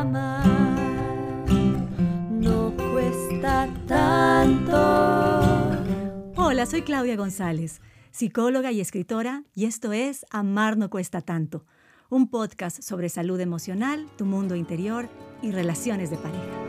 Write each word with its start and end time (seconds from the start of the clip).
Amar 0.00 0.46
no 2.30 2.74
cuesta 2.74 3.68
tanto. 3.86 4.72
Hola, 6.36 6.64
soy 6.64 6.80
Claudia 6.80 7.16
González, 7.16 7.82
psicóloga 8.10 8.72
y 8.72 8.80
escritora, 8.80 9.44
y 9.54 9.66
esto 9.66 9.92
es 9.92 10.24
Amar 10.30 10.78
no 10.78 10.88
cuesta 10.88 11.20
tanto, 11.20 11.66
un 12.08 12.30
podcast 12.30 12.82
sobre 12.82 13.10
salud 13.10 13.38
emocional, 13.40 14.08
tu 14.16 14.24
mundo 14.24 14.56
interior 14.56 15.10
y 15.42 15.50
relaciones 15.50 16.08
de 16.08 16.16
pareja. 16.16 16.66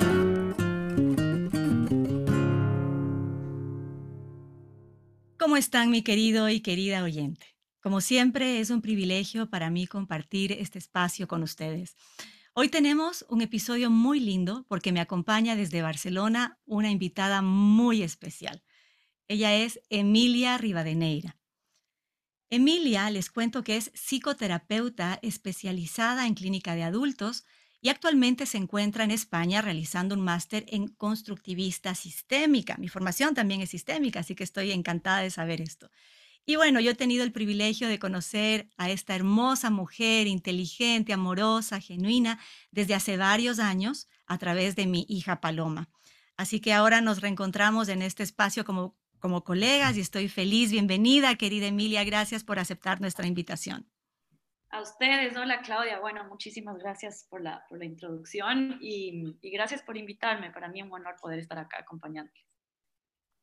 ¿Cómo 5.40 5.56
están 5.56 5.90
mi 5.90 6.02
querido 6.02 6.50
y 6.50 6.60
querida 6.60 7.02
oyente? 7.02 7.46
Como 7.80 8.02
siempre, 8.02 8.60
es 8.60 8.72
un 8.72 8.82
privilegio 8.82 9.50
para 9.50 9.70
mí 9.70 9.88
compartir 9.88 10.52
este 10.52 10.80
espacio 10.80 11.30
con 11.30 11.44
ustedes. 11.44 11.96
Hoy 12.54 12.68
tenemos 12.68 13.26
un 13.30 13.42
episodio 13.42 13.90
muy 13.90 14.20
lindo 14.20 14.66
porque 14.68 14.92
me 14.92 15.00
acompaña 15.00 15.56
desde 15.56 15.82
Barcelona 15.82 16.60
una 16.66 16.92
invitada 16.92 17.42
muy 17.42 18.04
especial. 18.04 18.62
Ella 19.30 19.56
es 19.56 19.80
Emilia 19.90 20.58
Rivadeneira. 20.58 21.40
Emilia, 22.50 23.10
les 23.10 23.30
cuento 23.30 23.64
que 23.64 23.78
es 23.78 23.90
psicoterapeuta 23.94 25.18
especializada 25.22 26.28
en 26.28 26.34
clínica 26.34 26.76
de 26.76 26.84
adultos 26.84 27.46
y 27.80 27.88
actualmente 27.88 28.46
se 28.46 28.58
encuentra 28.58 29.06
en 29.06 29.12
España 29.12 29.62
realizando 29.62 30.14
un 30.14 30.22
máster 30.22 30.66
en 30.68 30.90
constructivista 30.90 31.96
sistémica. 31.96 32.76
Mi 32.76 32.90
formación 32.90 33.34
también 33.34 33.62
es 33.62 33.70
sistémica, 33.70 34.20
así 34.20 34.36
que 34.36 34.44
estoy 34.44 34.74
encantada 34.74 35.22
de 35.22 35.32
saber 35.32 35.62
esto. 35.62 35.90
Y 36.46 36.56
bueno, 36.56 36.80
yo 36.80 36.92
he 36.92 36.96
tenido 36.96 37.24
el 37.24 37.32
privilegio 37.32 37.88
de 37.88 38.00
conocer 38.00 38.70
a 38.78 38.90
esta 38.90 39.16
hermosa 39.16 39.70
mujer, 39.70 40.28
inteligente, 40.28 41.14
amorosa, 41.14 41.80
genuina, 41.80 42.40
desde 42.72 42.96
hace 42.96 43.18
varios 43.18 43.60
años 43.60 44.10
a 44.26 44.38
través 44.38 44.76
de 44.76 44.88
mi 44.88 45.06
hija 45.08 45.40
Paloma. 45.40 45.90
Así 46.38 46.60
que 46.60 46.74
ahora 46.74 47.02
nos 47.02 47.22
reencontramos 47.22 47.90
en 47.90 48.02
este 48.02 48.24
espacio 48.24 48.66
como, 48.66 48.98
como 49.20 49.44
colegas 49.44 49.98
y 49.98 50.02
estoy 50.02 50.28
feliz. 50.28 50.72
Bienvenida, 50.72 51.36
querida 51.36 51.68
Emilia. 51.68 52.04
Gracias 52.04 52.44
por 52.44 52.58
aceptar 52.58 53.00
nuestra 53.02 53.28
invitación. 53.28 53.88
A 54.72 54.82
ustedes, 54.82 55.36
hola 55.36 55.62
Claudia. 55.62 56.00
Bueno, 56.00 56.24
muchísimas 56.30 56.78
gracias 56.78 57.28
por 57.30 57.42
la, 57.42 57.66
por 57.68 57.78
la 57.78 57.84
introducción 57.86 58.78
y, 58.80 59.38
gracias 59.52 59.84
por 59.84 59.98
invitarme. 59.98 60.50
Para 60.50 60.70
mí 60.70 60.80
es 60.80 60.86
un 60.86 60.94
honor 60.94 61.16
poder 61.22 61.40
estar 61.40 61.60
acá 61.60 61.80
acompañándoles. 61.82 62.51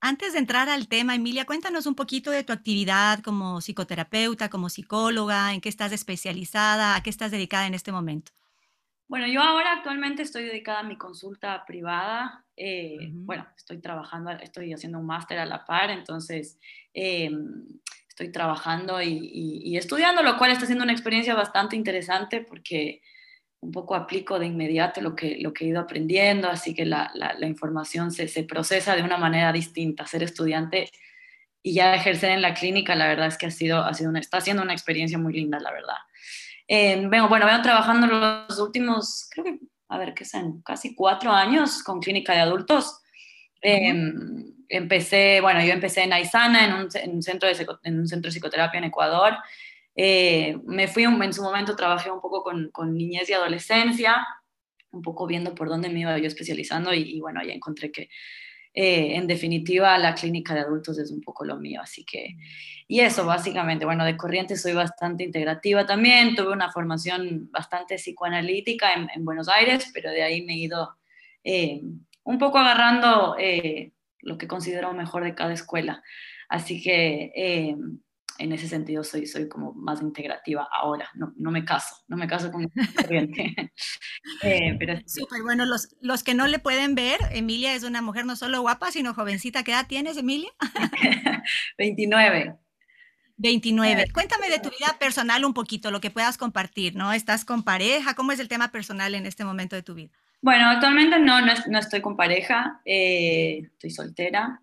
Antes 0.01 0.33
de 0.33 0.39
entrar 0.39 0.69
al 0.69 0.87
tema, 0.87 1.17
Emilia, 1.17 1.45
cuéntanos 1.45 1.87
un 1.87 1.97
poquito 1.97 2.31
de 2.31 2.45
tu 2.45 2.53
actividad 2.53 3.21
como 3.21 3.61
psicoterapeuta, 3.61 4.49
como 4.49 4.69
psicóloga, 4.69 5.53
en 5.53 5.61
qué 5.61 5.69
estás 5.69 5.91
especializada, 5.91 6.95
a 6.95 7.03
qué 7.03 7.11
estás 7.11 7.33
dedicada 7.33 7.67
en 7.67 7.75
este 7.75 7.91
momento. 7.91 8.31
Bueno, 9.09 9.27
yo 9.27 9.41
ahora 9.43 9.73
actualmente 9.73 10.23
estoy 10.23 10.45
dedicada 10.45 10.81
a 10.81 10.83
mi 10.85 10.97
consulta 10.97 11.65
privada. 11.67 12.45
Eh, 12.57 13.09
bueno, 13.11 13.47
estoy 13.57 13.81
trabajando, 13.81 14.31
estoy 14.31 14.73
haciendo 14.73 14.99
un 14.99 15.07
máster 15.07 15.39
a 15.39 15.47
la 15.47 15.65
par, 15.65 15.91
entonces 15.91 16.61
eh, 16.95 17.31
estoy 18.09 18.31
trabajando 18.31 19.03
y, 19.03 19.31
y, 19.65 19.77
estudiando, 19.77 20.23
lo 20.23 20.37
cual 20.37 20.53
está 20.53 20.67
siendo 20.67 20.85
una 20.85 20.93
experiencia 20.93 21.35
bastante 21.35 21.75
interesante 21.75 22.41
porque 22.41 23.01
un 23.61 23.73
poco 23.73 23.95
aplico 23.95 24.39
de 24.39 24.47
inmediato 24.47 25.01
lo 25.01 25.17
que, 25.17 25.39
lo 25.41 25.53
que 25.53 25.65
he 25.65 25.69
ido 25.69 25.81
aprendiendo, 25.81 26.49
así 26.49 26.75
que 26.75 26.85
la, 26.85 27.11
la, 27.15 27.47
información 27.47 28.13
se, 28.13 28.29
se, 28.29 28.45
procesa 28.45 28.95
de 28.95 29.03
una 29.03 29.17
manera 29.17 29.53
distinta. 29.53 30.07
Ser 30.07 30.23
estudiante 30.23 30.91
y 31.63 31.75
ya 31.75 31.95
ejercer 31.95 32.31
en 32.31 32.43
la 32.43 32.55
clínica, 32.55 32.95
la 32.95 33.09
verdad 33.09 33.27
es 33.27 33.37
que 33.37 33.47
ha 33.47 33.51
sido, 33.51 33.85
ha 33.85 33.93
sido 33.95 34.11
una, 34.11 34.21
está 34.21 34.41
siendo 34.41 34.63
una 34.63 34.73
experiencia 34.73 35.19
muy 35.19 35.33
linda, 35.33 35.59
la 35.59 35.73
verdad. 35.73 35.97
Eh, 36.69 37.07
vengo, 37.09 37.29
bueno, 37.29 37.47
vengo 37.47 37.63
trabajando 37.63 38.07
los 38.07 38.59
últimos, 38.59 39.29
creo 39.31 39.45
que, 39.45 39.59
a 39.89 39.99
ver, 39.99 40.15
¿qué 40.15 40.25
son? 40.25 40.63
Casi 40.63 40.95
cuatro 40.95 41.33
años 41.33 41.83
con 41.83 42.01
clínica 42.01 42.35
de 42.35 42.41
adultos. 42.41 43.01
Eh, 43.61 43.93
empecé, 44.69 45.41
bueno, 45.41 45.65
yo 45.65 45.73
empecé 45.73 46.03
en 46.05 46.13
Aizana, 46.13 46.67
en 46.67 46.75
un, 46.75 46.89
en 46.95 47.15
un, 47.17 47.23
centro 47.23 47.49
de, 47.49 47.67
en 47.83 47.99
un 47.99 48.07
centro 48.07 48.29
de 48.29 48.33
psicoterapia 48.33 48.79
en 48.79 48.85
Ecuador. 48.85 49.37
Eh, 50.01 50.57
me 50.65 50.87
fui 50.87 51.03
en 51.03 51.33
su 51.33 51.43
momento, 51.43 51.75
trabajé 51.75 52.09
un 52.09 52.21
poco 52.21 52.45
con, 52.45 52.95
niñez 52.95 53.29
y 53.29 53.33
adolescencia, 53.33 54.25
un 54.93 55.03
poco 55.03 55.27
viendo 55.27 55.57
por 55.57 55.69
dónde 55.69 55.89
me 55.89 55.99
iba 55.99 56.17
yo 56.17 56.29
especializando 56.29 56.95
y, 56.95 57.19
bueno, 57.19 57.43
ya 57.45 57.53
encontré 57.53 57.91
que 57.91 58.09
eh, 58.75 59.17
en 59.17 59.27
definitiva 59.27 59.99
la 59.99 60.15
clínica 60.15 60.55
de 60.55 60.61
adultos 60.61 61.01
es 61.01 61.11
un 61.11 61.21
poco 61.21 61.45
lo 61.45 61.57
mío, 61.57 61.81
así 61.83 62.05
que, 62.05 62.37
y 62.87 63.01
eso 63.01 63.27
básicamente, 63.27 63.87
bueno, 63.87 64.05
de 64.05 64.17
corriente 64.17 64.57
soy 64.57 64.73
bastante 64.73 65.25
integrativa 65.25 65.85
también, 65.85 66.37
tuve 66.37 66.53
una 66.53 66.71
formación 66.71 67.51
bastante 67.51 67.97
psicoanalítica 67.97 68.93
en, 68.93 69.09
en 69.13 69.25
Buenos 69.25 69.49
Aires, 69.49 69.91
pero 69.93 70.13
de 70.13 70.23
ahí 70.23 70.43
me 70.43 70.53
he 70.53 70.59
ido 70.59 70.97
eh, 71.43 71.83
un 72.23 72.39
poco 72.39 72.59
agarrando 72.59 73.35
lo 74.21 74.39
que 74.39 74.47
considero 74.47 74.93
mejor 74.93 75.25
de 75.25 75.35
cada 75.35 75.55
escuela. 75.55 76.05
Así 76.49 76.81
que 76.81 77.75
en 78.39 78.53
ese 78.53 78.69
sentido 78.69 79.05
soy, 79.05 79.27
soy 79.27 79.49
como 79.49 79.73
más 79.75 80.01
integrativa 80.01 80.69
ahora, 80.73 81.09
no, 81.15 81.33
no 81.37 81.51
me 81.51 81.65
caso, 81.65 81.97
no 82.09 82.17
me 82.17 82.27
caso 82.27 82.51
con 82.51 82.69
corriente. 82.97 83.73
eh, 84.43 84.77
pero... 84.79 84.99
Súper, 85.07 85.43
bueno, 85.43 85.65
los, 85.65 85.97
los 86.01 86.23
que 86.23 86.35
no 86.35 86.47
le 86.47 86.59
pueden 86.59 86.95
ver, 86.95 87.19
Emilia 87.33 87.75
es 87.75 87.83
una 87.83 88.03
mujer 88.03 88.25
no 88.25 88.37
solo 88.37 88.61
guapa, 88.61 88.91
sino 88.91 89.15
jovencita. 89.15 89.63
¿Qué 89.65 89.73
edad 89.73 89.87
tienes, 89.89 90.17
Emilia? 90.17 90.51
29. 91.79 92.57
29. 93.37 94.07
Cuéntame 94.13 94.51
de 94.51 94.59
tu 94.59 94.71
vida 94.71 94.97
personal 94.99 95.45
un 95.45 95.55
poquito, 95.55 95.91
lo 95.91 96.01
que 96.01 96.11
puedas 96.11 96.39
compartir, 96.39 96.97
¿no? 96.97 97.13
¿Estás 97.13 97.45
con 97.45 97.63
pareja? 97.63 98.15
¿Cómo 98.15 98.33
es 98.33 98.41
el 98.41 98.49
tema 98.49 98.71
personal 98.73 99.15
en 99.15 99.27
este 99.27 99.45
momento 99.45 99.77
de 99.77 99.83
tu 99.83 99.95
vida? 99.95 100.11
Bueno, 100.41 100.69
actualmente 100.69 101.19
no, 101.19 101.41
no, 101.41 101.53
no 101.69 101.79
estoy 101.79 102.01
con 102.01 102.17
pareja, 102.17 102.81
eh, 102.85 103.63
estoy 103.65 103.91
soltera. 103.91 104.61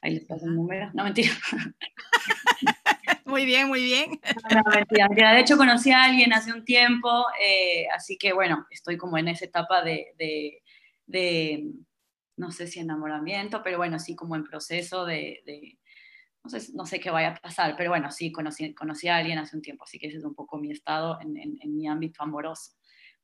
Ahí 0.00 0.14
les 0.14 0.24
paso 0.24 0.46
el 0.46 0.54
número. 0.54 0.90
No, 0.94 1.04
mentira. 1.04 1.32
Muy 3.28 3.44
bien, 3.44 3.68
muy 3.68 3.82
bien. 3.82 4.18
De 4.90 5.40
hecho, 5.40 5.58
conocí 5.58 5.92
a 5.92 6.04
alguien 6.04 6.32
hace 6.32 6.50
un 6.50 6.64
tiempo, 6.64 7.26
eh, 7.38 7.86
así 7.94 8.16
que 8.16 8.32
bueno, 8.32 8.66
estoy 8.70 8.96
como 8.96 9.18
en 9.18 9.28
esa 9.28 9.44
etapa 9.44 9.82
de, 9.82 10.62
no 12.36 12.50
sé 12.50 12.66
si 12.66 12.80
enamoramiento, 12.80 13.62
pero 13.62 13.76
bueno, 13.76 13.98
sí 13.98 14.16
como 14.16 14.34
en 14.34 14.44
proceso 14.44 15.04
de, 15.04 15.42
de 15.44 15.78
no, 16.42 16.48
sé, 16.48 16.72
no, 16.72 16.86
sé, 16.86 17.00
qué 17.00 17.10
vaya 17.10 17.28
a 17.28 17.34
pasar, 17.34 17.74
pero 17.76 17.90
bueno, 17.90 18.10
sí, 18.10 18.32
conocí, 18.32 18.74
conocí 18.74 19.08
a 19.08 19.16
alguien 19.16 19.38
hace 19.38 19.56
un 19.56 19.62
tiempo, 19.62 19.84
así 19.84 19.98
que 19.98 20.06
ese 20.06 20.16
es 20.16 20.24
un 20.24 20.34
poco 20.34 20.56
mi 20.56 20.70
estado 20.70 21.20
en, 21.20 21.36
en, 21.36 21.58
en 21.60 21.76
mi 21.76 21.86
ámbito 21.86 22.22
amoroso 22.22 22.77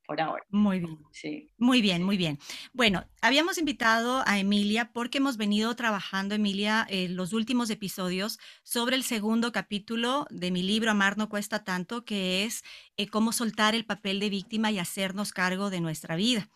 por 0.06 0.20
ahora. 0.20 0.44
Muy 0.50 0.80
bien. 0.80 0.98
Sí. 1.12 1.50
Muy 1.58 1.80
bien, 1.80 2.02
muy 2.02 2.16
bien. 2.16 2.38
Bueno, 2.72 3.06
habíamos 3.22 3.58
invitado 3.58 4.22
a 4.26 4.38
Emilia 4.38 4.92
porque 4.92 5.18
hemos 5.18 5.36
venido 5.36 5.74
trabajando, 5.76 6.34
Emilia, 6.34 6.86
en 6.88 7.16
los 7.16 7.32
últimos 7.32 7.70
episodios 7.70 8.38
sobre 8.62 8.96
el 8.96 9.04
segundo 9.04 9.52
capítulo 9.52 10.26
de 10.30 10.50
mi 10.50 10.62
libro 10.62 10.90
Amar 10.90 11.16
no 11.16 11.28
cuesta 11.28 11.64
tanto, 11.64 12.04
que 12.04 12.44
es 12.44 12.64
eh, 12.96 13.08
cómo 13.08 13.32
soltar 13.32 13.74
el 13.74 13.86
papel 13.86 14.20
de 14.20 14.30
víctima 14.30 14.70
y 14.70 14.78
hacernos 14.78 15.32
cargo 15.32 15.70
de 15.70 15.80
nuestra 15.80 16.16
vida. 16.16 16.48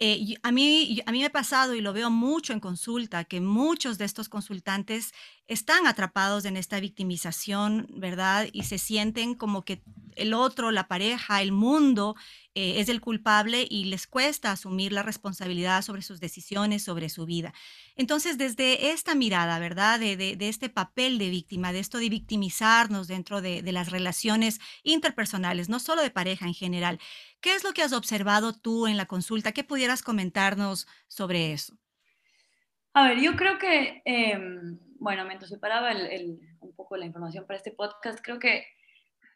Eh, 0.00 0.34
a, 0.42 0.50
mí, 0.50 1.00
a 1.06 1.12
mí 1.12 1.20
me 1.20 1.26
ha 1.26 1.30
pasado 1.30 1.74
y 1.74 1.80
lo 1.80 1.92
veo 1.92 2.10
mucho 2.10 2.52
en 2.52 2.58
consulta, 2.58 3.24
que 3.24 3.40
muchos 3.40 3.96
de 3.96 4.04
estos 4.04 4.28
consultantes 4.28 5.12
están 5.46 5.86
atrapados 5.86 6.46
en 6.46 6.56
esta 6.56 6.80
victimización, 6.80 7.86
¿verdad? 7.90 8.48
Y 8.52 8.62
se 8.62 8.78
sienten 8.78 9.34
como 9.34 9.64
que 9.64 9.82
el 10.16 10.32
otro, 10.32 10.70
la 10.70 10.88
pareja, 10.88 11.42
el 11.42 11.52
mundo 11.52 12.16
eh, 12.54 12.80
es 12.80 12.88
el 12.88 13.00
culpable 13.00 13.66
y 13.68 13.86
les 13.86 14.06
cuesta 14.06 14.52
asumir 14.52 14.92
la 14.92 15.02
responsabilidad 15.02 15.82
sobre 15.82 16.00
sus 16.02 16.18
decisiones, 16.18 16.82
sobre 16.82 17.10
su 17.10 17.26
vida. 17.26 17.52
Entonces, 17.94 18.38
desde 18.38 18.92
esta 18.92 19.14
mirada, 19.14 19.58
¿verdad? 19.58 20.00
De, 20.00 20.16
de, 20.16 20.48
este 20.48 20.70
papel 20.70 21.18
de 21.18 21.28
víctima, 21.28 21.72
de 21.72 21.80
esto 21.80 21.98
de 21.98 22.08
victimizarnos 22.08 23.06
dentro 23.06 23.42
de, 23.42 23.60
de 23.62 23.72
las 23.72 23.90
relaciones 23.90 24.60
interpersonales, 24.82 25.68
no 25.68 25.78
solo 25.78 26.00
de 26.00 26.10
pareja 26.10 26.46
en 26.46 26.54
general, 26.54 27.00
¿qué 27.40 27.54
es 27.54 27.64
lo 27.64 27.72
que 27.72 27.82
has 27.82 27.92
observado 27.92 28.54
tú 28.54 28.86
en 28.86 28.96
la 28.96 29.06
consulta? 29.06 29.52
¿Qué 29.52 29.64
pudieras 29.64 30.02
comentarnos 30.02 30.86
sobre 31.08 31.52
eso? 31.52 31.76
A 32.94 33.08
ver, 33.08 33.20
yo 33.20 33.34
creo 33.34 33.58
que, 33.58 34.02
eh, 34.04 34.38
bueno, 35.04 35.26
mientras 35.26 35.50
separaba 35.50 35.92
el, 35.92 36.06
el, 36.06 36.40
un 36.60 36.72
poco 36.74 36.96
la 36.96 37.04
información 37.04 37.46
para 37.46 37.58
este 37.58 37.72
podcast, 37.72 38.20
creo 38.22 38.38
que 38.38 38.66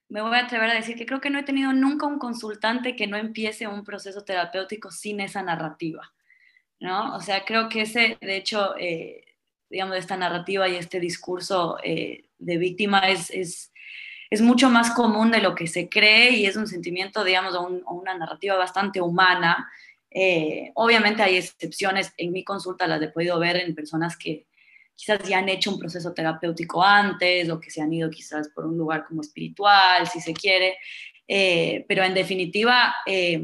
me 0.09 0.23
voy 0.23 0.35
a 0.35 0.45
atrever 0.45 0.71
a 0.71 0.75
decir 0.75 0.97
que 0.97 1.05
creo 1.05 1.21
que 1.21 1.29
no 1.29 1.39
he 1.39 1.43
tenido 1.43 1.75
nunca 1.75 2.07
un 2.07 2.19
consultante 2.19 2.97
que 2.97 3.07
no 3.07 3.19
empiece 3.19 3.67
un 3.67 3.85
proceso 3.85 4.25
terapéutico 4.25 4.91
sin 4.91 5.21
esa 5.21 5.43
narrativa, 5.43 6.11
¿no? 6.81 7.15
O 7.15 7.21
sea, 7.21 7.45
creo 7.45 7.69
que 7.69 7.83
ese, 7.83 8.17
de 8.19 8.37
hecho, 8.37 8.75
eh, 8.79 9.27
digamos, 9.69 9.99
esta 9.99 10.17
narrativa 10.17 10.67
y 10.69 10.77
este 10.77 11.01
discurso 11.01 11.77
eh, 11.85 12.25
de 12.39 12.57
víctima 12.57 13.01
es, 13.01 13.31
es, 13.31 13.71
es, 14.31 14.41
mucho 14.41 14.71
más 14.71 14.93
común 14.93 15.31
de 15.31 15.43
lo 15.43 15.55
que 15.55 15.67
se 15.67 15.91
cree 15.91 16.31
y 16.31 16.47
es 16.47 16.57
un 16.57 16.67
sentimiento, 16.67 17.25
digamos, 17.25 17.55
o, 17.55 17.67
un, 17.67 17.83
una 17.87 18.17
narrativa 18.17 18.57
bastante 18.57 19.03
humana. 19.03 19.71
Eh, 20.11 20.73
obviamente 20.77 21.23
hay 21.23 21.37
excepciones, 21.37 22.15
en 22.17 22.33
mi 22.33 22.43
consulta 22.43 22.87
las 22.87 23.03
he 23.03 23.09
podido 23.09 23.39
ver 23.39 23.57
en 23.57 23.75
personas 23.75 24.17
que 24.17 24.48
quizás 24.99 25.23
ya 25.29 25.39
han 25.39 25.49
hecho 25.49 25.71
un 25.71 25.79
proceso 25.79 26.13
terapéutico 26.13 26.83
antes 26.83 27.49
o 27.51 27.61
que 27.61 27.71
se 27.71 27.81
han 27.81 27.93
ido 27.93 28.11
quizás 28.11 28.49
por 28.49 28.67
un 28.67 28.77
lugar 28.77 29.05
como 29.07 29.21
espiritual, 29.21 30.09
si 30.09 30.21
se 30.21 30.35
quiere, 30.35 30.77
eh, 31.29 31.85
pero 31.87 32.03
en 32.03 32.15
definitiva, 32.15 32.97
eh, 33.07 33.41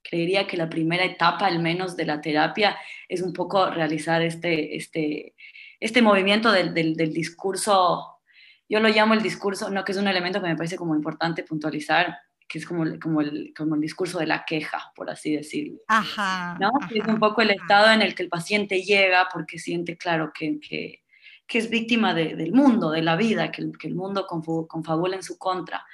creería 0.00 0.46
que 0.46 0.56
la 0.56 0.70
primera 0.70 1.04
etapa, 1.04 1.46
al 1.46 1.58
menos 1.58 1.96
de 1.96 2.06
la 2.06 2.20
terapia, 2.20 2.78
es 3.08 3.20
un 3.20 3.32
poco 3.32 3.68
realizar 3.68 4.22
este, 4.22 4.76
este, 4.76 5.34
este 5.80 6.02
movimiento 6.02 6.52
del, 6.52 6.72
del, 6.72 7.12
discurso, 7.12 8.20
yo 8.68 8.78
lo 8.78 8.88
llamo 8.90 9.14
el 9.14 9.22
discurso, 9.22 9.70
no 9.70 9.84
que 9.84 9.90
es 9.90 9.98
un 9.98 10.06
elemento 10.06 10.40
que 10.40 10.48
me 10.48 10.56
parece 10.56 10.76
como 10.76 10.94
importante 10.94 11.42
puntualizar, 11.42 12.16
que 12.48 12.58
es 12.58 12.66
como, 12.66 12.84
como, 12.98 13.20
el, 13.20 13.52
como 13.56 13.74
el 13.74 13.80
discurso 13.80 14.18
de 14.18 14.26
la 14.26 14.44
queja, 14.46 14.90
por 14.96 15.10
así 15.10 15.36
decirlo. 15.36 15.80
Ajá, 15.86 16.56
¿no? 16.58 16.70
es 16.90 17.06
un 17.06 17.18
poco 17.18 17.42
el 17.42 17.50
estado 17.50 17.92
en 17.92 18.00
el 18.00 18.14
que 18.14 18.22
el 18.22 18.30
paciente 18.30 18.82
llega 18.82 19.28
porque 19.32 19.58
siente, 19.58 19.98
claro, 19.98 20.32
que, 20.32 20.58
que, 20.58 21.02
que 21.46 21.58
es 21.58 21.68
víctima 21.68 22.14
de, 22.14 22.34
del 22.36 22.52
mundo, 22.52 22.90
de 22.90 23.02
la 23.02 23.16
vida, 23.16 23.52
que 23.52 23.62
el, 23.62 23.76
que 23.76 23.88
el 23.88 23.94
mundo 23.94 24.26
confabula 24.26 25.16
en 25.16 25.22
su 25.22 25.36
contra. 25.36 25.84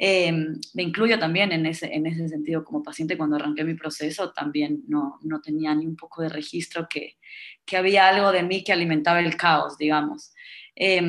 Eh, 0.00 0.32
me 0.74 0.82
incluyo 0.82 1.18
también 1.18 1.50
en 1.50 1.66
ese, 1.66 1.92
en 1.92 2.06
ese 2.06 2.28
sentido 2.28 2.64
como 2.64 2.84
paciente 2.84 3.18
cuando 3.18 3.36
arranqué 3.36 3.64
mi 3.64 3.74
proceso, 3.74 4.32
también 4.32 4.84
no, 4.86 5.18
no 5.22 5.40
tenía 5.40 5.74
ni 5.74 5.86
un 5.86 5.96
poco 5.96 6.22
de 6.22 6.28
registro 6.28 6.86
que, 6.88 7.16
que, 7.66 7.76
había 7.76 8.08
algo 8.08 8.30
de 8.30 8.44
mí 8.44 8.62
que 8.62 8.72
alimentaba 8.72 9.18
el 9.18 9.36
caos, 9.36 9.76
digamos. 9.76 10.32
Eh, 10.76 11.02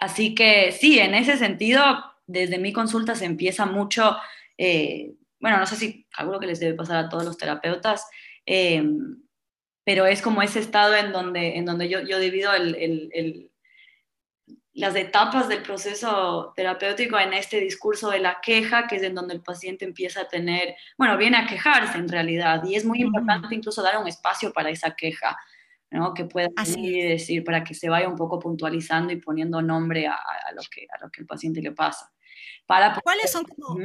así 0.00 0.34
que 0.34 0.72
sí, 0.72 0.98
en 0.98 1.14
ese 1.14 1.36
sentido, 1.36 1.84
desde 2.30 2.58
mi 2.58 2.72
consulta 2.72 3.14
se 3.14 3.24
empieza 3.24 3.66
mucho, 3.66 4.16
eh, 4.58 5.12
bueno, 5.38 5.58
no 5.58 5.66
sé 5.66 5.76
si 5.76 6.06
algo 6.16 6.38
que 6.38 6.46
les 6.46 6.60
debe 6.60 6.74
pasar 6.74 6.96
a 7.04 7.08
todos 7.08 7.24
los 7.24 7.36
terapeutas, 7.36 8.06
pero 9.84 10.06
es 10.06 10.22
como 10.22 10.42
ese 10.42 10.60
estado 10.60 10.94
en 10.96 11.12
donde, 11.12 11.56
en 11.56 11.64
donde 11.64 11.88
yo, 11.88 12.00
yo 12.00 12.18
divido 12.18 12.52
el, 12.52 12.74
el 12.74 13.50
las 14.72 14.94
etapas 14.94 15.48
del 15.48 15.62
proceso 15.62 16.52
terapéutico 16.54 17.18
en 17.18 17.32
este 17.34 17.60
discurso 17.60 18.10
de 18.10 18.20
la 18.20 18.40
queja, 18.40 18.86
que 18.86 18.96
es 18.96 19.02
en 19.02 19.14
donde 19.14 19.34
el 19.34 19.42
paciente 19.42 19.84
empieza 19.84 20.22
a 20.22 20.28
tener, 20.28 20.74
bueno, 20.96 21.16
viene 21.16 21.36
a 21.36 21.46
quejarse 21.46 21.98
en 21.98 22.08
realidad, 22.08 22.62
y 22.64 22.76
es 22.76 22.84
muy 22.84 23.02
importante 23.02 23.54
incluso 23.54 23.82
dar 23.82 23.98
un 23.98 24.06
espacio 24.06 24.52
para 24.52 24.70
esa 24.70 24.94
queja, 24.94 25.36
¿no? 25.90 26.14
que 26.14 26.24
pueda 26.24 26.48
así 26.56 27.00
decir, 27.02 27.42
para 27.42 27.64
que 27.64 27.74
se 27.74 27.88
vaya 27.88 28.08
un 28.08 28.16
poco 28.16 28.38
puntualizando 28.38 29.12
y 29.12 29.16
poniendo 29.16 29.60
nombre 29.60 30.06
a, 30.06 30.18
lo, 30.54 30.62
que, 30.70 30.86
a 30.96 31.04
lo 31.04 31.10
que 31.10 31.22
el 31.22 31.26
paciente 31.26 31.60
le 31.60 31.72
pasa. 31.72 32.12
Para 32.70 32.94
¿Cuáles 33.02 33.32
son 33.32 33.42
como, 33.42 33.76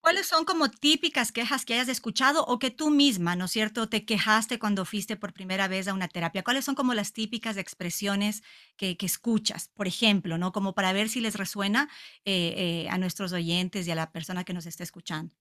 ¿Cuáles 0.00 0.26
son 0.26 0.44
como 0.44 0.68
típicas 0.68 1.30
quejas 1.30 1.64
que 1.64 1.74
hayas 1.74 1.86
escuchado 1.86 2.44
o 2.44 2.58
que 2.58 2.72
tú 2.72 2.90
misma, 2.90 3.36
¿no 3.36 3.44
es 3.44 3.52
cierto?, 3.52 3.88
te 3.88 4.04
quejaste 4.04 4.58
cuando 4.58 4.84
fuiste 4.84 5.14
por 5.16 5.32
primera 5.32 5.68
vez 5.68 5.86
a 5.86 5.94
una 5.94 6.08
terapia. 6.08 6.42
¿Cuáles 6.42 6.64
son 6.64 6.74
como 6.74 6.92
las 6.92 7.12
típicas 7.12 7.56
expresiones 7.56 8.42
que, 8.76 8.96
escuchas, 9.00 9.70
por 9.76 9.86
ejemplo, 9.86 10.38
¿no? 10.38 10.50
Como 10.50 10.74
para 10.74 10.92
ver 10.92 11.08
si 11.08 11.20
les 11.20 11.36
resuena 11.36 11.88
eh, 12.24 12.54
eh, 12.56 12.88
a 12.90 12.98
nuestros 12.98 13.32
oyentes 13.32 13.86
y 13.86 13.92
a 13.92 13.94
la 13.94 14.10
persona 14.10 14.42
que 14.42 14.54
nos 14.54 14.66
esté 14.66 14.82
escuchando. 14.82 15.32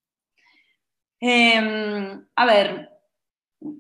Em, 1.20 2.24
a 2.36 2.46
ver, 2.46 2.92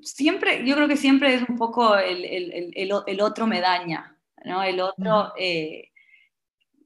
siempre, 0.01 0.65
yo 0.65 0.73
creo 0.73 0.87
que 0.87 0.97
siempre 0.97 1.35
es 1.35 1.47
un 1.47 1.59
poco 1.59 1.95
el, 1.95 3.21
otro 3.21 3.45
me 3.45 3.61
daña, 3.61 4.17
¿no? 4.43 4.63
El 4.63 4.81
otro... 4.81 5.33
Mm, 5.37 5.94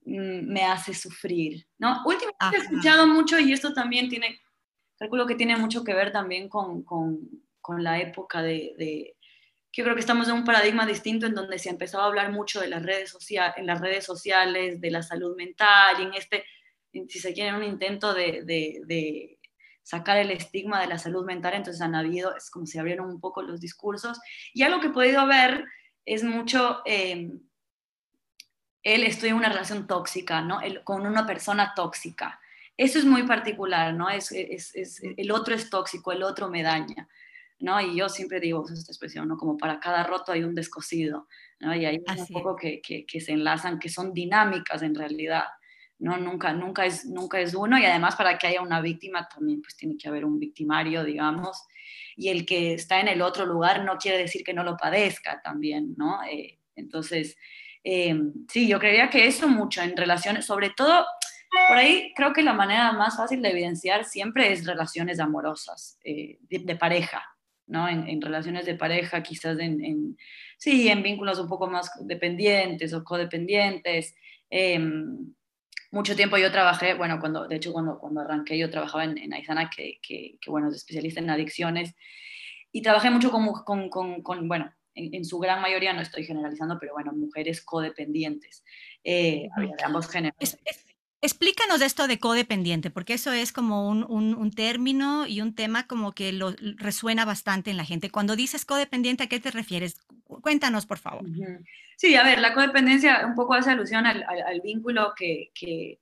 me 0.09 0.63
hace 0.63 0.93
sufrir, 0.93 1.65
¿no? 1.77 2.01
Últimamente 2.05 2.57
he 2.57 2.61
escuchado 2.61 3.07
mucho 3.07 3.39
y 3.39 3.53
esto 3.53 3.73
también 3.73 4.09
tiene, 4.09 4.41
calculo 4.97 5.27
que 5.27 5.35
tiene 5.35 5.55
mucho 5.57 5.83
que 5.83 5.93
ver 5.93 6.11
también 6.11 6.49
con, 6.49 6.83
con, 6.83 7.19
con 7.61 7.83
la 7.83 7.99
época 7.99 8.41
de, 8.41 8.73
de, 8.77 9.15
yo 9.71 9.83
creo 9.83 9.95
que 9.95 10.01
estamos 10.01 10.27
en 10.27 10.35
un 10.35 10.43
paradigma 10.43 10.85
distinto 10.85 11.25
en 11.25 11.35
donde 11.35 11.59
se 11.59 11.69
ha 11.69 11.71
empezado 11.71 12.03
a 12.03 12.07
hablar 12.07 12.31
mucho 12.31 12.59
de 12.59 12.69
las 12.69 12.83
redes, 12.83 13.11
sociales, 13.11 13.53
en 13.57 13.67
las 13.67 13.79
redes 13.79 14.03
sociales, 14.03 14.81
de 14.81 14.91
la 14.91 15.03
salud 15.03 15.35
mental 15.35 15.97
y 15.99 16.03
en 16.03 16.13
este, 16.15 16.43
si 16.91 17.19
se 17.19 17.33
quiere, 17.33 17.55
un 17.55 17.63
intento 17.63 18.13
de, 18.13 18.43
de, 18.43 18.81
de 18.85 19.39
sacar 19.83 20.17
el 20.17 20.31
estigma 20.31 20.81
de 20.81 20.87
la 20.87 20.97
salud 20.97 21.25
mental, 21.25 21.53
entonces 21.53 21.81
han 21.81 21.95
habido, 21.95 22.35
es 22.35 22.49
como 22.49 22.65
se 22.65 22.79
abrieron 22.79 23.09
un 23.09 23.19
poco 23.19 23.41
los 23.41 23.59
discursos. 23.59 24.19
Y 24.53 24.63
algo 24.63 24.79
que 24.79 24.87
he 24.87 24.91
podido 24.91 25.27
ver 25.27 25.65
es 26.05 26.23
mucho... 26.23 26.81
Eh, 26.85 27.29
él 28.83 29.03
estoy 29.03 29.29
en 29.29 29.35
una 29.35 29.49
relación 29.49 29.87
tóxica, 29.87 30.41
¿no? 30.41 30.59
con 30.83 31.05
una 31.05 31.25
persona 31.25 31.73
tóxica. 31.75 32.39
Eso 32.77 32.97
es 32.97 33.05
muy 33.05 33.23
particular, 33.23 33.93
¿no? 33.93 34.09
Es, 34.09 34.31
es, 34.31 35.01
el 35.03 35.31
otro 35.31 35.53
es 35.53 35.69
tóxico, 35.69 36.13
el 36.13 36.23
otro 36.23 36.49
me 36.49 36.63
daña, 36.63 37.09
¿no? 37.59 37.81
Y 37.81 37.97
yo 37.97 38.07
siempre 38.07 38.39
digo 38.39 38.65
esta 38.71 38.89
expresión, 38.89 39.27
¿no? 39.27 39.35
Como 39.35 39.57
para 39.57 39.81
cada 39.81 40.03
roto 40.03 40.31
hay 40.31 40.43
un 40.43 40.55
descosido, 40.55 41.27
¿no? 41.59 41.75
Y 41.75 41.85
hay 41.85 41.97
un 41.97 42.27
poco 42.27 42.55
que, 42.55 42.79
que, 42.81 43.05
que, 43.05 43.19
se 43.19 43.33
enlazan, 43.33 43.79
que 43.79 43.89
son 43.89 44.13
dinámicas 44.13 44.81
en 44.81 44.95
realidad, 44.95 45.43
¿no? 45.97 46.17
Nunca, 46.17 46.53
nunca, 46.53 46.85
es, 46.85 47.03
nunca 47.03 47.41
es 47.41 47.53
uno 47.53 47.77
y 47.77 47.83
además 47.83 48.15
para 48.15 48.37
que 48.37 48.47
haya 48.47 48.61
una 48.61 48.79
víctima 48.79 49.27
también 49.27 49.61
pues 49.61 49.75
tiene 49.75 49.97
que 49.97 50.07
haber 50.07 50.23
un 50.23 50.39
victimario, 50.39 51.03
digamos, 51.03 51.67
y 52.15 52.29
el 52.29 52.45
que 52.45 52.75
está 52.75 53.01
en 53.01 53.09
el 53.09 53.21
otro 53.21 53.45
lugar 53.45 53.83
no 53.83 53.97
quiere 53.97 54.19
decir 54.19 54.43
que 54.45 54.53
no 54.53 54.63
lo 54.63 54.77
padezca 54.77 55.41
también, 55.41 55.95
¿no? 55.97 56.23
Eh, 56.23 56.59
entonces, 56.75 57.35
eh, 57.83 58.15
sí, 58.51 58.67
yo 58.67 58.79
creería 58.79 59.09
que 59.09 59.27
eso 59.27 59.47
mucho 59.47 59.81
en 59.81 59.95
relaciones, 59.95 60.45
sobre 60.45 60.69
todo, 60.71 61.05
por 61.67 61.77
ahí 61.77 62.13
creo 62.15 62.33
que 62.33 62.43
la 62.43 62.53
manera 62.53 62.91
más 62.91 63.17
fácil 63.17 63.41
de 63.41 63.49
evidenciar 63.49 64.05
siempre 64.05 64.51
es 64.51 64.65
relaciones 64.65 65.19
amorosas, 65.19 65.97
eh, 66.03 66.37
de, 66.41 66.75
pareja, 66.75 67.23
¿no? 67.65 67.87
En, 67.87 68.21
relaciones 68.21 68.65
de 68.65 68.75
pareja, 68.75 69.23
quizás 69.23 69.57
en, 69.59 70.17
sí, 70.57 70.89
en 70.89 71.01
vínculos 71.01 71.39
un 71.39 71.47
poco 71.47 71.67
más 71.67 71.91
dependientes 72.01 72.93
o 72.93 73.03
codependientes. 73.03 74.13
Em, 74.49 75.33
mucho 75.91 76.15
tiempo 76.15 76.37
yo 76.37 76.51
trabajé, 76.51 76.93
bueno, 76.93 77.19
cuando, 77.19 77.47
de 77.47 77.55
hecho 77.55 77.73
cuando, 77.73 77.97
cuando 77.97 78.21
arranqué 78.21 78.57
yo 78.57 78.69
trabajaba 78.69 79.05
en, 79.05 79.33
Aizana, 79.33 79.71
que, 79.75 79.99
que, 80.03 80.37
bueno, 80.47 80.69
es 80.69 80.75
especialista 80.75 81.19
en 81.19 81.31
adicciones, 81.31 81.95
y 82.71 82.83
trabajé 82.83 83.09
mucho 83.09 83.31
con, 83.31 83.47
con, 83.63 83.89
con, 83.89 84.21
con 84.21 84.47
bueno, 84.47 84.71
en, 85.13 85.25
su 85.25 85.39
gran 85.39 85.61
mayoría, 85.61 85.93
no 85.93 86.01
estoy 86.01 86.23
generalizando, 86.25 86.77
pero 86.79 86.93
bueno, 86.93 87.13
mujeres 87.13 87.61
codependientes, 87.61 88.63
eh, 89.03 89.49
de 89.57 89.83
ambos 89.83 90.09
géneros. 90.09 90.57
explícanos 91.21 91.81
esto 91.81 92.07
de 92.07 92.19
codependiente, 92.19 92.89
porque 92.89 93.13
eso 93.13 93.31
es 93.31 93.51
como 93.51 93.87
un, 93.87 94.03
un, 94.03 94.51
término 94.51 95.27
y 95.27 95.41
un 95.41 95.55
tema 95.55 95.87
como 95.87 96.13
que 96.13 96.31
lo, 96.31 96.53
resuena 96.77 97.25
bastante 97.25 97.71
en 97.71 97.77
la 97.77 97.85
gente. 97.85 98.09
Cuando 98.09 98.35
dices 98.35 98.65
codependiente, 98.65 99.23
¿a 99.23 99.27
qué 99.27 99.39
te 99.39 99.51
refieres? 99.51 99.99
Cuéntanos, 100.25 100.85
por 100.85 100.99
favor. 100.99 101.25
Sí, 101.97 102.15
a 102.15 102.23
ver, 102.23 102.39
la 102.39 102.53
codependencia 102.53 103.25
un 103.25 103.35
poco 103.35 103.53
hace 103.53 103.71
alusión 103.71 104.05
al, 104.05 104.23
al, 104.23 104.61
vínculo 104.61 105.13
que, 105.17 105.51
que, 105.53 105.99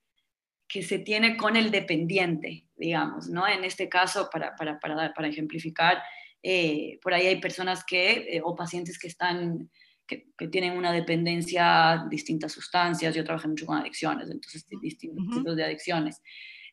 que, 0.67 0.83
se 0.83 0.99
tiene 0.99 1.37
con 1.37 1.55
el 1.55 1.71
dependiente, 1.71 2.67
digamos, 2.75 3.29
¿no? 3.29 3.47
En 3.47 3.63
este 3.63 3.89
caso, 3.89 4.29
para, 4.31 4.55
para, 4.55 4.79
para, 4.79 5.13
para 5.13 5.27
ejemplificar, 5.27 6.03
eh, 6.49 6.97
por 7.03 7.13
ahí 7.13 7.27
hay 7.27 7.41
personas 7.41 7.83
que, 7.83 8.37
eh, 8.37 8.41
o 8.41 8.55
pacientes 8.55 8.97
que 8.97 9.07
están, 9.07 9.69
que, 10.07 10.29
tienen 10.49 10.77
una 10.77 10.93
dependencia 10.93 12.05
distintas 12.09 12.53
sustancias. 12.53 13.13
Yo 13.13 13.25
trabajé 13.25 13.49
mucho 13.49 13.65
con 13.65 13.77
adicciones, 13.77 14.29
entonces 14.31 14.65
distintos 14.81 15.27
tipos 15.29 15.57
de 15.57 15.65
adicciones. 15.65 16.21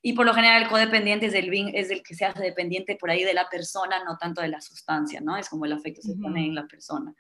Y 0.00 0.12
por 0.12 0.26
lo 0.26 0.32
general 0.32 0.62
el 0.62 0.68
codependiente 0.68 1.26
es 1.26 1.34
el, 1.34 1.52
es 1.74 1.90
el 1.90 2.04
que 2.04 2.14
se 2.14 2.24
hace 2.24 2.40
dependiente 2.40 2.94
por 2.94 3.10
ahí 3.10 3.24
de 3.24 3.34
la 3.34 3.48
persona, 3.48 4.04
no 4.04 4.16
tanto 4.16 4.42
de 4.42 4.48
la 4.48 4.60
sustancia, 4.60 5.20
¿no? 5.20 5.36
Es 5.36 5.48
como 5.48 5.64
el 5.64 5.72
afecto 5.72 6.02
se 6.02 6.14
pone 6.14 6.46
en 6.46 6.54
la 6.54 6.68
persona. 6.68 7.12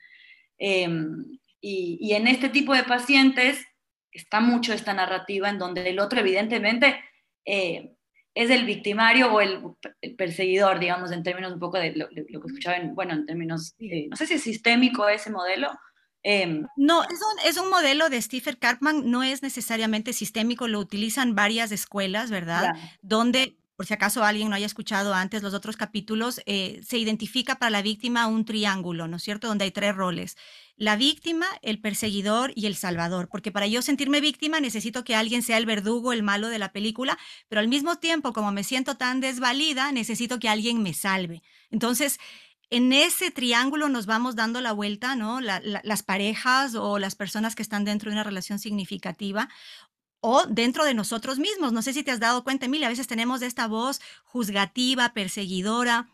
Em, 0.56 1.24
y, 1.60 1.98
y, 2.00 2.12
en 2.12 2.28
este 2.28 2.50
tipo 2.50 2.72
de 2.72 2.84
pacientes 2.84 3.66
está 4.12 4.38
mucho 4.38 4.72
esta 4.72 4.94
narrativa 4.94 5.48
en 5.50 5.58
donde 5.58 5.90
el 5.90 5.98
otro 5.98 6.20
evidentemente 6.20 7.02
eh, 7.44 7.93
es 8.34 8.50
el 8.50 8.64
victimario 8.64 9.32
o 9.32 9.40
el, 9.40 9.62
perseguidor, 10.16 10.80
digamos, 10.80 11.12
en 11.12 11.22
términos 11.22 11.52
un 11.52 11.60
poco 11.60 11.78
de 11.78 11.94
lo, 11.94 12.08
que 12.08 12.26
escuchaba, 12.28 12.76
bueno, 12.92 13.14
en 13.14 13.26
términos, 13.26 13.76
no 13.78 14.16
sé 14.16 14.26
si 14.26 14.34
es 14.34 14.42
sistémico 14.42 15.08
ese 15.08 15.30
modelo. 15.30 15.70
Em, 16.22 16.66
no, 16.76 17.02
es 17.04 17.10
un, 17.10 17.48
es 17.48 17.56
un, 17.58 17.68
modelo 17.68 18.08
de 18.08 18.20
Stephen 18.20 18.56
Karpman, 18.56 19.10
no 19.10 19.22
es 19.22 19.42
necesariamente 19.42 20.12
sistémico, 20.12 20.68
lo 20.68 20.80
utilizan 20.80 21.34
varias 21.34 21.70
escuelas, 21.70 22.30
¿verdad? 22.30 22.74
Donde 23.02 23.58
por 23.76 23.86
si 23.86 23.94
acaso 23.94 24.24
alguien 24.24 24.48
no 24.48 24.56
haya 24.56 24.66
escuchado 24.66 25.14
antes 25.14 25.42
los 25.42 25.54
otros 25.54 25.76
capítulos, 25.76 26.40
eh, 26.46 26.80
se 26.86 26.98
identifica 26.98 27.56
para 27.56 27.70
la 27.70 27.82
víctima 27.82 28.26
un 28.26 28.44
triángulo, 28.44 29.08
¿no 29.08 29.16
es 29.16 29.22
cierto? 29.22 29.48
Donde 29.48 29.64
hay 29.64 29.72
tres 29.72 29.94
roles. 29.96 30.36
La 30.76 30.96
víctima, 30.96 31.46
el 31.62 31.80
perseguidor 31.80 32.52
y 32.56 32.66
el 32.66 32.74
salvador, 32.74 33.28
porque 33.30 33.52
para 33.52 33.68
yo 33.68 33.80
sentirme 33.80 34.20
víctima 34.20 34.58
necesito 34.58 35.04
que 35.04 35.14
alguien 35.14 35.42
sea 35.42 35.58
el 35.58 35.66
verdugo, 35.66 36.12
el 36.12 36.24
malo 36.24 36.48
de 36.48 36.58
la 36.58 36.72
película, 36.72 37.16
pero 37.48 37.60
al 37.60 37.68
mismo 37.68 37.96
tiempo, 37.98 38.32
como 38.32 38.50
me 38.50 38.64
siento 38.64 38.96
tan 38.96 39.20
desvalida, 39.20 39.92
necesito 39.92 40.40
que 40.40 40.48
alguien 40.48 40.82
me 40.82 40.92
salve. 40.92 41.42
Entonces, 41.70 42.18
en 42.70 42.92
ese 42.92 43.30
triángulo 43.30 43.88
nos 43.88 44.06
vamos 44.06 44.34
dando 44.34 44.60
la 44.60 44.72
vuelta, 44.72 45.14
¿no? 45.14 45.40
las 45.40 46.02
parejas 46.02 46.74
o 46.74 46.98
las 46.98 47.14
personas 47.14 47.54
que 47.54 47.62
están 47.62 47.84
dentro 47.84 48.10
de 48.10 48.16
una 48.16 48.24
relación 48.24 48.58
significativa 48.58 49.48
o 50.18 50.44
dentro 50.46 50.84
de 50.84 50.94
nosotros 50.94 51.38
mismos. 51.38 51.72
No 51.72 51.82
sé 51.82 51.92
si 51.92 52.02
te 52.02 52.10
has 52.10 52.18
dado 52.18 52.42
cuenta, 52.42 52.66
Emilia, 52.66 52.88
a 52.88 52.90
veces 52.90 53.06
tenemos 53.06 53.42
esta 53.42 53.68
voz 53.68 54.00
juzgativa, 54.24 55.12
perseguidora, 55.12 56.08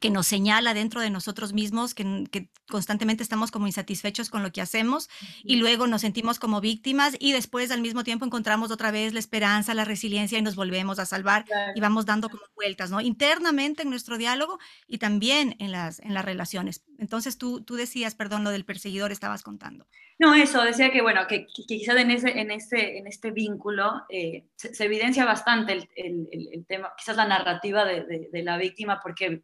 que 0.00 0.10
nos 0.10 0.26
señala 0.26 0.74
dentro 0.74 1.00
de 1.00 1.10
nosotros 1.10 1.52
mismos, 1.52 1.94
que, 1.94 2.48
constantemente 2.68 3.22
estamos 3.22 3.52
como 3.52 3.68
insatisfechos 3.68 4.28
con 4.28 4.42
lo 4.42 4.50
que 4.50 4.60
hacemos 4.60 5.08
y 5.44 5.56
luego 5.56 5.86
nos 5.86 6.00
sentimos 6.00 6.40
como 6.40 6.60
víctimas 6.60 7.14
y 7.20 7.30
después 7.30 7.70
al 7.70 7.80
mismo 7.80 8.02
tiempo 8.02 8.24
encontramos 8.24 8.72
otra 8.72 8.90
vez 8.90 9.12
la 9.12 9.20
esperanza, 9.20 9.72
la 9.72 9.84
resiliencia 9.84 10.38
y 10.38 10.42
nos 10.42 10.56
volvemos 10.56 10.98
a 10.98 11.06
salvar 11.06 11.44
y 11.76 11.80
vamos 11.80 12.06
dando 12.06 12.28
como 12.28 12.42
vueltas, 12.56 12.90
¿no? 12.90 13.00
Internamente 13.00 13.82
en 13.82 13.90
nuestro 13.90 14.18
diálogo 14.18 14.58
y 14.88 14.98
también 14.98 15.54
en 15.60 15.70
las, 15.70 16.00
en 16.00 16.12
las 16.12 16.24
relaciones. 16.24 16.84
Entonces 16.98 17.38
tú, 17.38 17.62
tú 17.62 17.76
decías, 17.76 18.16
perdón, 18.16 18.42
lo 18.42 18.50
del 18.50 18.64
perseguidor 18.64 19.12
estabas 19.12 19.42
contando. 19.42 19.86
No, 20.18 20.34
eso, 20.34 20.62
decía 20.62 20.90
que, 20.90 21.02
bueno, 21.02 21.26
que, 21.28 21.46
quizás 21.46 21.96
en, 21.96 22.10
ese, 22.10 22.40
en, 22.40 22.50
este, 22.50 22.98
en 22.98 23.06
este 23.06 23.30
vínculo 23.30 24.02
eh, 24.08 24.46
se, 24.56 24.84
evidencia 24.84 25.24
bastante 25.24 25.74
el, 25.74 25.88
el, 26.32 26.66
tema, 26.66 26.92
quizás 26.96 27.16
la 27.16 27.28
narrativa 27.28 27.84
de, 27.84 28.28
de 28.32 28.42
la 28.42 28.56
víctima, 28.56 28.98
porque 29.02 29.42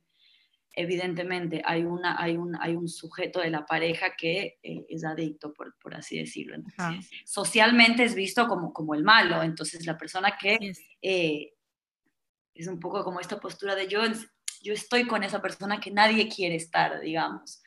evidentemente 0.75 1.63
hay, 1.65 1.85
una, 1.85 2.21
hay, 2.21 2.37
un, 2.37 2.57
hay 2.61 2.75
un 2.75 2.89
sujeto 2.89 3.41
de 3.41 3.51
la 3.51 3.67
pareja 3.67 4.15
que 4.17 4.59
eh, 4.63 4.87
es 4.89 5.05
adicto, 5.05 5.53
por, 5.53 5.77
por 5.79 5.95
así 5.95 6.19
decirlo. 6.19 6.57
socialmente 7.25 8.05
es 8.05 8.15
visto 8.15 8.49
como, 8.49 8.73
como 8.73 8.95
el 8.95 9.05
malo, 9.05 9.43
entonces 9.43 9.85
la 9.87 9.99
persona 9.99 10.37
que 10.41 10.73
eh, 11.03 11.53
es 12.55 12.67
un 12.67 12.81
poco 12.81 13.05
como 13.05 13.21
esta 13.21 13.39
postura 13.39 13.75
de 13.75 13.87
yo, 13.87 14.01
yo 14.63 14.73
estoy 14.73 15.07
con 15.07 15.23
esa 15.23 15.43
persona 15.43 15.81
que 15.81 15.91
nadie 15.91 16.29
quiere 16.29 16.57
estar, 16.57 17.01
digamos, 17.01 17.63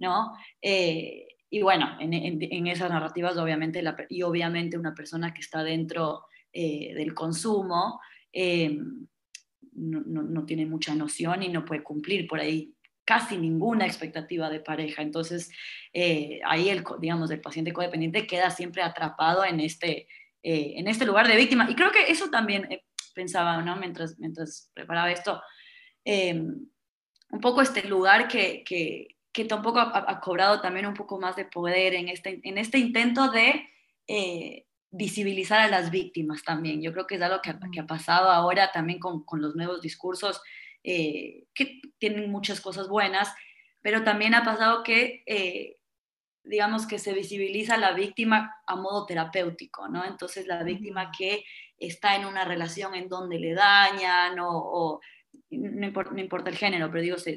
¿no? 0.00 0.32
Eh, 0.60 1.26
y 1.48 1.62
bueno, 1.62 1.96
en, 2.00 2.12
en, 2.12 2.66
esas 2.66 2.90
narrativas 2.90 3.36
obviamente, 3.36 3.80
la, 3.80 3.96
y 4.08 4.22
obviamente 4.22 4.76
una 4.76 4.92
persona 4.92 5.32
que 5.32 5.40
está 5.40 5.62
dentro 5.62 6.24
del 6.52 7.14
consumo, 7.14 8.00
no, 9.74 10.44
tiene 10.44 10.66
mucha 10.66 10.94
noción 10.94 11.42
y 11.42 11.48
no 11.48 11.64
puede 11.64 11.82
cumplir 11.82 12.26
por 12.26 12.40
ahí 12.40 12.74
casi 13.04 13.36
ninguna 13.36 13.86
expectativa 13.86 14.48
de 14.48 14.60
pareja. 14.60 15.02
Entonces, 15.02 15.50
eh, 15.92 16.40
ahí 16.44 16.70
el, 16.70 16.84
digamos, 17.00 17.30
el 17.30 17.40
paciente 17.40 17.72
codependiente 17.72 18.26
queda 18.26 18.50
siempre 18.50 18.82
atrapado 18.82 19.44
en 19.44 19.60
este, 19.60 20.08
eh, 20.42 20.74
en 20.76 20.88
este 20.88 21.04
lugar 21.04 21.28
de 21.28 21.36
víctima. 21.36 21.68
Y 21.70 21.74
creo 21.74 21.92
que 21.92 22.10
eso 22.10 22.30
también 22.30 22.70
eh, 22.72 22.84
pensaba, 23.14 23.60
¿no? 23.62 23.76
Mientras, 23.76 24.18
mientras 24.18 24.70
preparaba 24.74 25.10
esto, 25.10 25.42
em, 26.04 26.66
un 27.30 27.40
poco 27.40 27.60
este 27.60 27.86
lugar 27.88 28.28
que, 28.28 28.64
que, 28.64 29.16
que 29.32 29.44
tampoco 29.44 29.80
ha, 29.80 30.20
cobrado 30.20 30.60
también 30.60 30.86
un 30.86 30.94
poco 30.94 31.18
más 31.18 31.36
de 31.36 31.44
poder 31.44 31.94
en 31.94 32.08
este, 32.08 32.40
en 32.42 32.58
este 32.58 32.78
intento 32.78 33.30
de 33.30 33.68
visibilizar 34.96 35.58
a 35.58 35.68
las 35.68 35.90
víctimas 35.90 36.44
también. 36.44 36.80
Yo 36.80 36.92
creo 36.92 37.06
que 37.06 37.16
es 37.16 37.22
algo 37.22 37.40
que, 37.42 37.80
ha 37.80 37.86
pasado 37.86 38.30
ahora 38.30 38.70
también 38.70 39.00
con, 39.00 39.24
los 39.40 39.56
nuevos 39.56 39.82
discursos, 39.82 40.40
eh, 40.84 41.46
que 41.52 41.80
tienen 41.98 42.30
muchas 42.30 42.60
cosas 42.60 42.88
buenas, 42.88 43.34
pero 43.82 44.04
también 44.04 44.34
ha 44.34 44.44
pasado 44.44 44.84
que, 44.84 45.24
eh, 45.26 45.78
digamos, 46.44 46.86
que 46.86 47.00
se 47.00 47.12
visibiliza 47.12 47.74
a 47.74 47.78
la 47.78 47.92
víctima 47.92 48.54
a 48.66 48.76
modo 48.76 49.04
terapéutico, 49.04 49.88
¿no? 49.88 50.04
Entonces 50.04 50.46
la 50.46 50.62
víctima 50.62 51.10
que 51.10 51.44
está 51.76 52.14
en 52.14 52.26
una 52.26 52.44
relación 52.44 52.94
en 52.94 53.08
donde 53.08 53.40
le 53.40 53.52
dañan 53.52 54.36
o, 54.38 55.00
no, 55.50 56.20
importa, 56.20 56.50
el 56.50 56.56
género, 56.56 56.88
pero 56.88 57.02
digo, 57.02 57.16
se, 57.18 57.36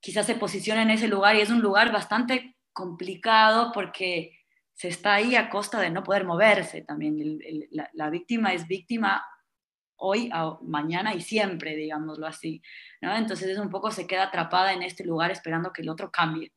quizás 0.00 0.26
se 0.26 0.34
posiciona 0.34 0.82
en 0.82 0.90
ese 0.90 1.06
lugar 1.06 1.36
y 1.36 1.42
es 1.42 1.50
un 1.50 1.60
lugar 1.60 1.92
bastante 1.92 2.56
complicado 2.72 3.70
porque 3.72 4.35
se 4.76 4.88
está 4.88 5.14
ahí 5.14 5.34
a 5.34 5.48
costa 5.48 5.80
de 5.80 5.90
no 5.90 6.02
poder 6.02 6.24
moverse 6.26 6.82
también. 6.82 7.40
la, 7.70 8.10
víctima 8.10 8.52
es 8.52 8.68
víctima 8.68 9.24
hoy, 9.96 10.30
mañana 10.62 11.14
y 11.14 11.22
siempre, 11.22 11.74
digámoslo 11.74 12.26
así. 12.26 12.62
Entonces 13.00 13.48
es 13.48 13.58
un 13.58 13.70
poco 13.70 13.90
se 13.90 14.06
queda 14.06 14.24
atrapada 14.24 14.74
en 14.74 14.82
este 14.82 15.04
lugar 15.04 15.30
esperando 15.30 15.72
que 15.72 15.80
el 15.80 15.88
otro 15.88 16.10
cambie. 16.10 16.52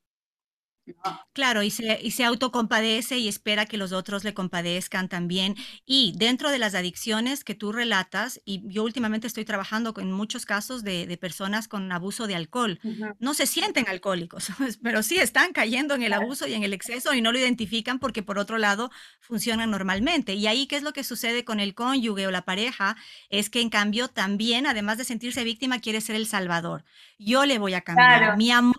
Claro, 1.33 1.63
y 1.63 1.71
se, 1.71 1.99
y 2.01 2.11
se 2.11 2.23
autocompadece 2.23 3.17
y 3.17 3.27
espera 3.27 3.65
que 3.65 3.77
los 3.77 3.91
otros 3.91 4.23
le 4.23 4.33
compadezcan 4.33 5.09
también. 5.09 5.55
Y 5.85 6.13
dentro 6.17 6.51
de 6.51 6.59
las 6.59 6.75
adicciones 6.75 7.43
que 7.43 7.55
tú 7.55 7.71
relatas, 7.71 8.41
y 8.45 8.61
yo 8.65 8.83
últimamente 8.83 9.27
estoy 9.27 9.45
trabajando 9.45 9.93
con 9.93 10.11
muchos 10.11 10.45
casos 10.45 10.83
de, 10.83 11.17
personas 11.19 11.67
con 11.67 11.91
abuso 11.91 12.27
de 12.27 12.35
alcohol, 12.35 12.79
no 13.19 13.33
se 13.33 13.45
sienten 13.45 13.87
alcohólicos, 13.87 14.47
pero 14.83 15.03
sí 15.03 15.17
están 15.17 15.51
cayendo 15.51 15.95
en 15.95 16.03
el 16.03 16.13
abuso 16.13 16.47
y 16.47 16.53
en 16.53 16.63
el 16.63 16.73
exceso 16.73 17.13
y 17.13 17.21
no 17.21 17.31
lo 17.31 17.39
identifican 17.39 17.99
porque 17.99 18.23
por 18.23 18.39
otro 18.39 18.57
lado 18.57 18.91
funcionan 19.19 19.71
normalmente. 19.71 20.33
Y 20.33 20.47
ahí, 20.47 20.67
¿qué 20.67 20.77
es 20.77 20.83
lo 20.83 20.93
que 20.93 21.03
sucede 21.03 21.43
con 21.43 21.59
el 21.59 21.75
cónyuge 21.75 22.27
o 22.27 22.31
la 22.31 22.43
pareja? 22.43 22.95
Es 23.29 23.49
que 23.49 23.61
en 23.61 23.69
cambio 23.69 24.07
también, 24.07 24.65
además 24.65 24.97
de 24.97 25.03
sentirse 25.03 25.43
víctima, 25.43 25.79
quiere 25.79 26.01
ser 26.01 26.15
el 26.15 26.27
salvador. 26.27 26.85
Yo 27.17 27.45
le 27.45 27.59
voy 27.59 27.73
a 27.73 27.81
cambiar. 27.81 28.37
Mi 28.37 28.51
amor 28.51 28.75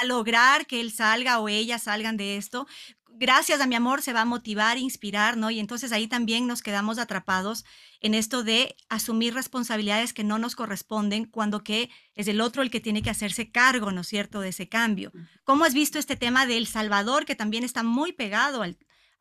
a 0.00 0.04
lograr 0.04 0.66
que 0.66 0.80
él 0.80 0.92
salga 0.92 1.38
o 1.38 1.48
ella 1.48 1.78
salgan 1.78 2.16
de 2.16 2.36
esto. 2.36 2.66
Gracias 3.08 3.60
a 3.60 3.66
mi 3.66 3.74
amor 3.74 4.02
se 4.02 4.12
va 4.12 4.22
a 4.22 4.26
motivar, 4.26 4.76
inspirar, 4.76 5.36
¿no? 5.38 5.50
Y 5.50 5.58
entonces 5.58 5.92
ahí 5.92 6.06
también 6.06 6.46
nos 6.46 6.62
quedamos 6.62 6.98
atrapados 6.98 7.64
en 8.00 8.14
esto 8.14 8.44
de 8.44 8.76
asumir 8.90 9.32
responsabilidades 9.32 10.12
que 10.12 10.22
no 10.22 10.38
nos 10.38 10.54
corresponden 10.54 11.24
cuando 11.24 11.64
que 11.64 11.88
es 12.14 12.28
el 12.28 12.42
otro 12.42 12.62
el 12.62 12.70
que 12.70 12.80
tiene 12.80 13.02
que 13.02 13.10
hacerse 13.10 13.50
cargo, 13.50 13.90
¿no 13.90 14.02
es 14.02 14.08
cierto?, 14.08 14.40
de 14.40 14.50
ese 14.50 14.68
cambio. 14.68 15.12
¿Cómo 15.44 15.64
has 15.64 15.72
visto 15.72 15.98
este 15.98 16.16
tema 16.16 16.44
del 16.44 16.66
Salvador 16.66 17.24
que 17.24 17.34
también 17.34 17.64
está 17.64 17.82
muy 17.82 18.12
pegado 18.12 18.60
al, 18.60 18.76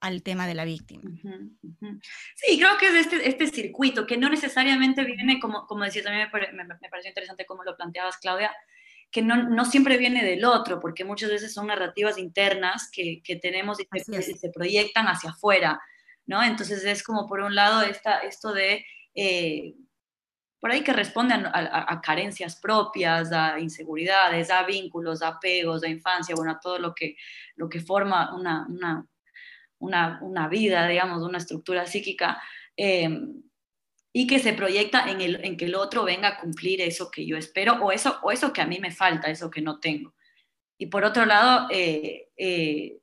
al 0.05 0.23
tema 0.23 0.47
de 0.47 0.53
la 0.53 0.65
víctima. 0.65 1.03
Sí, 2.35 2.59
creo 2.59 2.77
que 2.77 2.87
es 2.87 2.93
este, 2.93 3.27
este 3.27 3.47
circuito 3.47 4.05
que 4.05 4.17
no 4.17 4.29
necesariamente 4.29 5.03
viene, 5.03 5.39
como, 5.39 5.65
como 5.65 5.83
decía, 5.83 6.03
también 6.03 6.29
me, 6.31 6.63
me, 6.63 6.63
me, 6.63 6.89
pareció 6.89 7.09
interesante 7.09 7.45
cómo 7.45 7.63
lo 7.63 7.75
planteabas, 7.75 8.17
Claudia, 8.17 8.51
que 9.15 9.21
no, 9.21 9.43
no, 9.43 9.63
siempre 9.63 9.97
viene 9.97 10.25
del 10.25 10.43
otro, 10.43 10.81
porque 10.81 11.05
muchas 11.05 11.29
veces 11.29 11.53
son 11.53 11.67
narrativas 11.67 12.17
internas 12.17 12.89
que, 12.91 13.21
que 13.23 13.37
tenemos 13.37 13.77
y 13.79 13.87
se, 14.01 14.49
proyectan 14.49 15.05
hacia 15.07 15.29
afuera, 15.29 15.79
¿no? 16.25 16.43
Entonces 16.43 16.83
es 16.83 17.01
como 17.01 17.25
por 17.25 17.39
un 17.39 17.55
lado 17.55 17.81
esta, 17.81 18.19
esto 18.19 18.51
de, 18.51 18.85
eh, 19.15 19.73
por 20.59 20.69
ahí 20.69 20.81
que 20.83 20.91
responden 20.91 21.45
a, 21.45 22.01
carencias 22.01 22.57
propias, 22.57 23.31
a 23.31 23.57
inseguridades, 23.57 24.51
a 24.51 24.63
vínculos, 24.63 25.21
a 25.21 25.29
apegos, 25.29 25.83
a 25.83 25.87
infancia, 25.87 26.35
bueno, 26.35 26.51
a 26.51 26.59
todo 26.59 26.77
lo 26.77 26.93
que, 26.93 27.15
lo 27.55 27.69
que 27.69 27.79
forma 27.79 28.35
una, 28.35 28.67
una, 28.67 29.07
una, 29.79 30.19
una 30.23 30.49
vida, 30.49 30.89
digamos, 30.89 31.23
una 31.23 31.37
estructura 31.37 31.85
psíquica. 31.85 32.41
Eh, 32.75 33.07
y 34.17 34.27
que 34.27 34.39
se 34.39 34.53
proyecta 34.53 35.09
en, 35.09 35.19
el, 35.19 35.43
en 35.43 35.57
que 35.57 35.65
el 35.65 35.75
otro 35.75 36.05
venga 36.05 36.29
a 36.29 36.37
cumplir 36.37 36.79
eso 36.79 37.11
que 37.11 37.25
yo 37.25 37.35
espero 37.35 37.73
o 37.83 37.91
eso, 37.91 38.17
o 38.23 38.31
eso 38.31 38.53
que 38.53 38.61
a 38.61 38.65
mí 38.65 38.79
me 38.79 38.89
falta, 38.89 39.29
eso 39.29 39.51
que 39.51 39.59
no 39.61 39.81
tengo. 39.81 40.15
Y 40.77 40.85
por 40.85 41.03
otro 41.03 41.25
lado, 41.25 41.67
eh, 41.69 42.29
eh, 42.37 42.99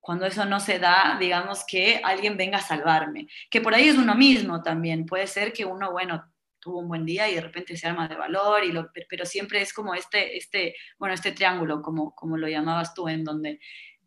cuando 0.00 0.26
eso 0.26 0.44
no 0.44 0.60
se 0.60 0.78
da, 0.78 1.16
digamos 1.18 1.64
que 1.66 1.98
alguien 2.04 2.36
venga 2.36 2.58
a 2.58 2.60
salvarme, 2.60 3.26
que 3.48 3.62
por 3.62 3.74
ahí 3.74 3.88
es 3.88 3.96
uno 3.96 4.14
mismo 4.16 4.62
también. 4.62 5.06
Puede 5.06 5.28
ser 5.28 5.50
que 5.50 5.64
uno, 5.64 5.92
bueno, 5.92 6.30
tuvo 6.60 6.80
un 6.80 6.88
buen 6.88 7.06
día 7.06 7.26
y 7.30 7.36
de 7.36 7.40
repente 7.40 7.74
se 7.78 7.86
arma 7.86 8.06
de 8.06 8.16
valor, 8.16 8.64
y 8.64 8.72
lo, 8.72 8.90
pero 9.08 9.24
siempre 9.24 9.62
es 9.62 9.72
como 9.72 9.94
este, 9.94 10.36
este, 10.36 10.74
bueno, 10.98 11.14
este 11.14 11.32
triángulo, 11.32 11.80
como, 11.80 12.14
como 12.14 12.36
lo 12.36 12.48
llamabas 12.48 12.92
tú, 12.92 13.08
en 13.08 13.24
donde 13.24 13.60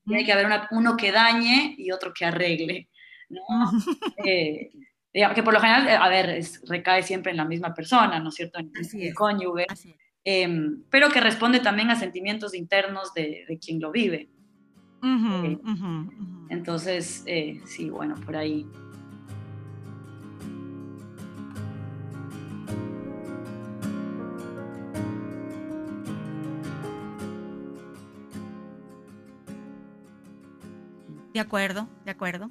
tiene 0.06 0.24
que 0.24 0.34
haber 0.34 0.48
uno 0.70 0.96
que 0.98 1.12
dañe 1.12 1.74
y 1.79 1.89
otro 1.89 2.13
que 2.13 2.25
arregle. 2.25 2.89
¿no? 3.29 3.41
Eh, 4.24 4.70
que 5.33 5.43
por 5.43 5.53
lo 5.53 5.59
general, 5.59 5.88
eh, 5.88 5.95
a 5.95 6.09
ver, 6.09 6.43
recae 6.67 7.01
siempre 7.01 7.31
en 7.31 7.38
la 7.38 7.45
misma 7.45 7.74
persona, 7.74 8.19
¿no 8.19 8.29
es 8.29 8.36
cierto? 8.36 8.59
En 8.59 8.71
el 8.93 9.13
cónyuge, 9.15 9.65
em, 10.24 10.83
pero 10.89 11.09
que 11.09 11.19
responde 11.19 11.59
también 11.59 11.89
a 11.89 11.95
sentimientos 11.95 12.53
internos 12.53 13.13
de, 13.13 13.45
quien 13.63 13.79
lo 13.79 13.91
vive. 13.91 14.29
Eh, 15.03 15.57
entonces, 16.50 17.24
eh, 17.25 17.62
sí, 17.65 17.89
bueno, 17.89 18.15
por 18.25 18.36
ahí. 18.36 18.67
De 31.33 31.39
acuerdo, 31.39 31.88
de 32.03 32.12
acuerdo 32.12 32.50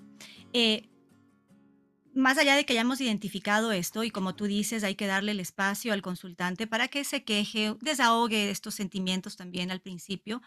más 2.16 2.38
allá 2.38 2.56
de 2.56 2.64
que 2.64 2.72
hayamos 2.72 3.00
identificado 3.00 3.72
esto 3.72 4.02
y 4.02 4.10
como 4.10 4.34
tú 4.34 4.46
dices, 4.46 4.84
hay 4.84 4.94
que 4.94 5.06
darle 5.06 5.32
el 5.32 5.40
espacio 5.40 5.92
al 5.92 6.02
consultante 6.02 6.66
para 6.66 6.88
que 6.88 7.04
se 7.04 7.24
queje, 7.24 7.76
desahogue 7.80 8.50
estos 8.50 8.74
sentimientos 8.74 9.36
también 9.36 9.70
al 9.70 9.80
principio. 9.80 10.40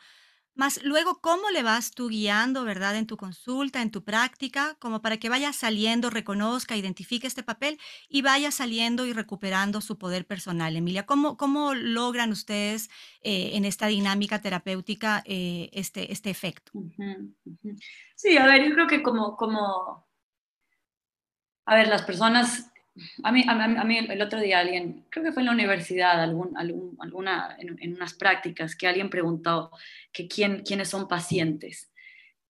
Más 0.55 0.83
luego, 0.83 1.21
¿cómo 1.21 1.51
le 1.51 1.61
vas 1.63 1.91
tú 1.91 2.09
guiando, 2.09 2.65
verdad, 2.65 2.97
en 2.97 3.05
tu 3.05 3.15
consulta, 3.17 3.81
en 3.81 3.91
tu 3.91 4.03
práctica, 4.03 4.75
como 4.79 5.01
para 5.01 5.17
que 5.17 5.29
vaya 5.29 5.53
saliendo, 5.53 6.09
reconozca, 6.09 6.75
identifique 6.75 7.27
este 7.27 7.43
papel 7.43 7.79
y 8.09 8.23
vaya 8.23 8.51
saliendo 8.51 9.05
y 9.05 9.13
recuperando 9.13 9.79
su 9.79 9.97
poder 9.97 10.25
personal? 10.25 10.75
Emilia, 10.75 11.05
¿cómo, 11.05 11.38
cómo 11.38 11.75
logran 11.75 12.31
ustedes 12.31 12.89
eh, 13.21 13.51
en 13.53 13.63
esta 13.63 13.88
dinámica 13.88 14.41
terapéutica 14.41 15.21
eh, 15.25 15.69
este, 15.71 16.11
este 16.11 16.31
efecto? 16.31 16.71
Sí, 18.15 18.38
a 18.38 18.45
ver, 18.45 18.67
yo 18.67 18.73
creo 18.73 18.88
que 18.88 19.01
como, 19.01 19.38
como 19.38 20.08
a 21.69 21.75
ver, 21.75 21.88
las 21.88 22.01
personas 22.01 22.69
a 23.23 23.31
mí, 23.31 23.45
a, 23.47 23.83
mí 23.85 23.97
el 23.97 24.21
otro 24.21 24.39
día 24.39 24.59
alguien, 24.59 25.05
creo 25.09 25.23
que 25.23 25.31
fue 25.31 25.41
en 25.41 25.47
la 25.47 25.53
universidad, 25.53 26.21
algún, 26.21 26.57
algún, 26.57 26.97
alguna, 26.99 27.55
en, 27.59 27.93
unas 27.93 28.13
prácticas, 28.13 28.75
que 28.75 28.88
alguien 28.88 29.09
preguntó 29.09 29.71
que 30.11 30.27
quién, 30.27 30.63
quiénes 30.63 30.89
son 30.89 31.07
pacientes. 31.07 31.91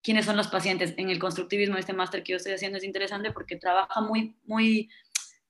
¿Quiénes 0.02 0.26
son 0.26 0.38
los 0.38 0.48
pacientes? 0.48 0.94
En 0.96 1.10
el 1.10 1.20
constructivismo, 1.20 1.78
este 1.78 1.92
máster 1.92 2.24
que 2.24 2.32
yo 2.32 2.38
estoy 2.38 2.54
haciendo 2.54 2.78
es 2.78 2.86
interesante 2.86 3.32
porque 3.32 3.58
trabaja 3.58 4.00
muy, 4.00 4.38
muy, 4.46 4.90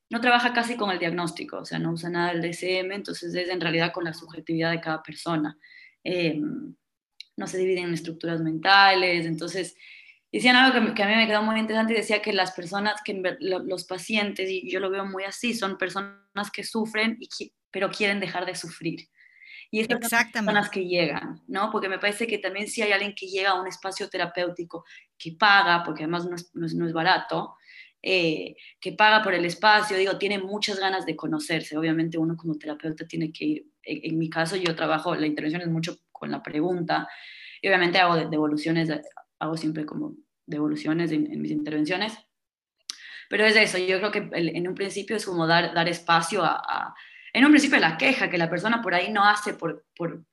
no 0.09 0.21
trabaja 0.21 0.53
casi 0.53 0.75
con 0.75 0.89
el 0.89 0.97
diagnóstico, 0.97 1.59
o 1.59 1.65
sea, 1.65 1.77
no 1.77 1.91
usa 1.91 2.09
nada 2.09 2.33
del 2.33 2.41
DCM, 2.41 2.91
entonces 2.93 3.33
es 3.35 3.49
en 3.49 3.61
realidad 3.61 3.93
con 3.93 4.05
la 4.05 4.13
subjetividad 4.13 4.71
de 4.71 4.81
cada 4.81 5.03
persona. 5.03 5.57
Em, 6.03 6.75
no 7.37 7.47
se 7.47 7.59
dividen 7.59 7.85
en 7.85 7.93
estructuras 7.93 8.41
mentales, 8.41 9.27
entonces 9.27 9.75
decían 10.31 10.55
algo 10.55 10.93
que, 10.93 11.03
a 11.03 11.07
mí 11.07 11.15
me 11.15 11.27
quedó 11.27 11.41
muy 11.41 11.59
interesante 11.59 11.93
y 11.93 11.97
decía 11.97 12.21
que 12.21 12.33
las 12.33 12.51
personas, 12.51 13.01
que 13.03 13.21
los 13.39 13.85
pacientes, 13.85 14.49
y 14.49 14.69
yo 14.69 14.79
lo 14.79 14.89
veo 14.89 15.05
muy 15.05 15.23
así, 15.23 15.53
son 15.53 15.77
personas 15.77 16.51
que 16.53 16.63
sufren, 16.63 17.17
y, 17.19 17.53
pero 17.71 17.89
quieren 17.89 18.19
dejar 18.19 18.45
de 18.45 18.55
sufrir. 18.55 19.09
Y 19.71 19.81
esas 19.81 19.99
son 20.09 20.19
las 20.19 20.31
personas 20.31 20.69
que 20.69 20.87
llegan, 20.87 21.41
¿no? 21.47 21.69
Porque 21.71 21.89
me 21.89 21.99
parece 21.99 22.25
que 22.25 22.39
también 22.39 22.67
si 22.67 22.81
hay 22.81 22.91
alguien 22.91 23.13
que 23.15 23.27
llega 23.27 23.51
a 23.51 23.61
un 23.61 23.67
espacio 23.67 24.09
terapéutico 24.09 24.83
que 25.17 25.33
paga, 25.33 25.83
porque 25.83 26.03
además 26.03 26.25
no 26.25 26.35
es, 26.35 26.73
no 26.73 26.87
es, 26.87 26.93
barato, 26.93 27.55
eh, 28.01 28.55
que 28.79 28.93
paga 28.93 29.21
por 29.21 29.33
el 29.33 29.45
espacio, 29.45 29.97
digo, 29.97 30.17
tiene 30.17 30.39
muchas 30.39 30.79
ganas 30.79 31.05
de 31.05 31.15
conocerse. 31.15 31.77
Obviamente 31.77 32.17
uno 32.17 32.35
como 32.35 32.57
terapeuta 32.57 33.05
tiene 33.07 33.31
que 33.31 33.45
ir, 33.45 33.65
en, 33.83 34.17
mi 34.17 34.29
caso 34.29 34.55
yo 34.55 34.75
trabajo, 34.75 35.13
la 35.15 35.27
intervención 35.27 35.61
es 35.61 35.67
mucho 35.67 35.99
con 36.11 36.31
la 36.31 36.41
pregunta, 36.41 37.07
y 37.61 37.67
obviamente 37.67 37.99
hago 37.99 38.15
devoluciones 38.15 38.89
hago 39.39 39.57
siempre 39.57 39.85
como 39.85 40.15
devoluciones 40.45 41.11
en, 41.11 41.31
en 41.31 41.41
mis 41.41 41.51
intervenciones. 41.51 42.17
Pero 43.29 43.45
es 43.45 43.55
eso, 43.55 43.77
yo 43.77 43.99
creo 43.99 44.11
que 44.11 44.29
en 44.33 44.67
un 44.67 44.73
principio 44.73 45.15
es 45.15 45.25
como 45.25 45.45
dar, 45.45 45.73
dar 45.73 45.87
espacio 45.87 46.43
a, 46.43 46.95
en 47.31 47.45
un 47.45 47.51
principio 47.51 47.77
la 47.79 47.95
queja, 47.95 48.29
que 48.29 48.39
la 48.39 48.49
persona 48.49 48.81
por 48.81 48.95
ahí 48.95 49.11
no 49.11 49.23
hace 49.23 49.53
por, 49.53 49.85
por, 49.95 50.25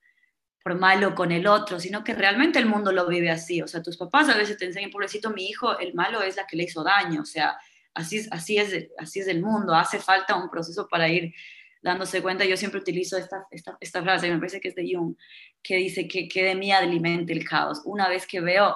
por, 0.65 0.79
malo 0.79 1.15
con 1.15 1.31
el 1.31 1.47
otro, 1.47 1.79
sino 1.79 2.03
que 2.03 2.15
realmente 2.15 2.59
el 2.59 2.65
mundo 2.65 2.93
lo 2.93 3.07
vive 3.07 3.31
así. 3.31 3.61
O 3.61 3.69
sea, 3.69 3.83
tus 3.83 3.99
papás 3.99 4.31
a 4.31 4.37
veces 4.37 4.57
te 4.57 4.65
enseñan, 4.65 4.91
pobrecito, 4.91 5.31
mi 5.31 5.47
hijo, 5.47 5.79
el 5.79 5.93
malo 5.93 6.23
es 6.23 6.37
la 6.37 6.47
que 6.47 6.57
le 6.57 6.65
hizo 6.65 6.83
daño. 6.83 7.21
O 7.21 7.27
sea, 7.27 7.59
así 7.93 8.27
así 8.31 8.57
es, 8.57 8.89
así 8.99 9.21
es 9.21 9.29
el 9.29 9.43
mundo. 9.43 9.75
Hace 9.75 9.99
falta 9.99 10.35
un 10.35 10.49
proceso 10.49 10.89
para 10.89 11.07
ir 11.09 11.35
dándose 11.83 12.23
cuenta. 12.23 12.47
Yo 12.47 12.57
siempre 12.57 12.81
utilizo 12.81 13.19
esta, 13.19 13.47
esta, 13.51 13.77
esta 13.79 14.03
frase, 14.03 14.31
me 14.31 14.39
parece 14.39 14.59
que 14.59 14.69
es 14.69 14.75
de 14.75 14.91
Jung, 14.91 15.17
que 15.63 15.77
dice 15.77 16.09
que, 16.09 16.29
que 16.29 16.45
de 16.45 16.55
mí 16.55 16.73
alimente 16.73 17.35
el 17.35 17.47
caos. 17.47 17.83
Una 17.85 18.09
vez 18.09 18.27
que 18.27 18.41
veo 18.41 18.75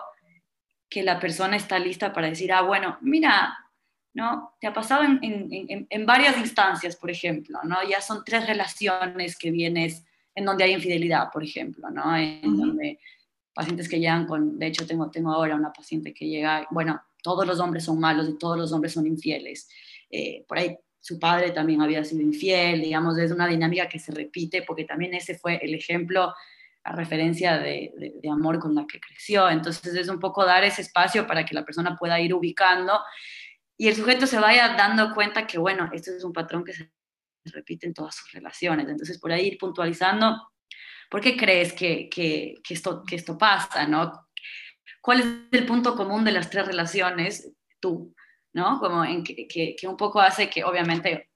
que 0.90 1.02
la 1.04 1.20
persona 1.20 1.56
está 1.56 1.78
lista 1.78 2.12
para 2.12 2.28
decir, 2.28 2.52
ah, 2.52 2.62
bueno, 2.62 2.99
mira, 3.00 3.56
¿no? 4.12 4.54
Te 4.61 4.66
ha 4.66 4.75
pasado 4.75 5.04
en, 5.04 5.20
en, 5.23 5.87
en, 5.88 6.06
varias 6.06 6.37
instancias, 6.37 6.97
por 6.97 7.11
ejemplo, 7.11 7.61
¿no? 7.62 7.76
Ya 7.88 8.00
son 8.00 8.25
tres 8.25 8.47
relaciones 8.47 9.38
que 9.38 9.52
vienes 9.52 10.04
en 10.35 10.44
donde 10.44 10.64
hay 10.64 10.73
infidelidad, 10.73 11.30
por 11.32 11.44
ejemplo, 11.44 11.88
¿no? 11.90 12.16
En 12.16 12.56
donde 12.56 12.99
pacientes 13.54 13.88
que 13.88 14.00
llegan 14.00 14.26
con, 14.26 14.59
de 14.59 14.66
hecho 14.66 14.87
tengo, 14.87 15.11
tengo 15.11 15.32
ahora 15.32 15.54
una 15.54 15.73
paciente 15.73 16.12
que 16.12 16.28
llega, 16.28 16.66
bueno, 16.70 17.00
todos 17.23 17.47
los 17.47 17.61
hombres 17.61 17.85
son 17.85 18.00
malos 18.00 18.28
y 18.28 18.37
todos 18.37 18.59
los 18.59 18.73
hombres 18.73 18.92
son 18.92 19.06
infieles. 19.06 19.68
Eh, 20.11 20.44
por 20.49 20.59
ahí 20.59 20.76
su 20.99 21.18
padre 21.18 21.52
también 21.52 21.80
había 21.80 22.04
sido 22.04 22.20
infiel, 22.20 22.82
digamos, 22.82 23.16
es 23.16 23.30
una 23.30 23.47
dinámica 23.47 23.88
que 23.88 23.99
se 23.99 24.12
repite 24.12 24.62
porque 24.62 24.85
también 24.85 25.14
ese 25.14 25.38
fue 25.38 25.56
el 25.62 25.75
ejemplo 25.75 26.35
a 26.85 26.93
referencia 26.93 27.59
de, 27.59 27.93
amor 28.31 28.59
con 28.59 28.75
la 28.75 28.87
que 28.87 29.01
creció. 29.01 29.49
Entonces 29.49 29.95
es 29.95 30.09
un 30.09 30.19
poco 30.19 30.45
dar 30.45 30.65
ese 30.65 30.83
espacio 30.83 31.27
para 31.27 31.45
que 31.45 31.55
la 31.55 31.65
persona 31.65 31.97
pueda 31.97 32.21
ir 32.21 32.35
ubicando 32.35 33.01
y 33.77 33.89
el 33.89 33.97
sujeto 33.97 34.27
se 34.27 34.39
vaya 34.39 34.75
dando 34.77 35.15
cuenta 35.15 35.47
que, 35.47 35.59
bueno, 35.59 35.91
esto 35.93 36.11
es 36.11 36.25
un 36.25 36.33
patrón 36.33 36.65
que 36.65 36.73
se 36.73 36.91
repite 37.47 37.87
en 37.87 37.95
todas 37.95 38.15
sus 38.15 38.33
relaciones. 38.33 38.89
Entonces 38.89 39.19
por 39.19 39.33
ahí 39.33 39.49
ir 39.49 39.59
puntualizando, 39.59 40.53
¿por 41.11 41.21
qué 41.21 41.37
crees 41.37 41.73
que, 41.73 42.09
esto, 42.69 43.03
que 43.05 43.17
esto 43.17 43.37
pasa? 43.39 43.87
¿no? 43.87 44.29
¿Cuál 45.01 45.21
es 45.21 45.27
el 45.53 45.67
punto 45.67 45.97
común 45.97 46.25
de 46.25 46.33
las 46.33 46.51
tres 46.51 46.67
relaciones? 46.67 47.53
Tú, 47.81 48.15
¿no? 48.53 48.79
Como 48.79 49.03
en 49.05 49.25
que, 49.25 49.47
que 49.49 49.89
un 49.89 49.97
poco 49.97 50.21
hace 50.21 50.51
que, 50.51 50.63
obviamente, 50.65 51.31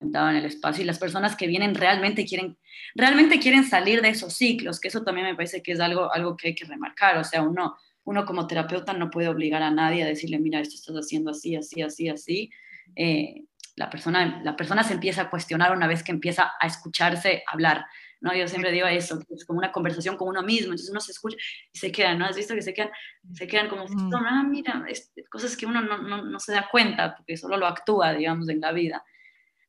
en 0.00 0.36
el 0.36 0.44
espacio 0.44 0.82
y 0.82 0.86
las 0.86 0.98
personas 0.98 1.36
que 1.36 1.46
vienen 1.46 1.74
realmente 1.74 2.24
quieren, 2.24 2.56
realmente 2.94 3.38
quieren 3.38 3.64
salir 3.64 4.02
de 4.02 4.10
esos 4.10 4.34
ciclos, 4.34 4.80
que 4.80 4.88
eso 4.88 5.02
también 5.02 5.26
me 5.26 5.34
parece 5.34 5.62
que 5.62 5.72
es 5.72 5.80
algo, 5.80 6.12
algo 6.12 6.36
que 6.36 6.48
hay 6.48 6.54
que 6.54 6.66
remarcar, 6.66 7.16
o 7.16 7.24
sea, 7.24 7.42
uno, 7.42 7.76
uno 8.04 8.24
como 8.24 8.46
terapeuta 8.46 8.92
no 8.92 9.10
puede 9.10 9.28
obligar 9.28 9.62
a 9.62 9.70
nadie 9.70 10.02
a 10.02 10.06
decirle, 10.06 10.38
mira, 10.38 10.60
esto 10.60 10.74
estás 10.74 10.96
haciendo 10.96 11.30
así, 11.30 11.56
así, 11.56 11.82
así, 11.82 12.08
así. 12.08 12.50
Eh, 12.96 13.44
la, 13.76 13.90
persona, 13.90 14.40
la 14.44 14.56
persona 14.56 14.84
se 14.84 14.94
empieza 14.94 15.22
a 15.22 15.30
cuestionar 15.30 15.74
una 15.74 15.86
vez 15.86 16.02
que 16.02 16.12
empieza 16.12 16.52
a 16.60 16.66
escucharse 16.66 17.42
hablar, 17.46 17.86
¿no? 18.20 18.34
Yo 18.34 18.46
siempre 18.46 18.72
digo 18.72 18.86
eso, 18.86 19.18
que 19.20 19.34
es 19.34 19.44
como 19.44 19.58
una 19.58 19.72
conversación 19.72 20.16
con 20.16 20.28
uno 20.28 20.42
mismo, 20.42 20.66
entonces 20.66 20.90
uno 20.90 21.00
se 21.00 21.12
escucha 21.12 21.36
y 21.72 21.78
se 21.78 21.90
quedan, 21.90 22.18
¿no? 22.18 22.26
¿Has 22.26 22.36
visto 22.36 22.54
que 22.54 22.62
se 22.62 22.74
quedan, 22.74 22.90
se 23.32 23.46
quedan 23.46 23.68
como, 23.68 23.86
ah, 24.16 24.44
mira, 24.48 24.84
cosas 25.30 25.56
que 25.56 25.66
uno 25.66 25.80
no, 25.80 25.98
no, 25.98 26.22
no, 26.22 26.40
se 26.40 26.52
da 26.52 26.68
cuenta, 26.70 27.16
porque 27.16 27.36
solo 27.36 27.56
lo 27.56 27.66
actúa, 27.66 28.12
digamos, 28.12 28.48
en 28.48 28.60
la 28.60 28.72
vida. 28.72 29.02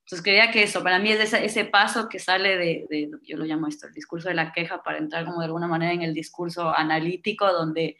Entonces 0.05 0.23
quería 0.23 0.51
que 0.51 0.61
eso, 0.61 0.83
para 0.83 0.99
mí 0.99 1.11
es 1.11 1.19
ese, 1.19 1.43
ese 1.43 1.65
paso 1.65 2.07
que 2.07 2.19
sale 2.19 2.57
de, 2.57 3.09
yo 3.23 3.37
lo 3.37 3.43
llamo 3.43 3.65
esto, 3.65 3.87
el 3.87 3.93
discurso 3.93 4.29
de 4.29 4.35
la 4.35 4.51
queja, 4.51 4.83
para 4.83 4.99
entrar 4.99 5.25
como 5.25 5.39
de 5.39 5.45
alguna 5.45 5.67
manera 5.67 5.93
en 5.93 6.03
el 6.03 6.13
discurso 6.13 6.69
analítico, 6.69 7.51
donde 7.51 7.97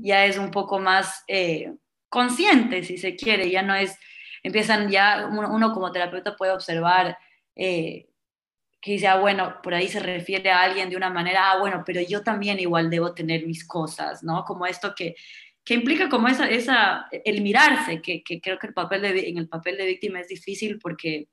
ya 0.00 0.24
es 0.24 0.38
un 0.38 0.50
poco 0.50 0.78
más 0.78 1.22
eh, 1.28 1.74
consciente, 2.08 2.82
si 2.82 2.96
se 2.96 3.14
quiere, 3.14 3.50
ya 3.50 3.60
no 3.60 3.74
es, 3.74 3.98
empiezan 4.42 4.88
ya, 4.90 5.28
uno, 5.30 5.72
como 5.74 5.92
terapeuta 5.92 6.34
puede 6.34 6.52
observar 6.52 7.18
eh, 7.54 8.08
que 8.80 8.92
dice, 8.92 9.08
ah, 9.08 9.18
bueno, 9.18 9.56
por 9.62 9.74
ahí 9.74 9.88
se 9.88 10.00
refiere 10.00 10.50
a 10.50 10.62
alguien 10.62 10.88
de 10.88 10.96
una 10.96 11.10
manera, 11.10 11.50
ah, 11.50 11.60
bueno, 11.60 11.82
pero 11.84 12.00
yo 12.00 12.22
también 12.22 12.58
igual 12.58 12.88
debo 12.88 13.12
tener 13.12 13.46
mis 13.46 13.66
cosas, 13.66 14.22
¿no? 14.22 14.46
Como 14.46 14.64
esto 14.64 14.94
que, 14.94 15.14
que 15.62 15.74
implica 15.74 16.08
como 16.08 16.28
esa, 16.28 16.48
esa 16.48 17.06
el 17.10 17.42
mirarse, 17.42 18.00
que, 18.00 18.22
que 18.22 18.40
creo 18.40 18.58
que 18.58 18.68
el 18.68 18.72
papel 18.72 19.02
de, 19.02 19.28
en 19.28 19.36
el 19.36 19.48
papel 19.48 19.76
de 19.76 19.84
víctima 19.84 20.20
es 20.20 20.28
difícil 20.28 20.78
porque 20.78 21.28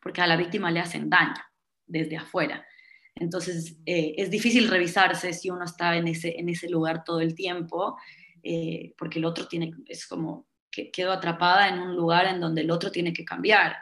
porque 0.00 0.20
a 0.20 0.26
la 0.26 0.36
víctima 0.36 0.70
le 0.70 0.80
hacen 0.80 1.08
daño 1.08 1.42
desde 1.86 2.16
afuera. 2.16 2.66
Entonces, 3.14 3.76
eh, 3.84 4.14
es 4.16 4.30
difícil 4.30 4.68
revisarse 4.68 5.32
si 5.32 5.50
uno 5.50 5.64
está 5.64 5.96
en 5.96 6.08
ese, 6.08 6.38
en 6.38 6.48
ese 6.48 6.68
lugar 6.68 7.02
todo 7.04 7.20
el 7.20 7.34
tiempo, 7.34 7.98
eh, 8.42 8.94
porque 8.96 9.18
el 9.18 9.24
otro 9.24 9.48
tiene, 9.48 9.72
es 9.86 10.06
como 10.06 10.46
que 10.70 10.90
quedo 10.90 11.12
atrapada 11.12 11.68
en 11.68 11.80
un 11.80 11.96
lugar 11.96 12.26
en 12.26 12.40
donde 12.40 12.60
el 12.60 12.70
otro 12.70 12.92
tiene 12.92 13.12
que 13.12 13.24
cambiar. 13.24 13.76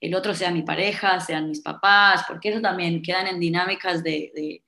El 0.00 0.14
otro 0.14 0.34
sea 0.34 0.50
mi 0.50 0.62
pareja, 0.62 1.20
sean 1.20 1.48
mis 1.48 1.60
papás, 1.60 2.24
porque 2.26 2.48
eso 2.48 2.60
también 2.60 3.02
quedan 3.02 3.26
en 3.26 3.40
dinámicas 3.40 4.02
de, 4.02 4.62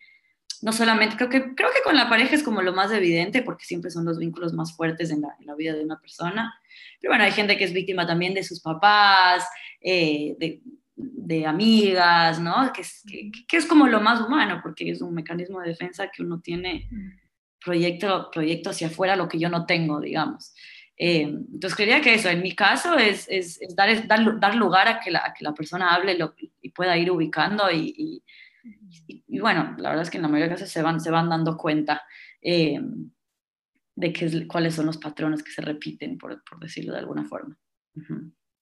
no 0.63 0.73
solamente, 0.73 1.17
creo 1.17 1.31
que, 1.31 1.55
creo 1.55 1.71
que 1.71 1.83
con 1.83 1.97
la 1.97 2.09
pareja 2.09 2.35
es 2.35 2.43
como 2.43 2.61
lo 2.61 2.75
más 2.75 2.93
evidente, 2.93 3.43
porque 3.43 3.65
siempre 3.65 3.91
son 3.91 4.05
los 4.05 4.19
vínculos 4.19 4.53
más 4.53 4.77
fuertes 4.77 5.11
en 5.11 5.23
la, 5.23 5.35
en 5.39 5.47
la 5.47 5.55
vida 5.55 5.73
de 5.75 5.85
una 5.85 5.99
persona. 5.99 6.53
Pero 7.01 7.13
bueno, 7.13 7.25
hay 7.25 7.33
gente 7.33 7.57
que 7.57 7.65
es 7.65 7.73
víctima 7.73 8.07
también 8.07 8.35
de 8.35 8.43
sus 8.43 8.61
papás, 8.61 9.49
eh, 9.81 10.37
de, 10.39 10.61
de 11.13 11.47
amigas, 11.47 12.41
¿no? 12.41 12.73
Que 12.73 12.83
es, 12.83 13.03
que, 13.49 13.57
es, 13.57 13.67
como 13.67 13.87
lo 13.87 14.01
más 14.01 14.21
humano, 14.21 14.61
porque 14.63 14.91
es 14.91 15.01
un 15.01 15.15
mecanismo 15.15 15.61
de 15.61 15.69
defensa 15.69 16.11
que 16.11 16.23
uno 16.23 16.41
tiene 16.41 16.89
proyecto, 17.65 18.31
proyecto 18.33 18.71
hacia 18.71 18.89
afuera, 18.89 19.17
lo 19.17 19.29
que 19.29 19.39
yo 19.39 19.49
no 19.49 19.67
tengo, 19.67 20.01
digamos. 20.01 20.55
Eh, 20.97 21.23
entonces, 21.23 21.75
creía 21.75 22.01
que 22.03 22.15
eso, 22.15 22.29
en 22.29 22.43
mi 22.43 22.55
caso, 22.55 22.97
es, 22.99 23.27
es, 23.31 23.59
dar, 23.75 24.07
dar, 24.07 24.55
lugar 24.55 24.87
a 24.87 25.01
que 25.01 25.11
la, 25.11 25.35
que 25.37 25.45
la 25.45 25.55
persona 25.55 25.95
hable 25.95 26.19
lo, 26.19 26.35
y 26.61 26.71
pueda 26.71 26.97
ir 26.99 27.11
ubicando 27.11 27.71
y, 27.71 28.23
y, 29.27 29.39
bueno, 29.41 29.75
la 29.79 29.89
verdad 29.91 30.03
es 30.03 30.11
que 30.11 30.19
en 30.19 30.23
la 30.23 30.29
mayoría 30.29 30.49
de 30.49 30.55
casos 30.57 30.71
se 30.71 30.83
van, 30.83 31.01
se 31.01 31.11
van 31.11 31.31
dando 31.31 31.57
cuenta 31.57 32.03
eh, 32.43 32.81
de 33.95 34.13
qué, 34.13 34.47
cuáles 34.47 34.75
son 34.75 34.87
los 34.87 34.99
patrones 34.99 35.43
que 35.43 35.53
se 35.53 35.63
repiten, 35.63 36.19
por, 36.19 36.43
por 36.45 36.59
decirlo 36.61 36.93
de 36.93 36.99
alguna 36.99 37.25
forma. 37.25 37.57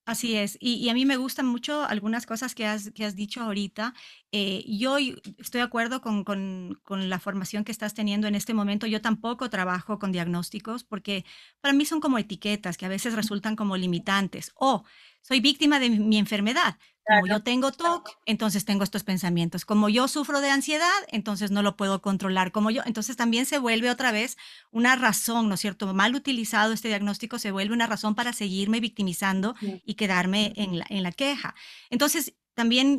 Así 0.09 0.37
es, 0.37 0.57
y, 0.59 0.89
a 0.89 0.95
mí 0.95 1.05
me 1.05 1.19
gustan 1.19 1.45
mucho 1.45 1.85
algunas 1.85 2.25
cosas 2.25 2.55
que 2.55 2.65
has, 2.65 2.91
que 2.93 3.05
has 3.05 3.15
dicho 3.15 3.43
ahorita. 3.43 3.93
Eh, 4.33 4.65
yo 4.67 4.97
estoy 4.97 5.59
de 5.59 5.61
acuerdo 5.61 6.01
con, 6.01 6.25
con, 6.25 6.81
con, 6.83 7.11
la 7.11 7.19
formación 7.19 7.63
que 7.63 7.73
estás 7.73 7.93
teniendo 7.93 8.27
en 8.27 8.35
este 8.35 8.55
momento. 8.55 8.87
Yo 8.87 9.03
tampoco 9.03 9.51
trabajo 9.51 9.99
con 9.99 10.11
diagnósticos 10.11 10.83
porque 10.83 11.27
para 11.61 11.75
mí 11.75 11.85
son 11.85 12.01
como 12.01 12.17
etiquetas 12.17 12.79
que 12.79 12.87
a 12.87 12.89
veces 12.89 13.13
resultan 13.13 13.55
como 13.55 13.77
limitantes. 13.77 14.51
O 14.55 14.83
soy 15.21 15.41
víctima 15.41 15.79
de 15.79 15.91
mi 15.91 16.17
enfermedad. 16.17 16.79
Como 17.09 17.27
yo 17.27 17.43
tengo 17.43 17.73
TOC, 17.73 18.11
entonces 18.27 18.67
tengo 18.67 18.85
estos 18.85 19.03
pensamientos. 19.03 19.65
Como 19.65 19.89
yo 19.89 20.09
sufro 20.09 20.43
de 20.43 20.51
ansiedad, 20.51 20.91
entonces 21.09 21.51
no 21.51 21.63
lo 21.63 21.75
puedo 21.75 22.03
controlar. 22.03 22.53
Como 22.53 22.71
yo, 22.71 22.83
entonces 22.85 23.17
también 23.17 23.47
se 23.47 23.59
vuelve 23.59 23.91
otra 23.91 24.13
vez 24.13 24.37
una 24.73 24.95
razón, 24.95 25.49
¿no 25.49 25.55
es 25.55 25.61
cierto? 25.61 25.95
Mal 25.95 26.15
utilizado 26.15 26.75
este 26.75 26.89
diagnóstico 26.89 27.39
se 27.39 27.51
vuelve 27.51 27.73
una 27.75 27.87
razón 27.87 28.15
para 28.15 28.35
seguirme 28.35 28.81
victimizando 28.81 29.55
y 29.61 29.95
quedarme 29.95 30.53
en 30.57 30.81
la, 30.81 30.87
en 30.91 31.03
la 31.03 31.13
queja. 31.13 31.55
Entonces, 31.89 32.35
también 32.53 32.99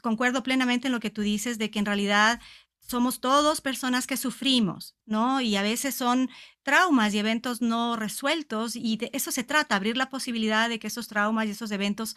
concuerdo 0.00 0.42
plenamente 0.42 0.88
en 0.88 0.92
lo 0.92 1.00
que 1.00 1.10
tú 1.10 1.20
dices 1.20 1.58
de 1.58 1.70
que 1.70 1.78
en 1.78 1.86
realidad 1.86 2.40
somos 2.80 3.20
todos 3.20 3.60
personas 3.60 4.06
que 4.06 4.16
sufrimos, 4.16 4.96
¿no? 5.06 5.40
Y 5.40 5.56
a 5.56 5.62
veces 5.62 5.94
son 5.94 6.30
traumas 6.62 7.14
y 7.14 7.18
eventos 7.18 7.60
no 7.60 7.96
resueltos 7.96 8.76
y 8.76 8.96
de 8.96 9.10
eso 9.12 9.30
se 9.30 9.44
trata, 9.44 9.76
abrir 9.76 9.96
la 9.96 10.08
posibilidad 10.10 10.68
de 10.68 10.78
que 10.78 10.88
esos 10.88 11.08
traumas 11.08 11.46
y 11.46 11.50
esos 11.50 11.70
eventos 11.70 12.16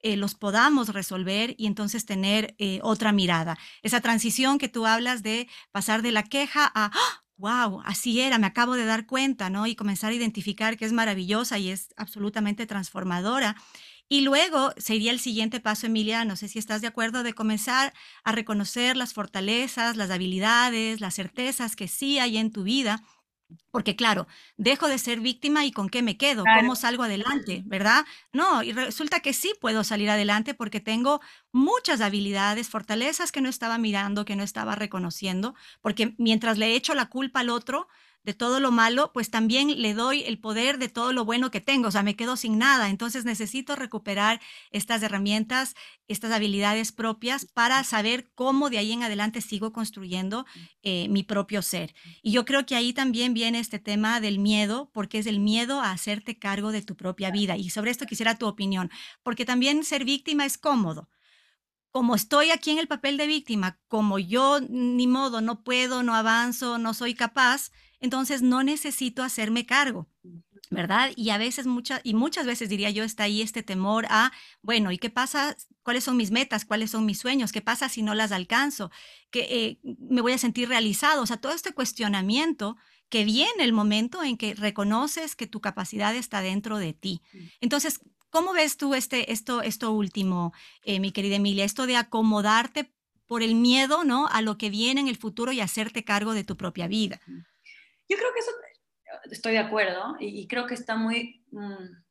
eh, 0.00 0.16
los 0.16 0.34
podamos 0.34 0.90
resolver 0.90 1.54
y 1.58 1.66
entonces 1.66 2.06
tener 2.06 2.54
eh, 2.58 2.80
otra 2.82 3.12
mirada. 3.12 3.58
Esa 3.82 4.00
transición 4.00 4.58
que 4.58 4.68
tú 4.68 4.86
hablas 4.86 5.22
de 5.22 5.48
pasar 5.72 6.02
de 6.02 6.12
la 6.12 6.22
queja 6.22 6.70
a, 6.74 6.90
wow, 7.36 7.80
¡Ah! 7.80 7.84
así 7.86 8.20
era, 8.20 8.38
me 8.38 8.46
acabo 8.46 8.74
de 8.74 8.84
dar 8.84 9.06
cuenta, 9.06 9.50
¿no? 9.50 9.66
Y 9.66 9.74
comenzar 9.74 10.12
a 10.12 10.14
identificar 10.14 10.76
que 10.76 10.84
es 10.84 10.92
maravillosa 10.92 11.58
y 11.58 11.70
es 11.70 11.94
absolutamente 11.96 12.66
transformadora. 12.66 13.56
Y 14.08 14.20
luego 14.20 14.72
sería 14.76 15.10
el 15.10 15.18
siguiente 15.18 15.58
paso, 15.58 15.86
Emilia, 15.86 16.24
no 16.24 16.36
sé 16.36 16.46
si 16.46 16.60
estás 16.60 16.80
de 16.80 16.86
acuerdo, 16.86 17.24
de 17.24 17.34
comenzar 17.34 17.92
a 18.22 18.30
reconocer 18.30 18.96
las 18.96 19.12
fortalezas, 19.14 19.96
las 19.96 20.10
habilidades, 20.10 21.00
las 21.00 21.14
certezas 21.14 21.74
que 21.74 21.88
sí 21.88 22.20
hay 22.20 22.36
en 22.36 22.52
tu 22.52 22.62
vida 22.62 23.02
porque 23.70 23.94
claro, 23.94 24.26
dejo 24.56 24.88
de 24.88 24.98
ser 24.98 25.20
víctima 25.20 25.64
y 25.64 25.70
con 25.70 25.88
qué 25.88 26.02
me 26.02 26.16
quedo, 26.16 26.44
cómo 26.56 26.76
salgo 26.76 27.02
adelante, 27.02 27.62
¿verdad? 27.66 28.04
No, 28.32 28.62
y 28.62 28.72
resulta 28.72 29.20
que 29.20 29.32
sí 29.32 29.52
puedo 29.60 29.84
salir 29.84 30.10
adelante 30.10 30.54
porque 30.54 30.80
tengo 30.80 31.20
muchas 31.52 32.00
habilidades, 32.00 32.68
fortalezas 32.68 33.32
que 33.32 33.40
no 33.40 33.48
estaba 33.48 33.78
mirando, 33.78 34.24
que 34.24 34.36
no 34.36 34.42
estaba 34.42 34.74
reconociendo, 34.74 35.54
porque 35.80 36.14
mientras 36.18 36.58
le 36.58 36.74
echo 36.74 36.94
la 36.94 37.06
culpa 37.06 37.40
al 37.40 37.50
otro, 37.50 37.88
de 38.26 38.34
todo 38.34 38.58
lo 38.58 38.72
malo, 38.72 39.12
pues 39.14 39.30
también 39.30 39.80
le 39.80 39.94
doy 39.94 40.24
el 40.24 40.40
poder 40.40 40.78
de 40.78 40.88
todo 40.88 41.12
lo 41.12 41.24
bueno 41.24 41.52
que 41.52 41.60
tengo, 41.60 41.88
o 41.88 41.90
sea, 41.92 42.02
me 42.02 42.16
quedo 42.16 42.36
sin 42.36 42.58
nada. 42.58 42.90
Entonces 42.90 43.24
necesito 43.24 43.76
recuperar 43.76 44.40
estas 44.72 45.00
herramientas, 45.04 45.76
estas 46.08 46.32
habilidades 46.32 46.90
propias 46.90 47.46
para 47.46 47.84
saber 47.84 48.28
cómo 48.34 48.68
de 48.68 48.78
ahí 48.78 48.90
en 48.90 49.04
adelante 49.04 49.40
sigo 49.40 49.72
construyendo 49.72 50.44
eh, 50.82 51.08
mi 51.08 51.22
propio 51.22 51.62
ser. 51.62 51.94
Y 52.20 52.32
yo 52.32 52.44
creo 52.44 52.66
que 52.66 52.74
ahí 52.74 52.92
también 52.92 53.32
viene 53.32 53.60
este 53.60 53.78
tema 53.78 54.20
del 54.20 54.40
miedo, 54.40 54.90
porque 54.92 55.20
es 55.20 55.26
el 55.26 55.38
miedo 55.38 55.80
a 55.80 55.92
hacerte 55.92 56.36
cargo 56.36 56.72
de 56.72 56.82
tu 56.82 56.96
propia 56.96 57.30
vida. 57.30 57.56
Y 57.56 57.70
sobre 57.70 57.92
esto 57.92 58.06
quisiera 58.06 58.36
tu 58.36 58.48
opinión, 58.48 58.90
porque 59.22 59.44
también 59.44 59.84
ser 59.84 60.04
víctima 60.04 60.44
es 60.44 60.58
cómodo 60.58 61.08
como 61.92 62.14
estoy 62.14 62.50
aquí 62.50 62.72
en 62.72 62.78
el 62.78 62.88
papel 62.88 63.16
de 63.16 63.26
víctima, 63.26 63.78
como 63.88 64.18
yo 64.18 64.60
ni 64.60 65.06
modo, 65.06 65.40
no 65.40 65.64
puedo, 65.64 66.02
no 66.02 66.14
avanzo, 66.14 66.76
no 66.76 66.92
soy 66.92 67.14
capaz, 67.14 67.70
entonces 68.00 68.42
no 68.42 68.62
necesito 68.62 69.22
hacerme 69.22 69.66
cargo. 69.66 70.08
¿verdad? 70.70 71.12
Y 71.16 71.30
a 71.30 71.38
veces, 71.38 71.66
muchas, 71.66 72.00
y 72.02 72.14
muchas 72.14 72.46
veces 72.46 72.68
diría 72.68 72.90
yo, 72.90 73.04
está 73.04 73.24
ahí 73.24 73.40
este 73.40 73.62
temor 73.62 74.06
a, 74.10 74.32
bueno, 74.62 74.90
¿y 74.90 74.98
qué 74.98 75.10
pasa? 75.10 75.56
¿Cuáles 75.82 76.04
son 76.04 76.16
mis 76.16 76.30
metas? 76.30 76.64
¿Cuáles 76.64 76.90
son 76.90 77.06
mis 77.06 77.18
sueños? 77.18 77.52
¿Qué 77.52 77.62
pasa 77.62 77.88
si 77.88 78.02
no 78.02 78.14
las 78.14 78.32
alcanzo? 78.32 78.90
¿Que 79.30 79.46
eh, 79.48 79.78
me 80.10 80.20
voy 80.20 80.32
a 80.32 80.38
sentir 80.38 80.68
realizado? 80.68 81.22
O 81.22 81.26
sea, 81.26 81.36
todo 81.36 81.52
este 81.52 81.72
cuestionamiento 81.72 82.76
que 83.08 83.24
viene 83.24 83.62
el 83.62 83.72
momento 83.72 84.24
en 84.24 84.36
que 84.36 84.54
reconoces 84.54 85.36
que 85.36 85.46
tu 85.46 85.60
capacidad 85.60 86.14
está 86.14 86.40
dentro 86.40 86.78
de 86.78 86.92
ti. 86.92 87.22
Entonces, 87.60 88.00
¿cómo 88.30 88.52
ves 88.52 88.76
tú 88.76 88.94
este, 88.94 89.32
esto, 89.32 89.62
esto 89.62 89.92
último, 89.92 90.52
eh, 90.82 90.98
mi 90.98 91.12
querida 91.12 91.36
Emilia? 91.36 91.64
Esto 91.64 91.86
de 91.86 91.96
acomodarte 91.96 92.92
por 93.26 93.42
el 93.42 93.54
miedo, 93.54 94.04
¿no? 94.04 94.26
A 94.28 94.42
lo 94.42 94.58
que 94.58 94.70
viene 94.70 95.00
en 95.00 95.08
el 95.08 95.16
futuro 95.16 95.52
y 95.52 95.60
hacerte 95.60 96.04
cargo 96.04 96.32
de 96.32 96.44
tu 96.44 96.56
propia 96.56 96.88
vida. 96.88 97.20
Yo 98.08 98.16
creo 98.16 98.32
que 98.32 98.40
eso, 98.40 98.50
estoy 99.30 99.52
de 99.52 99.58
acuerdo, 99.58 100.16
y, 100.20 100.46
creo 100.46 100.66
que 100.66 100.74
está 100.74 100.96
muy, 100.96 101.44
mm, 101.50 102.04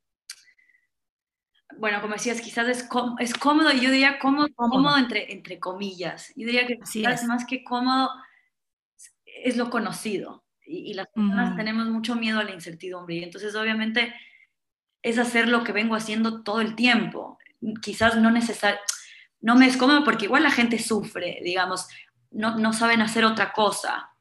bueno, 1.78 2.02
como 2.02 2.14
decías, 2.14 2.42
quizás 2.42 2.68
es, 2.68 2.90
es 3.20 3.34
cómodo, 3.34 3.72
yo 3.72 3.92
diría 3.92 4.20
cómodo, 4.20 4.48
cómodo. 4.56 4.98
entre, 4.98 5.32
entre 5.34 5.60
comillas. 5.60 6.30
Yo 6.36 6.46
diría 6.46 6.68
que 6.68 6.80
quizás 6.80 7.24
más 7.26 7.46
que 7.46 7.64
cómodo 7.64 8.10
es 9.26 9.58
lo 9.58 9.70
conocido. 9.70 10.44
Y, 10.66 10.94
las 10.94 11.08
personas 11.08 11.56
tenemos 11.56 11.88
mucho 11.88 12.16
miedo 12.16 12.40
a 12.40 12.44
la 12.44 12.54
incertidumbre. 12.54 13.16
Y 13.16 13.24
entonces, 13.24 13.56
obviamente, 13.56 14.14
es 15.04 15.20
hacer 15.20 15.48
lo 15.48 15.64
que 15.64 15.74
vengo 15.74 15.96
haciendo 15.96 16.44
todo 16.44 16.62
el 16.62 16.76
tiempo. 16.76 17.38
Quizás 17.82 18.16
no 18.16 18.32
necesario, 18.32 18.80
no 19.42 19.56
me 19.56 19.68
es 19.68 19.78
cómodo 19.78 20.04
porque 20.04 20.26
igual 20.26 20.44
la 20.44 20.52
gente 20.52 20.80
sufre, 20.80 21.40
digamos, 21.44 21.88
no, 22.32 22.58
no 22.58 22.74
saben 22.74 23.02
hacer 23.02 23.26
otra 23.26 23.54
cosa 23.54 24.12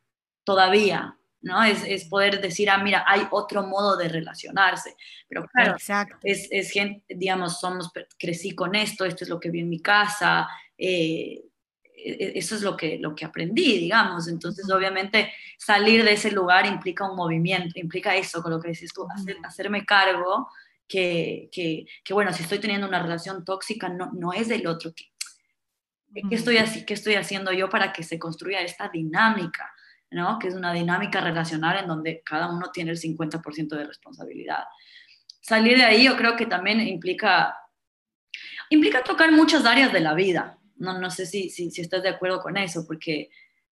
todavía. 0.44 1.16
¿No? 1.44 1.62
Es, 1.62 2.04
poder 2.06 2.40
decir, 2.40 2.70
ah, 2.70 2.78
mira, 2.78 3.04
hay 3.06 3.26
otro 3.30 3.62
modo 3.62 3.96
de 3.96 4.08
relacionarse. 4.08 4.96
Pero 5.28 5.46
claro, 5.46 5.76
Es, 6.22 6.48
es, 6.50 6.70
gente, 6.70 7.04
digamos, 7.14 7.60
somos, 7.60 7.90
crecí 8.18 8.54
con 8.54 8.74
esto, 8.74 9.04
esto 9.04 9.24
es 9.24 9.30
lo 9.30 9.38
que 9.38 9.50
vi 9.50 9.60
en 9.60 9.68
mi 9.68 9.80
casa, 9.80 10.48
eh, 10.76 11.42
e, 11.96 12.10
e, 12.10 12.32
eso 12.38 12.54
es 12.54 12.62
lo 12.62 12.76
que, 12.76 12.98
lo 12.98 13.14
que 13.14 13.26
aprendí, 13.26 13.78
digamos. 13.78 14.26
Entonces, 14.26 14.68
obviamente, 14.70 15.32
salir 15.58 16.02
de 16.02 16.12
ese 16.12 16.30
lugar 16.30 16.66
implica 16.66 17.08
un 17.08 17.16
movimiento, 17.16 17.78
implica 17.78 18.16
eso, 18.16 18.42
con 18.42 18.52
lo 18.52 18.60
que 18.60 18.68
dices 18.68 18.92
tú, 18.92 19.06
hacerme 19.44 19.84
cargo 19.84 20.48
que, 20.88 21.50
que, 21.52 21.86
que, 22.02 22.14
bueno, 22.14 22.32
si 22.32 22.42
estoy 22.42 22.58
teniendo 22.58 22.88
una 22.88 23.02
relación 23.02 23.44
tóxica, 23.44 23.90
no, 23.90 24.10
no 24.12 24.32
es 24.32 24.48
del 24.48 24.66
otro. 24.66 24.94
¿Qué, 24.94 25.10
¿Qué, 26.28 26.34
estoy, 26.34 26.56
¿Qué 26.86 26.94
estoy 26.94 27.16
haciendo 27.16 27.52
yo 27.52 27.68
para 27.68 27.92
que 27.92 28.02
se 28.02 28.18
construya 28.18 28.60
esta 28.60 28.88
dinámica? 28.88 29.73
Que 30.40 30.48
es 30.48 30.54
una 30.54 30.72
dinámica 30.72 31.20
relacional 31.20 31.78
en 31.78 31.88
donde 31.88 32.22
cada 32.24 32.48
uno 32.48 32.70
tiene 32.72 32.92
el 32.92 32.98
50% 32.98 33.76
de 33.76 33.84
responsabilidad. 33.84 34.64
Salir 35.40 35.76
de 35.76 35.84
ahí 35.84 36.04
yo 36.04 36.16
creo 36.16 36.36
que 36.36 36.46
también 36.46 36.80
implica, 36.80 37.56
implica 38.70 39.02
tocar 39.02 39.32
muchas 39.32 39.64
áreas 39.66 39.92
de 39.92 40.00
la 40.00 40.14
vida. 40.14 40.58
No, 40.76 40.98
no 40.98 41.10
sé 41.10 41.26
si, 41.26 41.50
si, 41.50 41.70
si 41.70 41.80
estás 41.80 42.02
de 42.02 42.10
acuerdo 42.10 42.40
con 42.40 42.56
eso, 42.56 42.84
porque, 42.86 43.30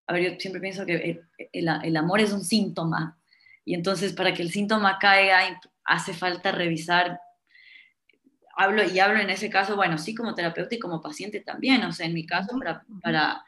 a 0.08 0.14
ver, 0.14 0.32
yo 0.32 0.40
siempre 0.40 0.62
pienso 0.62 0.86
que 0.86 1.24
el, 1.54 1.70
el, 1.84 1.98
amor 1.98 2.20
es 2.20 2.32
un 2.32 2.44
síntoma, 2.44 3.18
y 3.64 3.74
entonces 3.74 4.14
para 4.14 4.34
que 4.34 4.42
el 4.42 4.52
síntoma 4.52 5.00
caiga 5.00 5.60
hace 5.86 6.14
falta 6.14 6.52
revisar 6.52 7.20
hablo 8.56 8.84
y 8.84 9.00
hablo 9.00 9.20
en 9.20 9.30
ese 9.30 9.50
caso, 9.50 9.76
bueno, 9.76 9.98
sí 9.98 10.16
como 10.16 10.34
terapeuta 10.34 10.76
y 10.76 10.80
como 10.80 11.02
paciente 11.02 11.42
también, 11.42 11.84
o 11.84 11.92
sea, 11.92 12.06
en 12.06 12.14
mi 12.14 12.26
caso, 12.26 12.58
para, 12.58 12.86
para, 13.02 13.44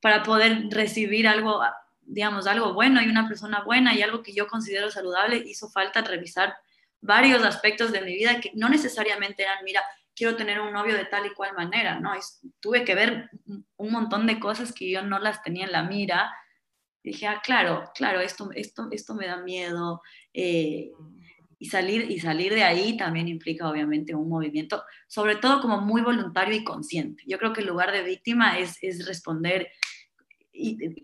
para 0.00 0.22
poder 0.22 0.68
recibir 0.70 1.28
algo 1.28 1.60
digamos, 2.06 2.46
algo 2.46 2.72
bueno 2.72 3.02
y 3.02 3.08
una 3.08 3.28
persona 3.28 3.62
buena 3.64 3.94
y 3.94 4.02
algo 4.02 4.22
que 4.22 4.32
yo 4.32 4.46
considero 4.46 4.90
saludable, 4.90 5.36
hizo 5.36 5.68
falta 5.68 6.00
revisar 6.02 6.56
varios 7.00 7.44
aspectos 7.44 7.92
de 7.92 8.00
mi 8.00 8.14
vida 8.14 8.40
que 8.40 8.52
no 8.54 8.68
necesariamente 8.68 9.42
eran, 9.42 9.64
mira, 9.64 9.82
quiero 10.14 10.36
tener 10.36 10.60
un 10.60 10.72
novio 10.72 10.94
de 10.94 11.04
tal 11.04 11.26
y 11.26 11.34
cual 11.34 11.54
manera, 11.54 12.00
¿no? 12.00 12.12
tuve 12.60 12.84
que 12.84 12.94
ver 12.94 13.30
un 13.76 13.92
montón 13.92 14.26
de 14.26 14.40
cosas 14.40 14.72
que 14.72 14.90
yo 14.90 15.02
no 15.02 15.18
las 15.18 15.42
tenía 15.42 15.66
en 15.66 15.72
la 15.72 15.82
mira. 15.82 16.32
dije, 17.04 17.26
ah, 17.26 17.40
claro, 17.44 17.90
claro, 17.94 18.20
esto, 18.20 18.48
esto, 18.54 18.88
esto 18.90 19.14
me 19.14 19.26
da 19.26 19.36
miedo. 19.36 20.00
Eh, 20.32 20.90
y 21.58 21.66
salir, 21.66 22.10
y 22.10 22.18
salir 22.18 22.54
de 22.54 22.64
ahí 22.64 22.96
también 22.96 23.28
implica 23.28 23.68
obviamente 23.68 24.14
un 24.14 24.28
movimiento, 24.28 24.84
sobre 25.06 25.36
todo 25.36 25.60
como 25.60 25.80
muy 25.80 26.02
voluntario 26.02 26.54
y 26.54 26.64
consciente. 26.64 27.22
Yo 27.26 27.38
creo 27.38 27.52
que 27.52 27.62
el 27.62 27.66
lugar 27.66 27.92
de 27.92 28.02
víctima 28.02 28.58
es, 28.58 28.76
es 28.82 29.06
responder 29.06 29.68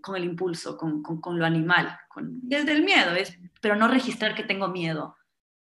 con 0.00 0.16
el 0.16 0.24
impulso, 0.24 0.76
con, 0.76 1.02
con, 1.02 1.38
lo 1.38 1.46
animal, 1.46 1.98
con, 2.08 2.40
desde 2.42 2.72
el 2.72 2.84
miedo, 2.84 3.14
es, 3.14 3.38
pero 3.60 3.76
no 3.76 3.88
registrar 3.88 4.34
que 4.34 4.44
tengo 4.44 4.68
miedo, 4.68 5.16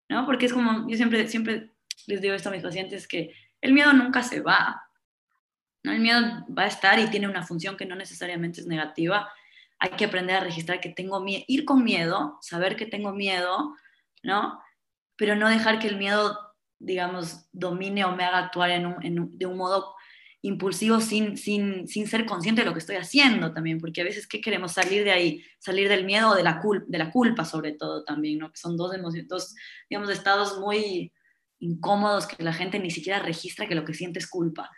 ¿no? 0.09 0.25
Porque 0.25 0.45
es 0.45 0.53
como, 0.53 0.89
yo 0.89 0.95
siempre, 0.95 1.27
siempre 1.27 1.71
les 2.07 2.21
digo 2.21 2.33
esto 2.33 2.49
a 2.49 2.51
mis 2.51 2.63
pacientes, 2.63 3.07
que 3.07 3.33
el 3.61 3.73
miedo 3.73 3.93
nunca 3.93 4.23
se 4.23 4.41
va, 4.41 4.83
¿no? 5.83 5.91
El 5.91 5.99
miedo 5.99 6.45
va 6.57 6.63
a 6.63 6.67
estar 6.67 6.99
y 6.99 7.09
tiene 7.09 7.27
una 7.27 7.43
función 7.43 7.77
que 7.77 7.85
no 7.85 7.95
necesariamente 7.95 8.61
es 8.61 8.67
negativa. 8.67 9.31
Hay 9.79 9.91
que 9.91 10.05
aprender 10.05 10.37
a 10.37 10.41
registrar 10.41 10.79
que 10.79 10.89
tengo 10.89 11.19
miedo, 11.21 11.43
ir 11.47 11.65
con 11.65 11.83
miedo, 11.83 12.37
saber 12.41 12.75
que 12.75 12.85
tengo 12.85 13.13
miedo, 13.13 13.75
¿no? 14.23 14.61
Pero 15.15 15.35
no 15.35 15.49
dejar 15.49 15.79
que 15.79 15.87
el 15.87 15.97
miedo, 15.97 16.37
digamos, 16.79 17.47
domine 17.51 18.05
o 18.05 18.15
me 18.15 18.23
haga 18.23 18.39
actuar 18.39 18.71
en 18.71 18.87
un, 18.87 19.37
de 19.37 19.45
un 19.45 19.57
modo 19.57 19.95
impulsivo 20.43 20.99
sin, 20.99 21.37
sin, 21.37 21.87
sin 21.87 22.07
ser 22.07 22.25
consciente 22.25 22.61
de 22.61 22.67
lo 22.67 22.73
que 22.73 22.79
estoy 22.79 22.95
haciendo 22.95 23.53
también, 23.53 23.79
porque 23.79 24.01
a 24.01 24.03
veces, 24.03 24.27
¿qué 24.27 24.41
queremos? 24.41 24.73
Salir 24.73 25.03
de 25.03 25.11
ahí, 25.11 25.43
salir 25.59 25.87
del 25.87 26.05
miedo 26.05 26.31
o 26.31 26.35
de 26.35 26.43
la, 26.43 26.61
de 26.87 26.97
la 26.97 27.11
culpa 27.11 27.45
sobre 27.45 27.73
todo 27.73 28.03
también, 28.03 28.39
¿no? 28.39 28.51
Que 28.51 28.57
son 28.57 28.75
dos 28.75 28.93
emociones, 28.93 29.27
dos, 29.27 29.55
digamos, 29.89 30.09
estados 30.09 30.59
muy 30.59 31.11
incómodos 31.59 32.27
que 32.27 32.43
la 32.43 32.53
gente 32.53 32.79
ni 32.79 32.89
siquiera 32.89 33.19
registra 33.19 33.67
que 33.67 33.75
lo 33.75 33.85
que 33.85 33.93
siente 33.93 34.19
es 34.19 34.27
culpa. 34.27 34.71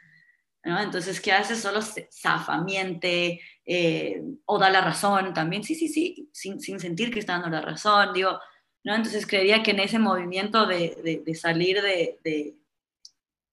¿no? 0.63 0.79
Entonces, 0.79 1.19
¿qué 1.19 1.31
hace? 1.31 1.55
Solo 1.55 1.81
zafa, 1.81 2.61
miente 2.61 3.41
eh, 3.65 4.21
o 4.45 4.59
da 4.59 4.69
la 4.69 4.81
razón 4.81 5.33
también, 5.33 5.63
sí, 5.63 5.75
sí, 5.75 5.87
sí, 5.87 6.29
sin, 6.31 6.59
sin, 6.59 6.79
sentir 6.79 7.11
que 7.11 7.19
está 7.19 7.33
dando 7.33 7.49
la 7.49 7.61
razón, 7.61 8.13
digo, 8.13 8.39
¿no? 8.83 8.95
Entonces, 8.95 9.25
creería 9.25 9.63
que 9.63 9.71
en 9.71 9.79
ese 9.79 9.99
movimiento 9.99 10.65
de, 10.65 10.97
de, 11.03 11.23
de 11.25 11.35
salir 11.35 11.81
de, 11.81 12.19
de, 12.23 12.55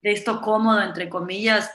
esto 0.02 0.40
cómodo, 0.40 0.80
entre 0.82 1.08
comillas, 1.08 1.70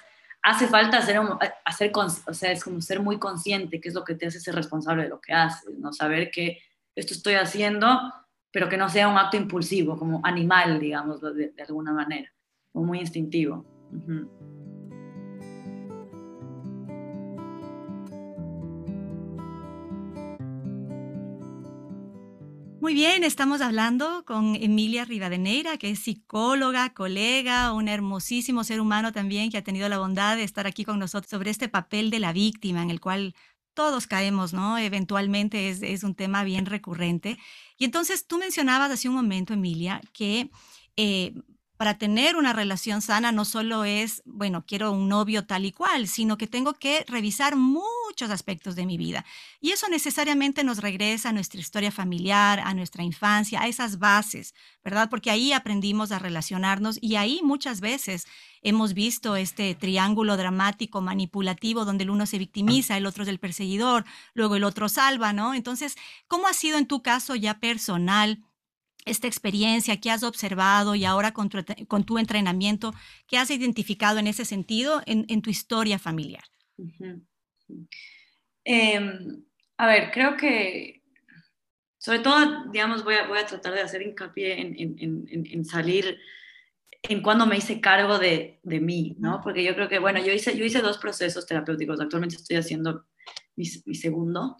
hace 0.45 0.67
falta 0.67 0.99
hacer, 0.99 1.19
hacer 1.65 1.91
o 1.95 2.33
sea, 2.33 2.51
es 2.51 2.63
como 2.63 2.79
ser 2.79 3.01
muy 3.01 3.17
consciente, 3.17 3.81
que 3.81 3.89
es 3.89 3.95
lo 3.95 4.03
que 4.03 4.13
te 4.13 4.27
hace 4.27 4.39
ser 4.39 4.53
responsable 4.53 5.03
de 5.03 5.09
lo 5.09 5.19
que 5.19 5.33
haces, 5.33 5.75
¿no? 5.79 5.91
Saber 5.91 6.29
que 6.29 6.59
esto 6.95 7.15
estoy 7.15 7.33
haciendo, 7.33 7.99
pero 8.51 8.69
que 8.69 8.77
no 8.77 8.87
sea 8.87 9.07
un 9.07 9.17
acto 9.17 9.37
impulsivo, 9.37 9.97
como 9.97 10.21
animal, 10.23 10.79
digamos, 10.79 11.19
de, 11.19 11.51
alguna 11.67 11.93
manera, 11.93 12.31
o 12.73 12.83
muy 12.83 12.99
instintivo. 12.99 13.65
Muy 22.85 22.93
bien, 22.93 23.23
estamos 23.23 23.61
hablando 23.61 24.23
con 24.25 24.55
Emilia 24.55 25.05
Rivadeneira, 25.05 25.75
que 25.77 25.89
es 25.89 25.97
psicóloga, 25.97 26.93
colega, 26.93 27.73
un 27.73 27.87
hermosísimo 27.87 28.63
ser 28.63 28.79
humano 28.79 29.11
también 29.11 29.49
que 29.49 29.57
ha 29.57 29.63
tenido 29.63 29.89
la 29.89 29.97
bondad 29.97 30.35
de 30.35 30.43
estar 30.43 30.67
aquí 30.67 30.85
con 30.85 30.99
nosotros 30.99 31.31
sobre 31.31 31.49
este 31.49 31.67
papel 31.67 32.11
de 32.11 32.19
la 32.19 32.31
víctima 32.31 32.83
en 32.83 32.91
el 32.91 33.01
cual 33.01 33.33
todos 33.73 34.05
caemos, 34.05 34.53
¿no? 34.53 34.77
Eventualmente 34.77 35.69
es, 35.69 36.03
un 36.03 36.13
tema 36.13 36.43
bien 36.43 36.67
recurrente. 36.67 37.39
Y 37.75 37.85
entonces 37.85 38.27
tú 38.27 38.37
mencionabas 38.37 38.91
hace 38.91 39.09
un 39.09 39.15
momento, 39.15 39.55
Emilia, 39.55 39.99
que 40.13 40.51
eh, 40.95 41.33
para 41.77 41.97
tener 41.97 42.37
una 42.37 42.53
relación 42.53 43.01
sana 43.01 43.31
no 43.31 43.43
solo 43.43 43.83
es, 43.83 44.21
bueno, 44.25 44.65
quiero 44.65 44.91
un 44.91 45.09
novio 45.09 45.45
tal 45.45 45.65
y 45.65 45.71
cual, 45.71 46.07
sino 46.07 46.37
que 46.37 46.47
tengo 46.47 46.73
que 46.73 47.03
revisar 47.07 47.55
muchos 47.57 48.29
aspectos 48.29 48.75
de 48.75 48.85
mi 48.85 48.97
vida. 48.97 49.25
Y 49.59 49.71
eso 49.71 49.87
necesariamente 49.89 50.63
nos 50.63 50.77
regresa 50.77 51.29
a 51.29 51.33
nuestra 51.33 51.59
historia 51.59 51.91
familiar, 51.91 52.61
a 52.61 52.73
nuestra 52.73 53.03
infancia, 53.03 53.61
a 53.61 53.67
esas 53.67 53.99
bases, 53.99 54.53
¿verdad? 54.83 55.09
Porque 55.09 55.31
ahí 55.31 55.51
aprendimos 55.51 56.11
a 56.11 56.19
relacionarnos 56.19 56.97
y 57.01 57.17
ahí 57.17 57.41
muchas 57.43 57.81
veces 57.81 58.25
hemos 58.61 58.93
visto 58.93 59.35
este 59.35 59.75
triángulo 59.75 60.37
dramático, 60.37 61.01
manipulativo, 61.01 61.83
donde 61.83 62.05
el 62.05 62.09
uno 62.09 62.25
se 62.25 62.37
victimiza, 62.37 62.95
el 62.95 63.05
otro 63.05 63.23
es 63.23 63.29
el 63.29 63.39
perseguidor, 63.39 64.05
luego 64.33 64.55
el 64.55 64.63
otro 64.63 64.87
salva, 64.87 65.33
¿no? 65.33 65.53
Entonces, 65.53 65.95
¿cómo 66.27 66.47
ha 66.47 66.53
sido 66.53 66.77
en 66.77 66.87
tu 66.87 67.01
caso 67.01 67.35
ya 67.35 67.59
personal? 67.59 68.39
Esta 69.05 69.27
experiencia 69.27 69.99
que 70.01 70.11
has 70.11 70.23
observado 70.23 70.95
y 70.95 71.05
ahora 71.05 71.31
con 71.31 71.49
tu, 71.49 72.17
entrenamiento, 72.17 72.93
que 73.27 73.37
has 73.37 73.51
identificado 73.51 74.19
en 74.19 74.27
ese 74.27 74.45
sentido 74.45 75.01
en, 75.05 75.41
tu 75.41 75.49
historia 75.49 75.99
familiar? 75.99 76.43
Em, 78.63 79.43
a 79.77 79.87
ver, 79.87 80.11
creo 80.11 80.35
que 80.35 81.03
sobre 82.05 82.19
todo, 82.19 82.65
digamos, 82.71 83.03
voy 83.03 83.15
a, 83.15 83.27
voy 83.27 83.39
a 83.39 83.47
tratar 83.47 83.73
de 83.73 83.81
hacer 83.81 84.03
hincapié 84.03 84.59
en, 84.61 85.65
salir 85.65 86.19
en 87.01 87.23
cuando 87.23 87.47
me 87.47 87.57
hice 87.57 87.81
cargo 87.81 88.19
de, 88.19 88.59
de, 88.61 88.79
mí, 88.79 89.15
¿no? 89.19 89.41
Porque 89.43 89.63
yo 89.63 89.73
creo 89.73 89.89
que, 89.89 89.97
bueno, 89.97 90.23
yo 90.23 90.31
hice, 90.31 90.55
yo 90.55 90.65
hice 90.65 90.81
dos 90.81 90.99
procesos 90.99 91.47
terapéuticos, 91.47 91.99
actualmente 91.99 92.35
estoy 92.35 92.57
haciendo 92.57 93.05
mi, 93.55 93.65
mi 93.85 93.95
segundo. 93.95 94.55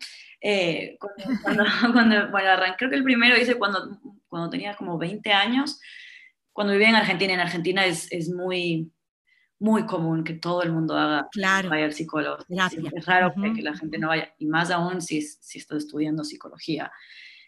Eh, 0.48 1.00
cuando, 1.00 1.64
cuando, 1.94 2.30
bueno, 2.30 2.50
arranqué, 2.50 2.78
creo 2.78 2.90
que 2.92 2.98
el 2.98 3.04
primero 3.04 3.36
hice 3.36 3.56
cuando 3.56 4.00
cuando 4.28 4.50
tenía 4.50 4.76
como 4.76 4.98
20 4.98 5.32
años, 5.32 5.80
cuando 6.52 6.74
vivía 6.74 6.90
en 6.90 6.96
Argentina. 6.96 7.34
En 7.34 7.40
Argentina 7.40 7.86
es, 7.86 8.12
es 8.12 8.30
muy, 8.30 8.92
muy 9.60 9.86
común 9.86 10.26
que 10.26 10.34
todo 10.34 10.62
el 10.62 10.74
mundo 10.74 10.98
haga, 10.98 11.30
vaya 11.70 11.86
al 11.86 11.94
psicólogo. 11.94 12.44
Es 12.50 13.06
raro 13.06 13.34
que 13.34 13.62
la 13.62 13.78
gente 13.78 13.98
no 13.98 14.10
vaya, 14.10 14.36
y 14.38 14.46
más 14.46 14.72
aún 14.72 15.02
si, 15.02 15.22
si 15.22 15.60
estás 15.60 15.86
estudiando 15.86 16.26
psicología. 16.26 16.92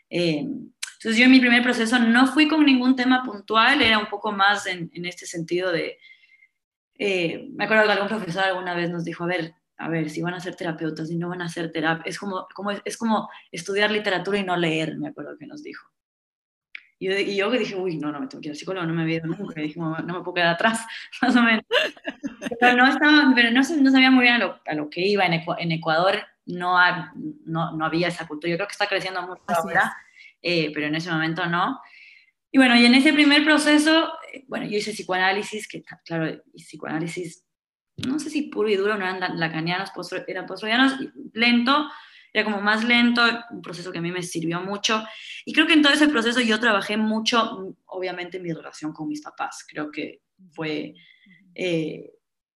Eh, 0.10 0.40
entonces 0.40 1.18
yo 1.18 1.26
en 1.26 1.32
mi 1.32 1.42
primer 1.42 1.62
proceso 1.62 2.00
no 2.00 2.26
fui 2.28 2.48
con 2.48 2.66
ningún 2.66 2.96
tema 2.96 3.22
puntual, 3.26 3.82
era 3.82 4.00
un 4.00 4.08
poco 4.08 4.32
más 4.32 4.66
en, 4.66 4.90
en 4.94 5.06
este 5.06 5.26
sentido 5.26 5.74
de... 5.74 6.00
Eh, 6.98 7.50
me 7.52 7.66
acuerdo 7.66 7.84
que 7.84 7.92
algún 7.92 8.08
profesor 8.08 8.44
alguna 8.46 8.74
vez 8.74 8.90
nos 8.90 9.04
dijo, 9.04 9.26
a 9.26 9.28
ver, 9.28 9.54
a 9.78 9.90
ver, 9.90 10.10
si 10.10 10.22
van 10.22 10.34
a 10.34 10.40
ser 10.40 10.56
terapeutas 10.56 11.10
y 11.12 11.18
no 11.18 11.30
van 11.30 11.42
a 11.42 11.46
hacer 11.46 11.72
terapia, 11.72 12.04
es 12.06 12.18
como, 12.18 12.48
como, 12.54 12.72
es 12.72 12.98
como 12.98 13.30
estudiar 13.52 13.92
literatura 13.92 14.38
y 14.38 14.44
no 14.44 14.58
leer, 14.58 14.98
me 14.98 15.10
acuerdo 15.10 15.38
que 15.38 15.48
nos 15.48 15.64
dijo. 15.64 15.90
Y 17.00 17.36
yo, 17.36 17.52
que 17.52 17.60
dije, 17.60 17.76
uy, 17.76 17.98
no, 17.98 18.12
no 18.12 18.20
me 18.20 18.28
tengo 18.28 18.42
que 18.42 18.48
ir 18.48 18.52
al 18.54 18.58
psicólogo, 18.58 18.88
no 18.88 18.94
me 18.94 19.04
había 19.04 19.18
ido 19.18 19.28
nunca. 19.28 19.60
Y 19.62 19.68
dije, 19.68 19.80
no, 19.80 19.96
me 20.02 20.22
puedo 20.22 20.34
quedar 20.34 20.56
atrás, 20.56 20.84
más 21.22 21.36
o 21.36 21.44
menos. 21.44 21.64
Pero 22.60 22.76
no, 22.76 22.88
estaba, 22.88 23.32
pero 23.36 23.52
no, 23.52 23.62
no 23.62 23.92
sabía 23.92 24.10
muy 24.10 24.24
bien 24.24 24.36
a 24.36 24.40
lo, 24.40 24.60
a 24.66 24.74
lo 24.74 24.90
que 24.90 25.02
iba. 25.02 25.26
En, 25.26 25.34
en 25.34 25.72
Ecuador 25.72 26.16
no, 26.48 26.76
no, 27.46 27.72
no, 27.74 27.86
había 27.86 28.08
esa 28.08 28.28
cultura. 28.28 28.50
Yo 28.50 28.58
creo 28.58 28.68
que 28.68 28.72
está 28.72 28.88
creciendo 28.88 29.22
mucho 29.22 29.44
ahora, 29.48 29.96
eh, 30.42 30.72
pero 30.74 30.88
en 30.88 30.96
ese 30.96 31.12
momento 31.12 31.46
no. 31.46 31.80
Y 32.52 32.58
bueno, 32.58 32.76
y 32.76 32.86
en 32.86 32.96
ese 32.96 33.14
primer 33.14 33.44
proceso, 33.44 34.14
eh, 34.34 34.46
bueno, 34.48 34.66
yo 34.66 34.78
hice 34.78 34.92
psicoanálisis, 34.92 35.68
que 35.68 35.84
claro, 36.04 36.42
psicoanálisis, 36.56 37.46
no 38.06 38.20
sé 38.20 38.30
si 38.30 38.44
puro 38.44 38.70
y 38.70 38.76
duro, 38.76 38.96
no 38.96 39.06
eran 39.06 39.40
lacanianos, 39.40 39.92
eran 40.28 40.46
postroyanos, 40.46 40.94
lento, 41.34 41.90
era 42.32 42.44
como 42.44 42.62
más 42.62 42.84
lento, 42.84 43.22
un 43.50 43.62
proceso 43.62 43.92
que 43.92 43.98
a 43.98 44.02
mí 44.02 44.12
me 44.12 44.22
sirvió 44.22 44.62
mucho. 44.62 45.04
Y 45.46 45.54
creo 45.54 45.66
que 45.66 45.74
en 45.74 45.82
todo 45.82 45.94
ese 45.94 46.08
proceso 46.08 46.40
yo 46.42 46.60
trabajé 46.60 46.98
mucho, 46.98 47.76
obviamente, 47.86 48.38
en 48.38 48.44
mi 48.44 48.54
relación 48.54 48.94
con 48.94 49.08
mis 49.08 49.22
papás. 49.22 49.66
Creo 49.68 49.90
que 49.92 50.22
fue, 50.52 50.94
eh, 51.56 52.12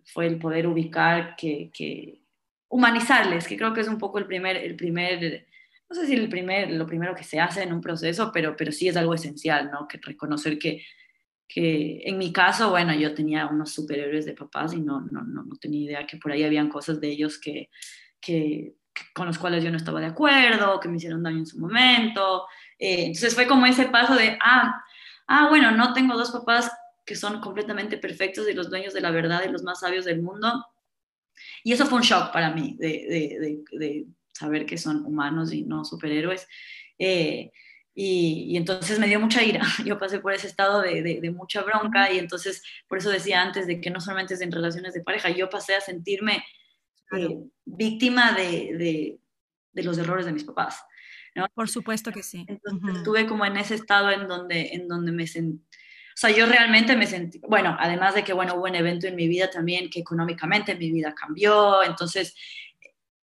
fue 0.06 0.28
el 0.28 0.38
poder 0.38 0.68
ubicar, 0.68 1.36
que, 1.36 1.72
que, 1.74 2.22
humanizarles, 2.68 3.48
que 3.48 3.58
creo 3.58 3.74
que 3.74 3.82
es 3.82 3.88
un 3.88 3.98
poco 3.98 4.20
el 4.20 4.28
primer, 4.28 4.58
el 4.58 4.76
primer 4.76 5.48
no 5.92 5.96
sé 5.96 6.08
si 6.08 6.14
el 6.14 6.30
primer, 6.30 6.72
lo 6.72 6.88
primero 6.88 7.14
que 7.14 7.26
se 7.26 7.42
hace 7.42 7.64
en 7.64 7.74
un 7.74 7.82
proceso, 7.82 8.32
pero, 8.34 8.56
pero 8.56 8.72
sí 8.72 8.88
es 8.88 8.96
algo 8.96 9.14
esencial, 9.14 9.70
¿no? 9.70 9.90
Que 9.90 10.00
reconocer 10.02 10.58
que, 10.58 10.86
que 11.54 12.02
en 12.06 12.18
mi 12.18 12.32
caso, 12.32 12.70
bueno, 12.70 12.94
yo 12.94 13.14
tenía 13.14 13.48
unos 13.48 13.74
superhéroes 13.74 14.26
de 14.26 14.34
papás 14.34 14.74
y 14.74 14.80
no, 14.80 15.02
no, 15.12 15.22
no, 15.22 15.44
no 15.44 15.56
tenía 15.58 15.84
idea 15.84 16.08
que 16.08 16.16
por 16.16 16.32
ahí 16.32 16.46
habían 16.46 16.70
cosas 16.70 17.02
de 17.02 17.10
ellos 17.10 17.38
que, 17.38 17.70
que 18.22 18.76
con 19.14 19.28
los 19.28 19.38
cuales 19.38 19.62
yo 19.62 19.70
no 19.70 19.76
estaba 19.76 20.00
de 20.00 20.06
acuerdo, 20.06 20.80
que 20.80 20.88
me 20.88 20.96
hicieron 20.96 21.24
daño 21.24 21.40
en 21.40 21.46
su 21.46 21.60
momento. 21.60 22.46
Eh, 22.80 23.08
entonces 23.08 23.36
fue 23.36 23.48
como 23.48 23.66
ese 23.66 23.90
paso 23.90 24.16
de, 24.16 24.38
ah, 24.42 24.82
ah, 25.28 25.50
bueno, 25.50 25.72
no 25.72 25.92
tengo 25.92 26.18
dos 26.18 26.32
papás 26.32 26.72
que 27.06 27.18
son 27.18 27.42
completamente 27.42 27.98
perfectos 27.98 28.48
y 28.48 28.54
los 28.54 28.70
dueños 28.70 28.94
de 28.94 29.02
la 29.02 29.12
verdad 29.12 29.44
y 29.46 29.52
los 29.52 29.64
más 29.64 29.82
sabios 29.82 30.06
del 30.06 30.22
mundo. 30.22 30.66
Y 31.66 31.74
eso 31.74 31.86
fue 31.86 31.98
un 31.98 32.06
shock 32.06 32.32
para 32.32 32.52
mí, 32.52 32.78
de, 32.80 33.60
de, 33.74 34.06
saber 34.32 34.66
que 34.66 34.78
son 34.78 35.06
humanos 35.06 35.52
y 35.52 35.64
no 35.64 35.84
superhéroes. 35.84 36.48
Eh, 36.98 37.52
y, 37.94 38.46
y, 38.50 38.58
entonces 38.58 39.00
me 39.00 39.08
dio 39.08 39.20
mucha 39.20 39.44
ira. 39.44 39.62
Yo 39.86 39.98
pasé 39.98 40.20
por 40.20 40.34
ese 40.34 40.48
estado 40.48 40.82
de, 40.82 41.02
de, 41.02 41.32
mucha 41.32 41.62
bronca 41.62 42.12
y 42.12 42.20
entonces, 42.20 42.64
por 42.88 42.98
eso 42.98 43.10
decía 43.10 43.42
antes 43.42 43.68
de 43.68 43.82
que 43.82 43.90
no 43.90 44.00
solamente 44.00 44.36
es 44.36 44.42
en 44.42 44.52
relaciones 44.52 44.94
de 44.94 45.02
pareja, 45.02 45.30
yo 45.30 45.50
pasé 45.50 45.76
a 45.76 45.82
sentirme 45.82 46.44
eh, 47.18 47.38
víctima 47.66 48.32
de, 48.32 49.20
de, 49.74 49.84
los 49.84 49.98
errores 49.98 50.26
de 50.26 50.32
mis 50.32 50.44
papás. 50.44 50.82
¿no? 51.36 51.48
Por 51.54 51.70
supuesto 51.70 52.12
que 52.12 52.24
sí. 52.24 52.46
Entonces 52.48 52.98
estuve 52.98 53.28
como 53.28 53.46
en 53.46 53.58
ese 53.58 53.76
estado 53.76 54.12
en 54.12 54.28
donde, 54.28 54.70
en 54.74 54.88
donde 54.88 55.12
me 55.12 55.28
sentí, 55.28 55.62
o 56.14 56.18
sea, 56.18 56.30
yo 56.30 56.46
realmente 56.46 56.96
me 56.96 57.08
sentí, 57.08 57.40
bueno, 57.48 57.76
además 57.80 58.14
de 58.16 58.24
que, 58.24 58.34
bueno, 58.34 58.56
hubo 58.56 58.66
un 58.66 58.76
evento 58.76 59.08
en 59.08 59.16
mi 59.16 59.28
vida 59.28 59.50
también 59.50 59.90
que 59.90 60.02
económicamente 60.02 60.76
mi 60.76 60.92
vida 60.92 61.16
cambió, 61.16 61.84
entonces 61.84 62.36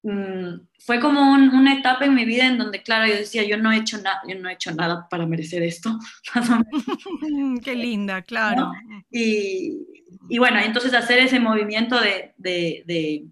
mm, 0.05 0.61
fue 0.79 1.01
como 1.01 1.33
una 1.33 1.75
etapa 1.75 2.05
en 2.05 2.14
mi 2.14 2.25
vida 2.25 2.47
en 2.47 2.59
donde, 2.59 2.83
claro, 2.83 3.07
yo 3.07 3.17
decía, 3.17 3.43
yo 3.43 3.57
no 3.57 3.73
he 3.73 3.79
hecho 3.79 3.99
nada, 3.99 4.21
yo 4.29 4.38
no 4.38 4.49
he 4.49 4.53
hecho 4.53 4.73
nada 4.73 5.09
para 5.09 5.27
merecer 5.27 5.62
esto. 5.62 5.99
Qué 7.64 7.75
linda, 7.75 8.23
claro. 8.23 8.71
Y, 9.11 9.87
y, 10.29 10.38
bueno, 10.38 10.61
entonces 10.61 10.95
hacer 10.95 11.19
ese 11.19 11.40
movimiento 11.40 11.99
de, 12.01 12.35
de, 12.37 13.27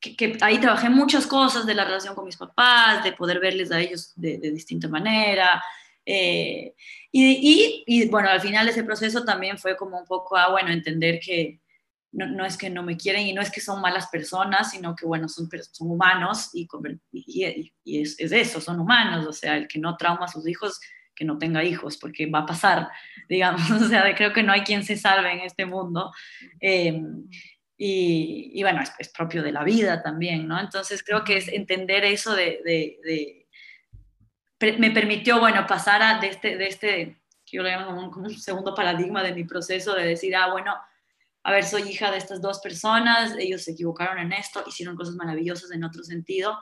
que, 0.00 0.36
ahí 0.40 0.58
trabajé 0.58 0.88
muchas 0.88 1.26
cosas 1.26 1.66
de 1.66 1.74
la 1.74 1.84
relación 1.84 2.14
con 2.14 2.24
mis 2.24 2.36
papás, 2.36 3.04
de 3.04 3.12
poder 3.12 3.40
verles 3.40 3.70
a 3.70 3.80
ellos 3.80 4.12
de, 4.16 4.38
distinta 4.38 4.88
manera. 4.88 5.62
Eh, 6.04 6.74
y, 7.12 7.84
y, 7.86 8.08
bueno, 8.08 8.28
al 8.28 8.40
final 8.40 8.66
de 8.66 8.72
ese 8.72 8.84
proceso 8.84 9.24
también 9.24 9.58
fue 9.58 9.76
como 9.76 9.98
un 9.98 10.04
poco, 10.06 10.36
ah, 10.36 10.50
bueno, 10.50 10.70
entender 10.70 11.20
que 11.20 11.60
no, 12.16 12.26
no 12.26 12.46
es 12.46 12.56
que 12.56 12.70
no 12.70 12.82
me 12.82 12.96
quieren 12.96 13.26
y 13.26 13.32
no 13.32 13.42
es 13.42 13.50
que 13.50 13.60
son 13.60 13.80
malas 13.80 14.08
personas, 14.08 14.70
sino 14.70 14.96
que, 14.96 15.04
bueno, 15.04 15.28
son, 15.28 15.48
son 15.70 15.90
humanos 15.90 16.50
y, 16.54 16.66
y, 17.12 17.72
y 17.84 18.00
es, 18.00 18.18
es, 18.18 18.32
eso, 18.32 18.60
son 18.60 18.80
humanos, 18.80 19.26
o 19.26 19.32
sea, 19.32 19.56
el 19.56 19.68
que 19.68 19.78
no 19.78 19.96
trauma 19.96 20.24
a 20.24 20.28
sus 20.28 20.48
hijos, 20.48 20.80
que 21.14 21.24
no 21.24 21.38
tenga 21.38 21.62
hijos, 21.62 21.98
porque 21.98 22.26
va 22.26 22.40
a 22.40 22.46
pasar, 22.46 22.88
digamos, 23.28 23.70
o 23.70 23.88
sea, 23.88 24.14
creo 24.14 24.32
que 24.32 24.42
no 24.42 24.52
hay 24.52 24.62
quien 24.62 24.82
se 24.82 24.96
salve 24.96 25.32
en 25.32 25.40
este 25.40 25.66
mundo. 25.66 26.12
Eh, 26.60 27.02
y, 27.78 28.62
bueno, 28.62 28.80
es, 28.98 29.08
propio 29.10 29.42
de 29.42 29.52
la 29.52 29.62
vida 29.62 30.02
también, 30.02 30.48
¿no? 30.48 30.58
Entonces 30.58 31.02
creo 31.02 31.24
que 31.24 31.36
es 31.36 31.48
entender 31.48 32.04
eso 32.04 32.34
de, 32.34 32.60
de, 32.64 33.46
me 34.78 34.90
permitió, 34.90 35.38
bueno, 35.38 35.66
pasar 35.66 36.02
a, 36.02 36.18
de 36.18 36.28
este, 36.28 36.56
de 36.56 36.66
este 36.66 37.16
yo 37.52 37.62
lo 37.62 37.68
llamo 37.68 38.10
como 38.10 38.26
un, 38.26 38.38
segundo 38.38 38.74
paradigma 38.74 39.22
de 39.22 39.34
mi 39.34 39.44
proceso, 39.44 39.94
de 39.94 40.06
decir, 40.06 40.34
ah, 40.34 40.50
bueno, 40.50 40.74
a 41.46 41.52
ver, 41.52 41.62
soy 41.62 41.82
hija 41.82 42.10
de 42.10 42.18
estas 42.18 42.42
dos 42.42 42.58
personas, 42.58 43.36
ellos 43.38 43.62
se 43.62 43.70
equivocaron 43.70 44.18
en 44.18 44.32
esto, 44.32 44.64
hicieron 44.66 44.96
cosas 44.96 45.14
maravillosas 45.14 45.70
en 45.70 45.84
otro 45.84 46.02
sentido, 46.02 46.58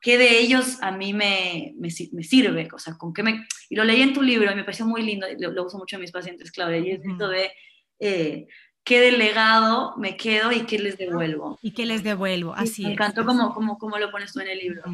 ¿qué 0.00 0.16
de 0.16 0.38
ellos 0.38 0.78
a 0.80 0.92
mí 0.92 1.12
me, 1.12 1.74
me, 1.76 1.90
me, 2.12 2.22
sirve? 2.22 2.70
O 2.72 2.78
sea, 2.78 2.96
¿con 2.96 3.12
qué 3.12 3.22
me...? 3.22 3.46
Y 3.68 3.76
lo 3.76 3.84
leí 3.84 4.00
en 4.00 4.14
tu 4.14 4.22
libro 4.22 4.50
y 4.50 4.54
me 4.54 4.64
pareció 4.64 4.86
muy 4.86 5.02
lindo, 5.02 5.26
lo, 5.38 5.62
uso 5.62 5.76
mucho 5.76 5.96
en 5.96 6.00
mis 6.00 6.10
pacientes, 6.10 6.50
Claudia, 6.50 6.78
y 6.78 6.92
es 6.92 7.04
esto 7.04 7.28
de... 7.28 7.52
Eh, 8.00 8.46
qué 8.82 8.98
delegado 8.98 9.94
me 9.98 10.16
quedo 10.16 10.52
y 10.52 10.62
qué 10.62 10.78
les 10.78 10.96
devuelvo. 10.96 11.58
Y 11.60 11.72
qué 11.72 11.84
les 11.84 12.02
devuelvo, 12.02 12.54
así 12.54 12.84
Me 12.84 12.92
encantó 12.92 13.26
como, 13.26 13.52
como, 13.52 13.76
como 13.76 13.98
lo 13.98 14.10
pones 14.10 14.32
tú 14.32 14.40
en 14.40 14.48
el 14.48 14.58
libro. 14.58 14.84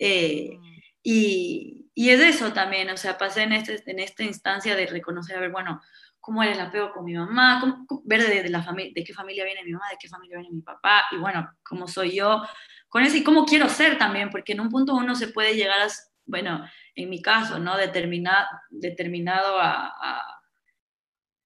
Eh, 0.00 0.58
y, 1.00 1.86
y, 1.94 2.10
es 2.10 2.18
eso 2.18 2.52
también, 2.52 2.90
o 2.90 2.96
sea, 2.96 3.16
pasé 3.18 3.44
en, 3.44 3.52
este, 3.52 3.88
en 3.88 4.00
esta 4.00 4.24
instancia 4.24 4.74
de 4.74 4.86
reconocer, 4.86 5.36
a 5.36 5.40
ver, 5.40 5.52
bueno, 5.52 5.80
cómo 6.24 6.42
era 6.42 6.52
el 6.52 6.60
apego 6.60 6.90
con 6.90 7.04
mi 7.04 7.12
mamá, 7.12 7.60
ver 8.04 8.26
de, 8.26 8.48
la 8.48 8.62
familia, 8.62 8.92
de 8.94 9.04
qué 9.04 9.12
familia 9.12 9.44
viene 9.44 9.62
mi 9.62 9.72
mamá, 9.72 9.84
de 9.90 9.98
qué 10.00 10.08
familia 10.08 10.38
viene 10.38 10.54
mi 10.54 10.62
papá, 10.62 11.04
y 11.12 11.18
bueno, 11.18 11.46
cómo 11.62 11.86
soy 11.86 12.16
yo 12.16 12.42
con 12.88 13.02
eso 13.02 13.18
y 13.18 13.22
cómo 13.22 13.44
quiero 13.44 13.68
ser 13.68 13.98
también, 13.98 14.30
porque 14.30 14.52
en 14.54 14.60
un 14.60 14.70
punto 14.70 14.94
uno 14.94 15.14
se 15.16 15.28
puede 15.28 15.54
llegar 15.54 15.82
a, 15.82 15.88
bueno, 16.24 16.64
en 16.94 17.10
mi 17.10 17.20
caso, 17.20 17.58
¿no? 17.58 17.76
Determinado, 17.76 18.46
determinado 18.70 19.58
a, 19.60 19.92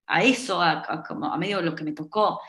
a, 0.07 0.23
eso, 0.23 0.61
a, 0.61 1.03
como 1.05 1.25
a 1.25 1.37
medio 1.37 1.57
de 1.57 1.63
lo 1.63 1.75
que 1.75 1.83
me 1.83 1.91
tocó. 1.91 2.39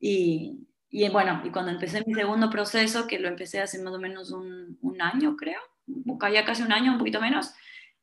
Y, 0.00 0.66
y, 0.88 1.06
bueno, 1.10 1.42
y 1.44 1.50
cuando 1.50 1.70
empecé 1.70 2.02
mi 2.06 2.14
segundo 2.14 2.48
proceso, 2.48 3.06
que 3.06 3.18
lo 3.18 3.28
empecé 3.28 3.60
hace 3.60 3.82
más 3.82 3.92
o 3.92 3.98
menos 3.98 4.30
un, 4.30 4.78
un 4.80 5.02
año, 5.02 5.36
creo, 5.36 5.60
ya 6.32 6.46
casi 6.46 6.62
un 6.62 6.72
año, 6.72 6.92
un 6.92 6.98
poquito 6.98 7.20
menos, 7.20 7.52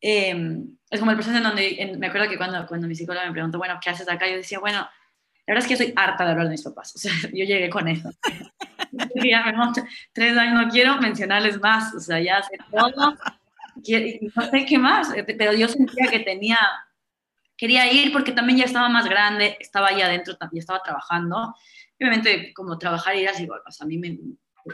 eh, 0.02 0.64
es 0.90 1.00
como 1.00 1.12
el 1.12 1.18
proceso 1.18 1.38
en 1.38 1.44
donde, 1.44 1.96
me 1.98 2.08
acuerdo 2.08 2.30
que 2.30 2.38
cuando, 2.38 2.68
cuando 2.68 2.88
mi 2.88 2.96
psicóloga 2.96 3.26
me 3.26 3.32
preguntó, 3.32 3.58
bueno, 3.58 3.80
¿qué 3.82 3.92
haces 3.92 4.10
acá? 4.10 4.28
Yo 4.28 4.36
decía, 4.36 4.60
bueno, 4.60 4.80
la 4.80 5.54
verdad 5.54 5.64
es 5.64 5.68
que 5.68 5.84
soy 5.84 5.94
harta 5.96 6.26
de 6.26 6.32
hablar 6.32 6.48
de 6.48 6.52
mis 6.52 6.64
papás, 6.64 6.94
o 6.96 7.00
sea, 7.00 7.12
yo 7.32 7.46
llegué 7.46 7.70
con 7.70 7.88
eso. 7.88 8.10
ya 9.24 9.54
tres 10.12 10.38
años, 10.38 10.66
no 10.66 10.70
quiero 10.70 10.98
mencionarles 10.98 11.60
más, 11.62 11.94
o 11.94 12.00
sea, 12.00 12.20
ya 12.20 12.42
sé 12.44 12.58
todo, 12.70 13.16
no 13.16 14.42
sé 14.52 14.66
qué 14.66 14.78
más, 14.78 15.16
eh, 15.16 15.24
pero 15.24 15.54
yo 15.54 15.68
sentía 15.68 16.08
que 16.10 16.20
tenía, 16.20 16.60
quería 17.56 17.92
ir 17.92 18.12
porque 18.12 18.34
también 18.34 18.60
ya 18.60 18.66
estaba 18.66 18.90
más 18.90 19.08
grande, 19.08 19.56
estaba 19.60 19.88
ahí 19.88 20.02
adentro, 20.02 20.36
ya 20.40 20.60
estaba 20.60 20.82
trabajando, 20.84 21.56
obviamente 22.00 22.54
como 22.54 22.78
trabajar 22.78 23.16
y 23.16 23.22
ir 23.22 23.30
así, 23.30 23.48
o 23.48 23.72
sea, 23.72 23.86
a 23.86 23.88
mí 23.88 23.98
me, 23.98 24.18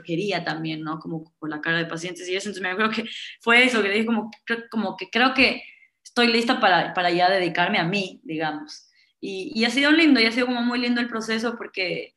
quería 0.04 0.44
también, 0.44 0.82
¿no? 0.82 1.00
Como 1.00 1.34
por 1.40 1.50
la 1.50 1.62
cara 1.62 1.78
de 1.78 1.86
pacientes 1.86 2.28
y 2.28 2.36
eso, 2.36 2.50
entonces 2.50 2.64
me 2.64 2.70
acuerdo 2.70 2.92
que 2.92 3.06
fue 3.40 3.64
eso, 3.64 3.82
que 3.82 3.90
dije 3.90 4.06
como, 4.06 4.32
como 4.70 4.98
que 4.98 5.10
creo 5.10 5.34
que 5.34 5.64
estoy 6.04 6.28
lista 6.28 6.60
para, 6.60 6.94
para 6.94 7.12
ya 7.12 7.30
dedicarme 7.30 7.80
a 7.80 7.84
mí, 7.84 8.22
digamos. 8.24 8.90
Y, 9.20 9.52
y, 9.56 9.66
ha 9.66 9.70
sido 9.70 9.92
lindo, 9.92 10.20
y 10.20 10.26
ha 10.26 10.32
sido 10.32 10.48
como 10.48 10.62
muy 10.62 10.80
lindo 10.80 11.02
el 11.02 11.08
proceso 11.08 11.56
porque, 11.58 12.16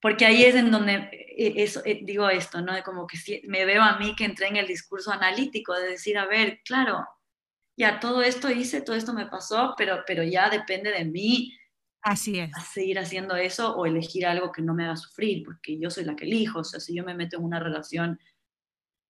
porque 0.00 0.26
ahí 0.26 0.44
es 0.44 0.54
en 0.54 0.70
donde 0.70 0.94
eh, 1.36 1.54
eso, 1.56 1.82
eh, 1.84 2.00
digo 2.02 2.28
esto, 2.30 2.60
¿no? 2.62 2.72
Como 2.84 3.06
que 3.06 3.42
me 3.46 3.64
veo 3.64 3.82
a 3.82 3.98
mí 3.98 4.14
que 4.16 4.24
entré 4.24 4.48
en 4.48 4.56
el 4.56 4.66
discurso 4.66 5.12
analítico, 5.12 5.74
de 5.74 5.90
decir, 5.90 6.18
a 6.18 6.26
ver, 6.26 6.60
claro, 6.64 7.06
ya 7.76 8.00
todo 8.00 8.22
esto 8.22 8.50
hice, 8.50 8.80
todo 8.80 8.96
esto 8.96 9.12
me 9.12 9.26
pasó, 9.26 9.74
pero, 9.76 10.02
pero 10.06 10.22
ya 10.22 10.50
depende 10.50 10.90
de 10.90 11.04
mí 11.04 11.57
Así 12.02 12.38
es. 12.38 12.50
seguir 12.72 12.98
haciendo 12.98 13.36
eso 13.36 13.76
o 13.76 13.84
elegir 13.86 14.26
algo 14.26 14.52
que 14.52 14.62
no 14.62 14.74
me 14.74 14.84
haga 14.84 14.96
sufrir, 14.96 15.44
porque 15.44 15.78
yo 15.78 15.90
soy 15.90 16.04
la 16.04 16.16
que 16.16 16.24
elijo. 16.24 16.60
O 16.60 16.64
sea, 16.64 16.80
si 16.80 16.94
yo 16.94 17.04
me 17.04 17.14
meto 17.14 17.36
en 17.36 17.44
una 17.44 17.60
relación 17.60 18.18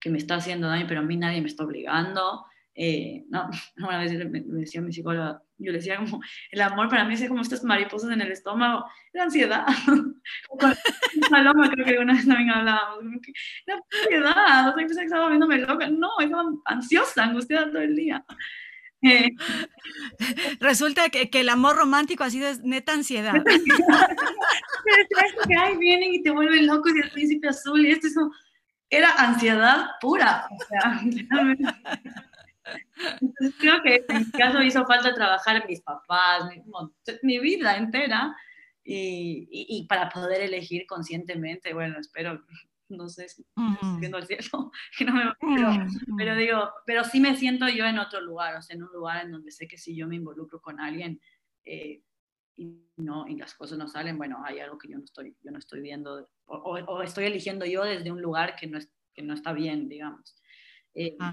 que 0.01 0.11
me 0.11 0.18
está 0.18 0.37
haciendo 0.37 0.68
daño, 0.68 0.87
pero 0.88 1.01
a 1.01 1.05
mí 1.05 1.16
nadie 1.16 1.40
me 1.40 1.48
está 1.48 1.64
obligando. 1.64 2.44
Eh, 2.74 3.24
no, 3.29 3.51
una 3.79 3.98
vez 3.98 4.12
me, 4.31 4.40
decía 4.40 4.81
mi 4.81 4.92
psicóloga, 4.92 5.42
yo 5.59 5.72
le 5.72 5.79
decía 5.79 5.96
como, 5.96 6.20
el 6.53 6.61
amor 6.61 6.88
para 6.88 7.05
mí 7.05 7.14
es 7.14 7.29
como 7.29 7.42
estas 7.42 7.64
mariposas 7.64 8.12
en 8.12 8.20
el 8.20 8.31
estómago, 8.31 8.85
la 9.12 9.24
ansiedad. 9.24 9.66
Paloma 11.31 11.70
creo 11.70 11.85
que 11.85 11.98
una 11.98 12.14
vez 12.14 12.27
también 12.27 12.51
hablábamos, 12.51 13.03
la 13.66 13.74
ansiedad, 13.74 14.68
o 14.68 14.79
sea, 14.79 14.87
que 14.87 15.05
estaba 15.05 15.29
viéndome 15.29 15.59
loca, 15.59 15.88
no, 15.88 16.11
estaba 16.20 16.44
ansiosa, 16.66 17.24
angustiada 17.24 17.70
todo 17.70 17.83
el 17.83 17.96
día. 17.96 18.24
Resulta 20.61 21.09
que, 21.11 21.31
que, 21.31 21.41
el 21.41 21.49
amor 21.49 21.77
romántico 21.77 22.25
ha 22.25 22.31
sido 22.31 22.49
neta 22.65 22.93
ansiedad. 22.93 23.35
ay, 25.59 25.77
vienen 25.77 26.15
y 26.15 26.23
te 26.23 26.31
vuelven 26.31 26.67
loco 26.67 26.89
y 26.89 27.01
el 27.01 27.11
príncipe 27.11 27.49
azul 27.49 27.87
y 27.87 27.93
esto 27.93 28.09
es 28.09 28.15
como, 28.15 28.33
era 28.91 29.13
ansiedad 29.13 29.87
pura. 30.01 30.49
O 30.51 30.59
sea, 30.69 31.01
Entonces 33.21 33.55
creo 33.59 33.83
que 33.83 34.05
en 34.09 34.19
mi 34.19 34.31
caso 34.33 34.63
hizo 34.63 34.85
falta 34.85 35.15
trabajar 35.15 35.65
mis 35.67 35.81
papás, 35.81 36.45
mi, 36.47 36.63
mi 37.23 37.39
vida 37.39 37.77
entera 37.77 38.37
y, 38.85 39.49
y, 39.51 39.67
y, 39.79 39.87
para 39.87 40.09
poder 40.11 40.43
elegir 40.43 40.87
conscientemente, 40.87 41.73
bueno, 41.73 41.99
espero 41.99 42.43
no 42.88 43.09
sé 43.09 43.29
si 43.29 43.42
estoy 43.42 43.98
viendo 44.01 44.18
el 44.18 44.27
cielo, 44.27 44.70
no 45.01 45.12
me, 45.12 45.24
mm, 45.24 46.16
pero, 46.16 46.35
mm. 46.35 46.38
digo, 46.38 46.70
pero 46.87 47.05
sí 47.05 47.20
me 47.20 47.37
siento 47.37 47.68
yo 47.68 47.85
en 47.85 47.98
otro 47.98 48.20
lugar, 48.20 48.57
o 48.57 48.62
sea, 48.62 48.77
en 48.77 48.83
un 48.83 48.92
lugar 48.92 49.24
en 49.24 49.33
donde 49.33 49.51
sé 49.51 49.68
que 49.68 49.79
si 49.79 49.94
yo 49.94 50.07
me 50.07 50.16
involucro 50.16 50.61
con 50.61 50.81
alguien 50.81 51.20
eh, 51.64 52.03
y, 52.57 52.83
no, 52.96 53.27
y 53.29 53.37
las 53.37 53.55
cosas 53.55 53.79
no 53.79 53.88
salen, 53.88 54.18
bueno, 54.18 54.42
hay 54.44 54.59
algo 54.61 54.79
que 54.79 54.88
yo 54.88 54.98
no 54.98 55.05
estoy, 55.05 55.37
yo 55.42 55.51
no 55.51 55.59
estoy 55.59 55.81
viendo, 55.81 56.29
o, 56.46 57.03
estoy 57.03 57.27
eligiendo 57.27 57.64
yo 57.64 57.85
desde 57.85 58.11
un 58.11 58.20
lugar 58.20 58.57
que 58.57 58.66
no, 58.66 58.79
es, 58.79 58.90
que 59.14 59.22
no 59.22 59.35
está 59.35 59.53
bien, 59.53 59.88
digamos. 59.88 60.37
Eh, 60.94 61.16
ah. 61.20 61.33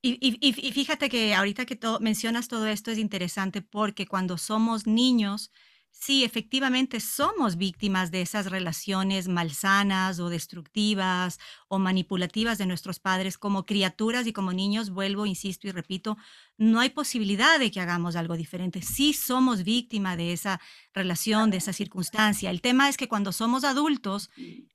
y, 0.00 0.18
y, 0.20 0.38
y, 0.40 0.72
fíjate 0.72 1.10
que 1.10 1.34
ahorita 1.34 1.66
que 1.66 1.78
mencionas 2.00 2.48
todo 2.48 2.66
esto 2.66 2.90
es 2.90 2.98
interesante 2.98 3.60
porque 3.60 4.06
cuando 4.06 4.38
somos 4.38 4.86
niños, 4.86 5.52
Sí, 5.92 6.24
efectivamente 6.24 6.98
somos 7.00 7.56
víctimas 7.56 8.10
de 8.10 8.22
esas 8.22 8.46
relaciones 8.46 9.28
malsanas 9.28 10.18
o 10.18 10.30
destructivas 10.30 11.38
o 11.68 11.78
manipulativas 11.78 12.58
de 12.58 12.66
nuestros 12.66 13.00
padres 13.00 13.36
como 13.36 13.66
criaturas 13.66 14.26
y 14.26 14.32
como 14.32 14.52
niños. 14.52 14.90
Vuelvo, 14.90 15.26
insisto 15.26 15.66
y 15.68 15.72
repito, 15.72 16.16
no 16.56 16.80
hay 16.80 16.90
posibilidad 16.90 17.58
de 17.58 17.70
que 17.70 17.80
hagamos 17.80 18.16
algo 18.16 18.36
diferente. 18.36 18.82
Sí 18.82 19.12
somos 19.12 19.62
víctimas 19.64 20.16
de 20.16 20.32
esa 20.32 20.60
relación, 20.94 21.50
de 21.50 21.58
esa 21.58 21.72
circunstancia. 21.72 22.50
El 22.50 22.62
tema 22.62 22.88
es 22.88 22.96
que 22.96 23.08
cuando 23.08 23.32
somos 23.32 23.64
adultos, 23.64 24.30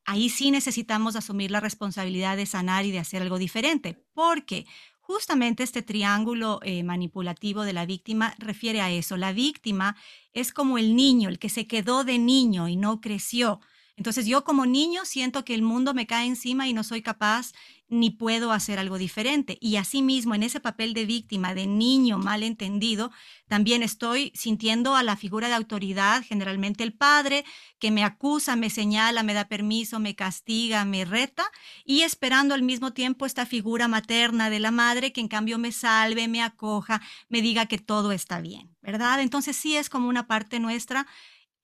ahí 0.05 0.29
sí 0.29 0.51
necesitamos 0.51 1.15
asumir 1.15 1.49
la 1.49 1.59
responsabilidad 1.59 2.37
de 2.37 2.45
sanar 2.45 2.85
y 2.85 2.91
de 2.91 2.99
hacer 2.99 3.21
algo 3.21 3.39
diferente. 3.39 4.05
Porque 4.13 4.65
Justamente 5.07 5.61
este 5.61 5.83
triángulo 5.83 6.59
eh, 6.63 6.81
manipulativo 6.81 7.61
de 7.61 7.73
la 7.73 7.85
víctima 7.85 8.33
refiere 8.39 8.81
a 8.81 8.89
eso. 8.89 9.17
La 9.17 9.33
víctima 9.33 9.95
es 10.33 10.51
como 10.51 10.79
el 10.79 10.95
niño, 10.95 11.29
el 11.29 11.37
que 11.37 11.49
se 11.49 11.67
quedó 11.67 12.03
de 12.03 12.17
niño 12.17 12.67
y 12.67 12.75
no 12.75 13.01
creció. 13.01 13.59
Entonces 13.97 14.25
yo 14.25 14.43
como 14.43 14.65
niño 14.65 15.05
siento 15.05 15.45
que 15.45 15.55
el 15.55 15.61
mundo 15.61 15.93
me 15.93 16.05
cae 16.05 16.27
encima 16.27 16.67
y 16.67 16.73
no 16.73 16.83
soy 16.83 17.01
capaz 17.01 17.53
ni 17.87 18.09
puedo 18.09 18.51
hacer 18.51 18.79
algo 18.79 18.97
diferente. 18.97 19.57
Y 19.61 19.75
asimismo, 19.75 20.33
en 20.33 20.43
ese 20.43 20.59
papel 20.59 20.93
de 20.93 21.05
víctima, 21.05 21.53
de 21.53 21.67
niño 21.67 22.17
mal 22.17 22.43
entendido, 22.43 23.11
también 23.47 23.83
estoy 23.83 24.31
sintiendo 24.33 24.95
a 24.95 25.03
la 25.03 25.15
figura 25.15 25.47
de 25.47 25.53
autoridad, 25.53 26.23
generalmente 26.23 26.83
el 26.83 26.93
padre, 26.93 27.45
que 27.77 27.91
me 27.91 28.03
acusa, 28.03 28.55
me 28.55 28.69
señala, 28.69 29.21
me 29.21 29.33
da 29.35 29.47
permiso, 29.47 29.99
me 29.99 30.15
castiga, 30.15 30.83
me 30.83 31.05
reta, 31.05 31.45
y 31.85 32.01
esperando 32.01 32.55
al 32.55 32.63
mismo 32.63 32.91
tiempo 32.91 33.25
esta 33.25 33.45
figura 33.45 33.87
materna 33.87 34.49
de 34.49 34.59
la 34.59 34.71
madre 34.71 35.13
que 35.13 35.21
en 35.21 35.27
cambio 35.27 35.59
me 35.59 35.71
salve, 35.71 36.27
me 36.27 36.41
acoja, 36.41 37.01
me 37.29 37.41
diga 37.41 37.67
que 37.67 37.77
todo 37.77 38.11
está 38.11 38.41
bien, 38.41 38.75
¿verdad? 38.81 39.21
Entonces 39.21 39.55
sí 39.55 39.75
es 39.75 39.89
como 39.89 40.09
una 40.09 40.25
parte 40.25 40.59
nuestra 40.59 41.05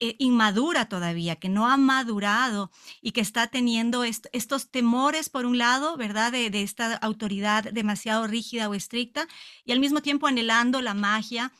eh, 0.02 0.16
inmadura 0.18 0.90
todavía, 0.90 1.36
que 1.36 1.48
no 1.48 1.68
ha 1.68 1.78
madurado 1.78 2.72
y 3.02 3.12
que 3.12 3.22
está 3.22 3.48
teniendo 3.48 4.04
estos 4.04 4.72
temores, 4.72 5.30
por 5.30 5.46
un 5.46 5.60
lado, 5.60 5.96
¿verdad? 5.96 6.32
De, 6.32 6.50
de 6.50 6.64
esta 6.64 6.96
autoridad 6.96 7.72
demasiado 7.72 8.26
rígida 8.26 8.68
o 8.68 8.74
estricta 8.74 9.28
y 9.64 9.72
al 9.72 9.80
mismo 9.80 10.02
tiempo 10.02 10.26
anhelando 10.26 10.82
la 10.82 10.96
magia 10.96 11.52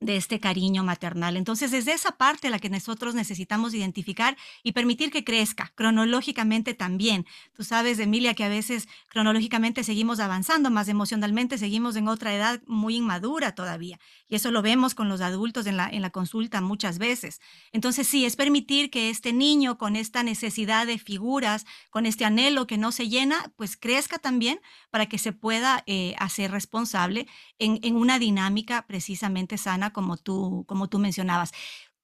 de 0.00 0.16
este 0.16 0.40
cariño 0.40 0.84
maternal. 0.84 1.36
Entonces, 1.36 1.70
desde 1.70 1.92
esa 1.92 2.12
parte 2.12 2.50
la 2.50 2.58
que 2.58 2.68
nosotros 2.68 3.14
necesitamos 3.14 3.72
identificar 3.72 4.36
y 4.62 4.72
permitir 4.72 5.10
que 5.10 5.24
crezca 5.24 5.72
cronológicamente 5.74 6.74
también. 6.74 7.26
Tú 7.54 7.64
sabes, 7.64 7.98
Emilia, 7.98 8.34
que 8.34 8.44
a 8.44 8.48
veces 8.48 8.88
cronológicamente 9.08 9.84
seguimos 9.84 10.20
avanzando, 10.20 10.70
más 10.70 10.88
emocionalmente 10.88 11.56
seguimos 11.56 11.96
en 11.96 12.08
otra 12.08 12.34
edad 12.34 12.60
muy 12.66 12.96
inmadura 12.96 13.54
todavía. 13.54 13.98
Y 14.28 14.34
eso 14.34 14.50
lo 14.50 14.60
vemos 14.60 14.94
con 14.94 15.08
los 15.08 15.22
adultos 15.22 15.66
en 15.66 15.78
la, 15.78 15.88
en 15.88 16.02
la 16.02 16.10
consulta 16.10 16.60
muchas 16.60 16.98
veces. 16.98 17.40
Entonces, 17.72 18.06
sí, 18.06 18.26
es 18.26 18.36
permitir 18.36 18.90
que 18.90 19.08
este 19.08 19.32
niño 19.32 19.78
con 19.78 19.96
esta 19.96 20.22
necesidad 20.22 20.86
de 20.86 20.98
figuras, 20.98 21.64
con 21.88 22.04
este 22.04 22.26
anhelo 22.26 22.66
que 22.66 22.76
no 22.76 22.92
se 22.92 23.08
llena, 23.08 23.52
pues 23.56 23.78
crezca 23.78 24.18
también 24.18 24.60
para 24.90 25.06
que 25.06 25.18
se 25.18 25.32
pueda 25.32 25.82
eh, 25.86 26.14
hacer 26.18 26.50
responsable 26.50 27.26
en, 27.58 27.78
en 27.82 27.96
una 27.96 28.18
dinámica 28.18 28.86
precisamente 28.86 29.56
sana 29.56 29.85
como 29.92 30.16
tú, 30.16 30.64
como 30.66 30.88
tú 30.88 30.98
mencionabas. 30.98 31.52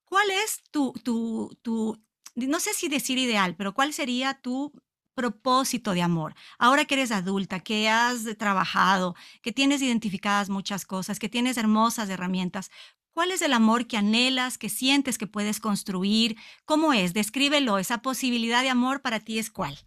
¿Cuál 0.05 0.31
es 0.31 0.63
tu, 0.71 0.93
tu, 1.03 1.57
tu, 1.63 1.99
no 2.35 2.61
sé 2.61 2.75
si 2.75 2.89
decir 2.89 3.19
ideal, 3.19 3.57
pero 3.57 3.73
cuál 3.75 3.93
sería 3.93 4.35
tu 4.35 4.73
propósito 5.15 5.95
de 5.95 6.03
amor? 6.03 6.35
Ahora 6.59 6.85
que 6.85 6.95
eres 6.95 7.13
adulta, 7.13 7.61
que 7.61 7.89
has 7.89 8.25
trabajado, 8.37 9.15
que 9.43 9.53
tienes 9.53 9.81
identificadas 9.83 10.51
muchas 10.51 10.85
cosas, 10.85 11.19
que 11.19 11.29
tienes 11.29 11.57
hermosas 11.57 12.11
herramientas, 12.11 12.71
¿cuál 13.13 13.31
es 13.31 13.43
el 13.43 13.53
amor 13.53 13.87
que 13.87 13.97
anhelas, 13.97 14.59
que 14.59 14.69
sientes 14.69 15.17
que 15.19 15.27
puedes 15.27 15.61
construir? 15.61 16.37
¿Cómo 16.65 16.93
es? 16.93 17.15
Descríbelo, 17.15 17.79
esa 17.79 18.03
posibilidad 18.03 18.63
de 18.63 18.71
amor 18.71 19.01
para 19.01 19.21
ti 19.21 19.39
es 19.39 19.51
cuál? 19.51 19.79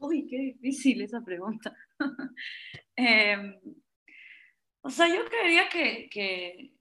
Uy, 0.00 0.26
qué 0.28 0.38
difícil 0.38 1.02
esa 1.02 1.20
pregunta. 1.20 1.76
Em, 2.96 3.54
o 4.80 4.90
sea, 4.90 5.06
yo 5.06 5.24
creería 5.26 5.68
que, 5.68 6.08
que 6.10 6.72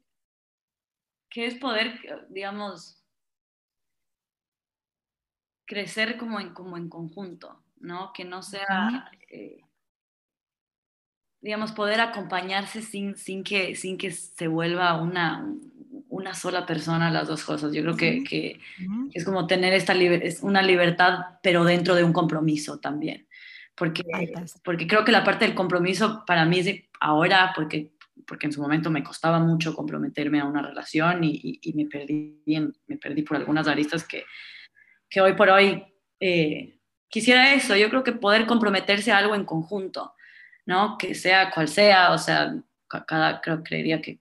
que 1.38 1.46
es 1.46 1.54
poder, 1.54 2.00
digamos, 2.30 3.00
crecer 5.68 6.18
como 6.18 6.40
en, 6.40 6.52
como 6.56 6.78
en 6.78 6.90
conjunto, 6.90 7.62
¿no? 7.80 8.12
Que 8.12 8.26
no 8.26 8.42
sea, 8.42 9.12
eh, 9.30 9.60
digamos, 11.40 11.74
poder 11.74 12.00
acompañarse 12.00 12.82
sin, 12.82 13.16
sin, 13.18 13.44
que, 13.44 13.76
sin 13.76 14.00
que 14.00 14.10
se 14.10 14.48
vuelva 14.48 15.00
una, 15.00 15.48
una 16.10 16.34
sola 16.34 16.66
persona 16.66 17.12
las 17.12 17.28
dos 17.28 17.44
cosas. 17.44 17.72
Yo 17.72 17.84
creo 17.84 17.96
que, 17.96 18.24
que, 18.24 18.60
es 19.14 19.24
como 19.24 19.46
tener 19.46 19.74
esta 19.74 19.94
una 20.42 20.64
libertad, 20.64 21.20
pero 21.44 21.64
dentro 21.64 21.94
de 21.94 22.04
un 22.04 22.14
compromiso 22.14 22.80
también. 22.80 23.28
porque, 23.76 24.02
porque 24.64 24.88
creo 24.88 25.06
que 25.06 25.12
la 25.12 25.24
parte 25.24 25.46
del 25.46 25.54
compromiso 25.54 26.24
para 26.26 26.46
mí 26.46 26.62
es 26.62 26.82
ahora, 27.00 27.54
porque, 27.56 27.92
porque 28.26 28.48
en 28.48 28.54
su 28.54 28.62
momento 28.62 28.90
me 28.90 29.04
costaba 29.04 29.40
mucho 29.40 29.76
comprometerme 29.76 30.40
a 30.40 30.46
una 30.46 30.62
relación 30.62 31.24
y, 31.24 31.60
y, 31.62 31.74
me, 31.74 31.86
perdí 31.86 32.42
me 32.88 32.98
perdí 32.98 33.24
por 33.24 33.38
algunas 33.38 33.68
aristas 33.68 34.08
que, 34.08 34.24
que 35.10 35.22
hoy 35.22 35.34
por 35.34 35.50
hoy 35.50 35.84
eh, 36.20 36.80
quisiera 37.10 37.54
eso. 37.54 37.76
Yo 37.76 37.90
creo 37.90 38.04
que 38.04 38.14
poder 38.14 38.46
comprometerse 38.46 39.12
a 39.12 39.18
algo 39.18 39.36
en 39.36 39.46
conjunto, 39.46 40.14
¿no? 40.66 40.98
Que 40.98 41.16
sea 41.16 41.52
cual 41.52 41.68
sea, 41.68 42.12
o 42.12 42.18
sea, 42.18 42.56
cada, 43.08 43.42
creo, 43.42 43.64
creería 43.64 44.02
que 44.02 44.20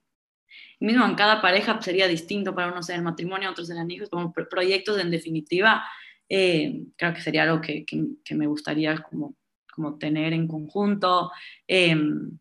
mismo 0.79 1.05
en 1.05 1.15
cada 1.15 1.41
pareja 1.41 1.81
sería 1.81 2.07
distinto 2.07 2.53
para 2.53 2.71
unos 2.71 2.89
en 2.89 2.97
el 2.97 3.01
matrimonio, 3.01 3.49
otros 3.49 3.69
en 3.69 3.89
hijos, 3.89 4.09
como 4.09 4.31
proyectos 4.31 4.99
en 4.99 5.09
definitiva, 5.09 5.83
eh, 6.29 6.83
creo 6.95 7.13
que 7.13 7.21
sería 7.21 7.43
algo 7.43 7.61
que, 7.61 7.85
que, 7.85 8.35
me 8.35 8.47
gustaría 8.47 8.97
como, 8.97 9.35
como 9.73 9.97
tener 9.97 10.33
en 10.33 10.47
conjunto. 10.47 11.31
Em, 11.65 12.37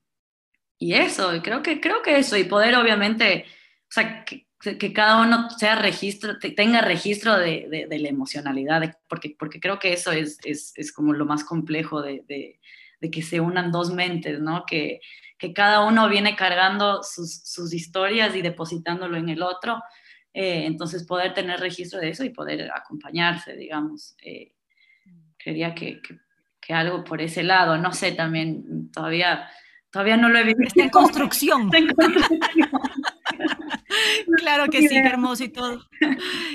y 0.78 0.94
eso, 0.94 1.30
creo 1.42 1.62
que, 1.62 1.80
creo 1.80 2.02
que 2.02 2.18
eso, 2.18 2.36
y 2.36 2.44
poder 2.44 2.76
obviamente, 2.76 3.44
o 3.82 3.92
sea, 3.92 4.24
que, 4.24 4.46
que 4.60 4.92
cada 4.92 5.22
uno 5.22 5.50
sea 5.50 5.76
registro, 5.76 6.38
tenga 6.38 6.80
registro 6.80 7.36
de, 7.36 7.86
de, 7.88 7.98
la 7.98 8.08
emocionalidad, 8.08 8.98
porque, 9.08 9.36
porque 9.38 9.60
creo 9.60 9.78
que 9.78 9.92
eso 9.92 10.12
es, 10.12 10.38
es, 10.44 10.72
es 10.76 10.92
como 10.92 11.12
lo 11.12 11.24
más 11.24 11.44
complejo 11.44 12.02
de, 12.02 12.24
de, 12.28 13.10
que 13.10 13.22
se 13.22 13.38
unan 13.40 13.70
dos 13.70 13.92
mentes, 13.92 14.40
¿no? 14.40 14.64
Que, 14.66 15.00
que 15.38 15.52
cada 15.52 15.84
uno 15.84 16.08
viene 16.08 16.34
cargando 16.34 17.02
sus, 17.04 17.42
sus 17.44 17.72
historias 17.72 18.34
y 18.34 18.42
depositándolo 18.42 19.16
en 19.16 19.28
el 19.28 19.42
otro. 19.42 19.80
Eh, 20.32 20.66
entonces, 20.66 21.04
poder 21.04 21.32
tener 21.32 21.60
registro 21.60 22.00
de 22.00 22.10
eso 22.10 22.24
y 22.24 22.30
poder 22.30 22.70
acompañarse, 22.70 23.56
digamos, 23.56 24.16
eh, 24.22 24.52
creería 25.38 25.74
que, 25.74 26.00
que, 26.60 26.74
algo 26.74 27.04
por 27.04 27.22
ese 27.22 27.42
lado, 27.42 27.78
no 27.78 27.92
sé, 27.92 28.12
también 28.12 28.90
todavía, 28.90 29.48
todavía 29.96 30.18
no 30.18 30.28
lo 30.28 30.38
he 30.38 30.44
visto. 30.44 30.62
Está 30.62 30.82
en 30.82 30.90
construcción. 30.90 31.62
Está 31.64 31.78
en 31.78 31.86
construcción. 31.94 32.70
Claro 34.38 34.68
que 34.68 34.88
sí, 34.88 34.96
hermoso 34.96 35.44
y 35.44 35.48
todo. 35.48 35.84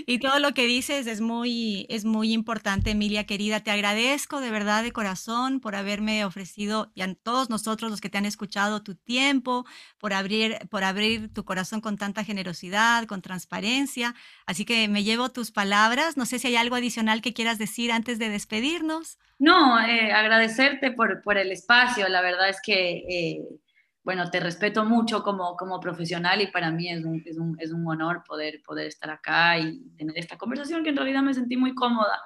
Y 0.05 0.19
todo 0.19 0.39
lo 0.39 0.53
que 0.53 0.65
dices 0.65 1.07
es 1.07 1.21
muy, 1.21 1.85
es 1.89 2.05
muy 2.05 2.33
importante, 2.33 2.91
Emilia 2.91 3.25
querida. 3.25 3.61
Te 3.61 3.71
agradezco 3.71 4.41
de 4.41 4.51
verdad 4.51 4.83
de 4.83 4.91
corazón 4.91 5.59
por 5.59 5.75
haberme 5.75 6.25
ofrecido 6.25 6.91
y 6.95 7.01
a 7.01 7.13
todos 7.15 7.49
nosotros 7.49 7.91
los 7.91 8.01
que 8.01 8.09
te 8.09 8.17
han 8.17 8.25
escuchado 8.25 8.83
tu 8.83 8.95
tiempo, 8.95 9.65
por 9.97 10.13
abrir, 10.13 10.57
por 10.69 10.83
abrir 10.83 11.33
tu 11.33 11.45
corazón 11.45 11.81
con 11.81 11.97
tanta 11.97 12.23
generosidad, 12.23 13.05
con 13.05 13.21
transparencia. 13.21 14.15
Así 14.45 14.65
que 14.65 14.87
me 14.87 15.03
llevo 15.03 15.29
tus 15.29 15.51
palabras. 15.51 16.17
No 16.17 16.25
sé 16.25 16.39
si 16.39 16.47
hay 16.47 16.55
algo 16.55 16.75
adicional 16.75 17.21
que 17.21 17.33
quieras 17.33 17.57
decir 17.57 17.91
antes 17.91 18.19
de 18.19 18.29
despedirnos. 18.29 19.17
No, 19.39 19.79
eh, 19.79 20.11
agradecerte 20.11 20.91
por, 20.91 21.23
por, 21.23 21.37
el 21.37 21.51
espacio. 21.51 22.07
La 22.09 22.21
verdad 22.21 22.49
es 22.49 22.59
que 22.63 23.03
eh, 23.09 23.41
bueno, 24.03 24.31
te 24.31 24.39
respeto 24.39 24.83
mucho 24.83 25.21
como, 25.21 25.55
como 25.55 25.79
profesional 25.79 26.41
y 26.41 26.47
para 26.47 26.71
mí 26.71 26.89
es 26.89 27.05
un, 27.05 27.21
es 27.25 27.37
un, 27.37 27.55
es 27.59 27.71
un 27.71 27.87
honor 27.87 28.23
poder, 28.27 28.61
poder 28.63 28.87
estar 28.87 29.11
acá 29.11 29.59
y 29.59 29.79
tener 29.95 30.17
esta 30.17 30.37
conversación 30.37 30.83
que 30.83 30.89
en 30.89 30.97
realidad 30.97 31.21
me 31.21 31.33
sentí 31.33 31.55
muy 31.55 31.75
cómoda. 31.75 32.19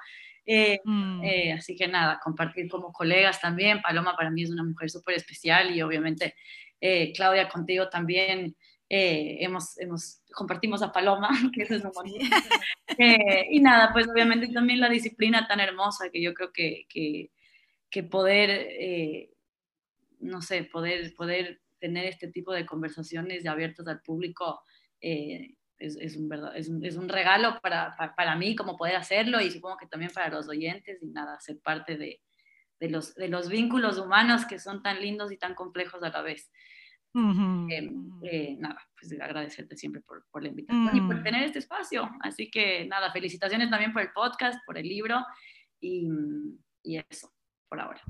Eh, 0.46 0.78
mm. 0.84 1.24
eh, 1.24 1.52
así 1.52 1.76
que 1.76 1.88
nada, 1.88 2.18
compartir 2.22 2.70
como 2.70 2.92
colegas 2.92 3.40
también. 3.40 3.82
Paloma 3.82 4.16
para 4.16 4.30
mí 4.30 4.42
es 4.42 4.50
una 4.50 4.64
mujer 4.64 4.88
súper 4.88 5.16
especial 5.16 5.74
y 5.76 5.82
obviamente 5.82 6.34
eh, 6.80 7.12
Claudia 7.14 7.48
contigo 7.48 7.88
también 7.88 8.56
hemos, 8.88 9.76
hemos, 9.80 10.22
compartimos 10.32 10.80
a 10.80 10.92
Paloma, 10.92 11.28
que 11.52 11.62
eso 11.62 11.74
es 11.74 11.84
un 11.84 11.92
y 13.50 13.60
nada, 13.60 13.92
pues 13.92 14.06
obviamente 14.08 14.46
también 14.48 14.78
la 14.78 14.88
disciplina 14.88 15.48
tan 15.48 15.58
hermosa 15.58 16.08
que 16.10 16.22
yo 16.22 16.32
creo 16.32 16.52
que, 16.52 16.86
que, 16.88 17.32
que 17.90 18.04
poder, 18.04 19.28
no 20.20 20.40
sé, 20.40 20.62
poder, 20.62 21.12
poder 21.16 21.60
tener 21.86 22.06
este 22.06 22.28
tipo 22.28 22.52
de 22.52 22.66
conversaciones 22.66 23.46
abiertas 23.46 23.86
al 23.86 24.00
público 24.00 24.60
eh, 25.00 25.54
es, 25.78 25.96
es, 25.96 26.16
un 26.16 26.28
verdad, 26.28 26.56
es, 26.56 26.68
un, 26.68 26.84
es, 26.84 26.96
un, 26.96 27.08
regalo 27.08 27.60
para, 27.62 27.94
para, 28.16 28.34
mí 28.34 28.56
como 28.56 28.76
poder 28.76 28.96
hacerlo 28.96 29.40
y 29.40 29.52
supongo 29.52 29.76
que 29.76 29.86
también 29.86 30.10
para 30.12 30.30
los 30.30 30.48
oyentes 30.48 31.00
y 31.00 31.06
nada, 31.06 31.38
ser 31.38 31.60
parte 31.60 31.96
de, 31.96 32.20
de, 32.80 32.90
los, 32.90 33.14
de 33.14 33.28
los 33.28 33.48
vínculos 33.48 33.98
humanos 33.98 34.46
que 34.46 34.58
son 34.58 34.82
tan 34.82 35.00
lindos 35.00 35.30
y 35.30 35.36
tan 35.36 35.54
complejos 35.54 36.02
a 36.02 36.10
la 36.10 36.22
vez. 36.22 36.50
Eh, 37.70 37.90
eh, 38.24 38.56
nada, 38.58 38.78
pues 38.98 39.12
agradecerte 39.18 39.74
siempre 39.76 40.02
por, 40.02 40.26
por 40.30 40.42
la 40.42 40.48
invitación 40.48 40.96
y 40.96 41.00
por 41.00 41.22
tener 41.22 41.44
este 41.44 41.60
espacio. 41.60 42.10
Así 42.20 42.50
que 42.50 42.84
nada, 42.86 43.12
felicitaciones 43.12 43.70
también 43.70 43.92
por 43.92 44.02
el 44.02 44.12
podcast, 44.12 44.58
por 44.66 44.76
el 44.76 44.86
libro 44.88 45.24
y, 45.80 46.08
y 46.82 46.98
eso, 47.08 47.32
por 47.68 47.80
ahora. 47.80 48.02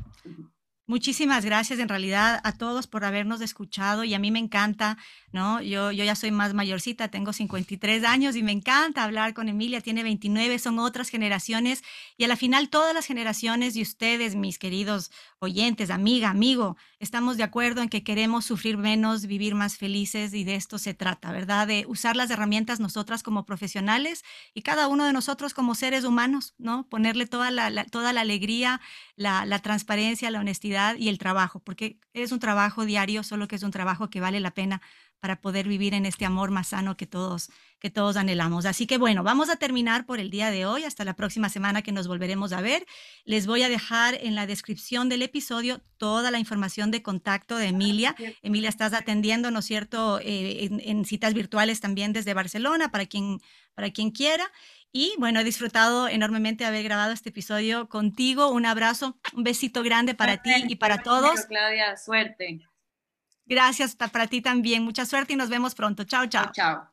Muchísimas 0.88 1.44
gracias 1.44 1.80
en 1.80 1.88
realidad 1.88 2.40
a 2.44 2.52
todos 2.52 2.86
por 2.86 3.04
habernos 3.04 3.40
escuchado 3.40 4.04
y 4.04 4.14
a 4.14 4.20
mí 4.20 4.30
me 4.30 4.38
encanta, 4.38 4.96
¿no? 5.32 5.60
Yo, 5.60 5.90
yo 5.90 6.04
ya 6.04 6.14
soy 6.14 6.30
más 6.30 6.54
mayorcita, 6.54 7.08
tengo 7.08 7.32
53 7.32 8.04
años 8.04 8.36
y 8.36 8.44
me 8.44 8.52
encanta 8.52 9.02
hablar 9.02 9.34
con 9.34 9.48
Emilia, 9.48 9.80
tiene 9.80 10.04
29, 10.04 10.60
son 10.60 10.78
otras 10.78 11.08
generaciones 11.08 11.82
y 12.16 12.22
a 12.22 12.28
la 12.28 12.36
final 12.36 12.68
todas 12.68 12.94
las 12.94 13.04
generaciones 13.04 13.74
y 13.74 13.82
ustedes, 13.82 14.36
mis 14.36 14.60
queridos 14.60 15.10
oyentes, 15.40 15.90
amiga, 15.90 16.30
amigo, 16.30 16.76
estamos 17.00 17.36
de 17.36 17.42
acuerdo 17.42 17.82
en 17.82 17.88
que 17.88 18.04
queremos 18.04 18.44
sufrir 18.44 18.78
menos, 18.78 19.26
vivir 19.26 19.56
más 19.56 19.78
felices 19.78 20.34
y 20.34 20.44
de 20.44 20.54
esto 20.54 20.78
se 20.78 20.94
trata, 20.94 21.32
¿verdad? 21.32 21.66
De 21.66 21.84
usar 21.88 22.14
las 22.14 22.30
herramientas 22.30 22.78
nosotras 22.78 23.24
como 23.24 23.44
profesionales 23.44 24.24
y 24.54 24.62
cada 24.62 24.86
uno 24.86 25.04
de 25.04 25.12
nosotros 25.12 25.52
como 25.52 25.74
seres 25.74 26.04
humanos, 26.04 26.54
¿no? 26.58 26.88
Ponerle 26.88 27.26
toda 27.26 27.50
la, 27.50 27.84
toda 27.86 28.12
la 28.12 28.20
alegría, 28.20 28.80
la, 29.16 29.46
la 29.46 29.58
transparencia, 29.60 30.30
la 30.30 30.40
honestidad 30.40 30.96
y 30.96 31.08
el 31.08 31.18
trabajo, 31.18 31.60
porque 31.60 31.98
es 32.12 32.32
un 32.32 32.38
trabajo 32.38 32.84
diario, 32.84 33.22
solo 33.22 33.48
que 33.48 33.56
es 33.56 33.62
un 33.62 33.70
trabajo 33.70 34.10
que 34.10 34.20
vale 34.20 34.40
la 34.40 34.52
pena 34.52 34.80
para 35.20 35.40
poder 35.40 35.66
vivir 35.66 35.94
en 35.94 36.06
este 36.06 36.24
amor 36.24 36.50
más 36.50 36.68
sano 36.68 36.96
que 36.96 37.06
todos, 37.06 37.50
que 37.80 37.90
todos 37.90 38.16
anhelamos. 38.16 38.66
Así 38.66 38.86
que 38.86 38.98
bueno, 38.98 39.22
vamos 39.22 39.48
a 39.48 39.56
terminar 39.56 40.06
por 40.06 40.20
el 40.20 40.30
día 40.30 40.50
de 40.50 40.66
hoy, 40.66 40.84
hasta 40.84 41.04
la 41.04 41.14
próxima 41.14 41.48
semana 41.48 41.82
que 41.82 41.92
nos 41.92 42.06
volveremos 42.06 42.52
a 42.52 42.60
ver. 42.60 42.86
Les 43.24 43.46
voy 43.46 43.62
a 43.62 43.68
dejar 43.68 44.14
en 44.20 44.34
la 44.34 44.46
descripción 44.46 45.08
del 45.08 45.22
episodio 45.22 45.80
toda 45.96 46.30
la 46.30 46.38
información 46.38 46.90
de 46.90 47.02
contacto 47.02 47.56
de 47.56 47.68
Emilia. 47.68 48.14
Emilia, 48.42 48.68
estás 48.68 48.92
atendiendo, 48.92 49.50
¿no 49.50 49.60
es 49.60 49.64
cierto?, 49.64 50.20
eh, 50.20 50.64
en, 50.64 50.80
en, 50.84 51.04
citas 51.04 51.34
virtuales 51.34 51.80
también 51.80 52.12
desde 52.12 52.34
Barcelona, 52.34 52.90
para 52.90 53.06
quien, 53.06 53.40
para 53.74 53.90
quien 53.90 54.10
quiera. 54.10 54.50
Y 54.92 55.14
bueno, 55.18 55.40
he 55.40 55.44
disfrutado 55.44 56.08
enormemente 56.08 56.64
haber 56.64 56.82
grabado 56.82 57.12
este 57.12 57.28
episodio 57.28 57.88
contigo. 57.88 58.50
Un 58.50 58.66
abrazo, 58.66 59.18
un 59.34 59.44
besito 59.44 59.82
grande 59.82 60.14
para 60.14 60.42
ti 60.42 60.52
y 60.68 60.76
para 60.76 61.02
todos. 61.02 61.44
Claudia, 61.46 61.96
suerte. 61.96 62.60
Gracias 63.44 63.94
para 63.94 64.26
ti 64.26 64.40
también. 64.40 64.82
Mucha 64.82 65.06
suerte 65.06 65.34
y 65.34 65.36
nos 65.36 65.48
vemos 65.48 65.74
pronto. 65.74 66.04
Chao, 66.04 66.26
chao. 66.26 66.50
Chao. 66.52 66.90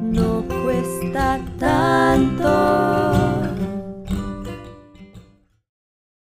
no 0.00 0.44
cuesta 0.48 1.40
tanto. 1.58 3.05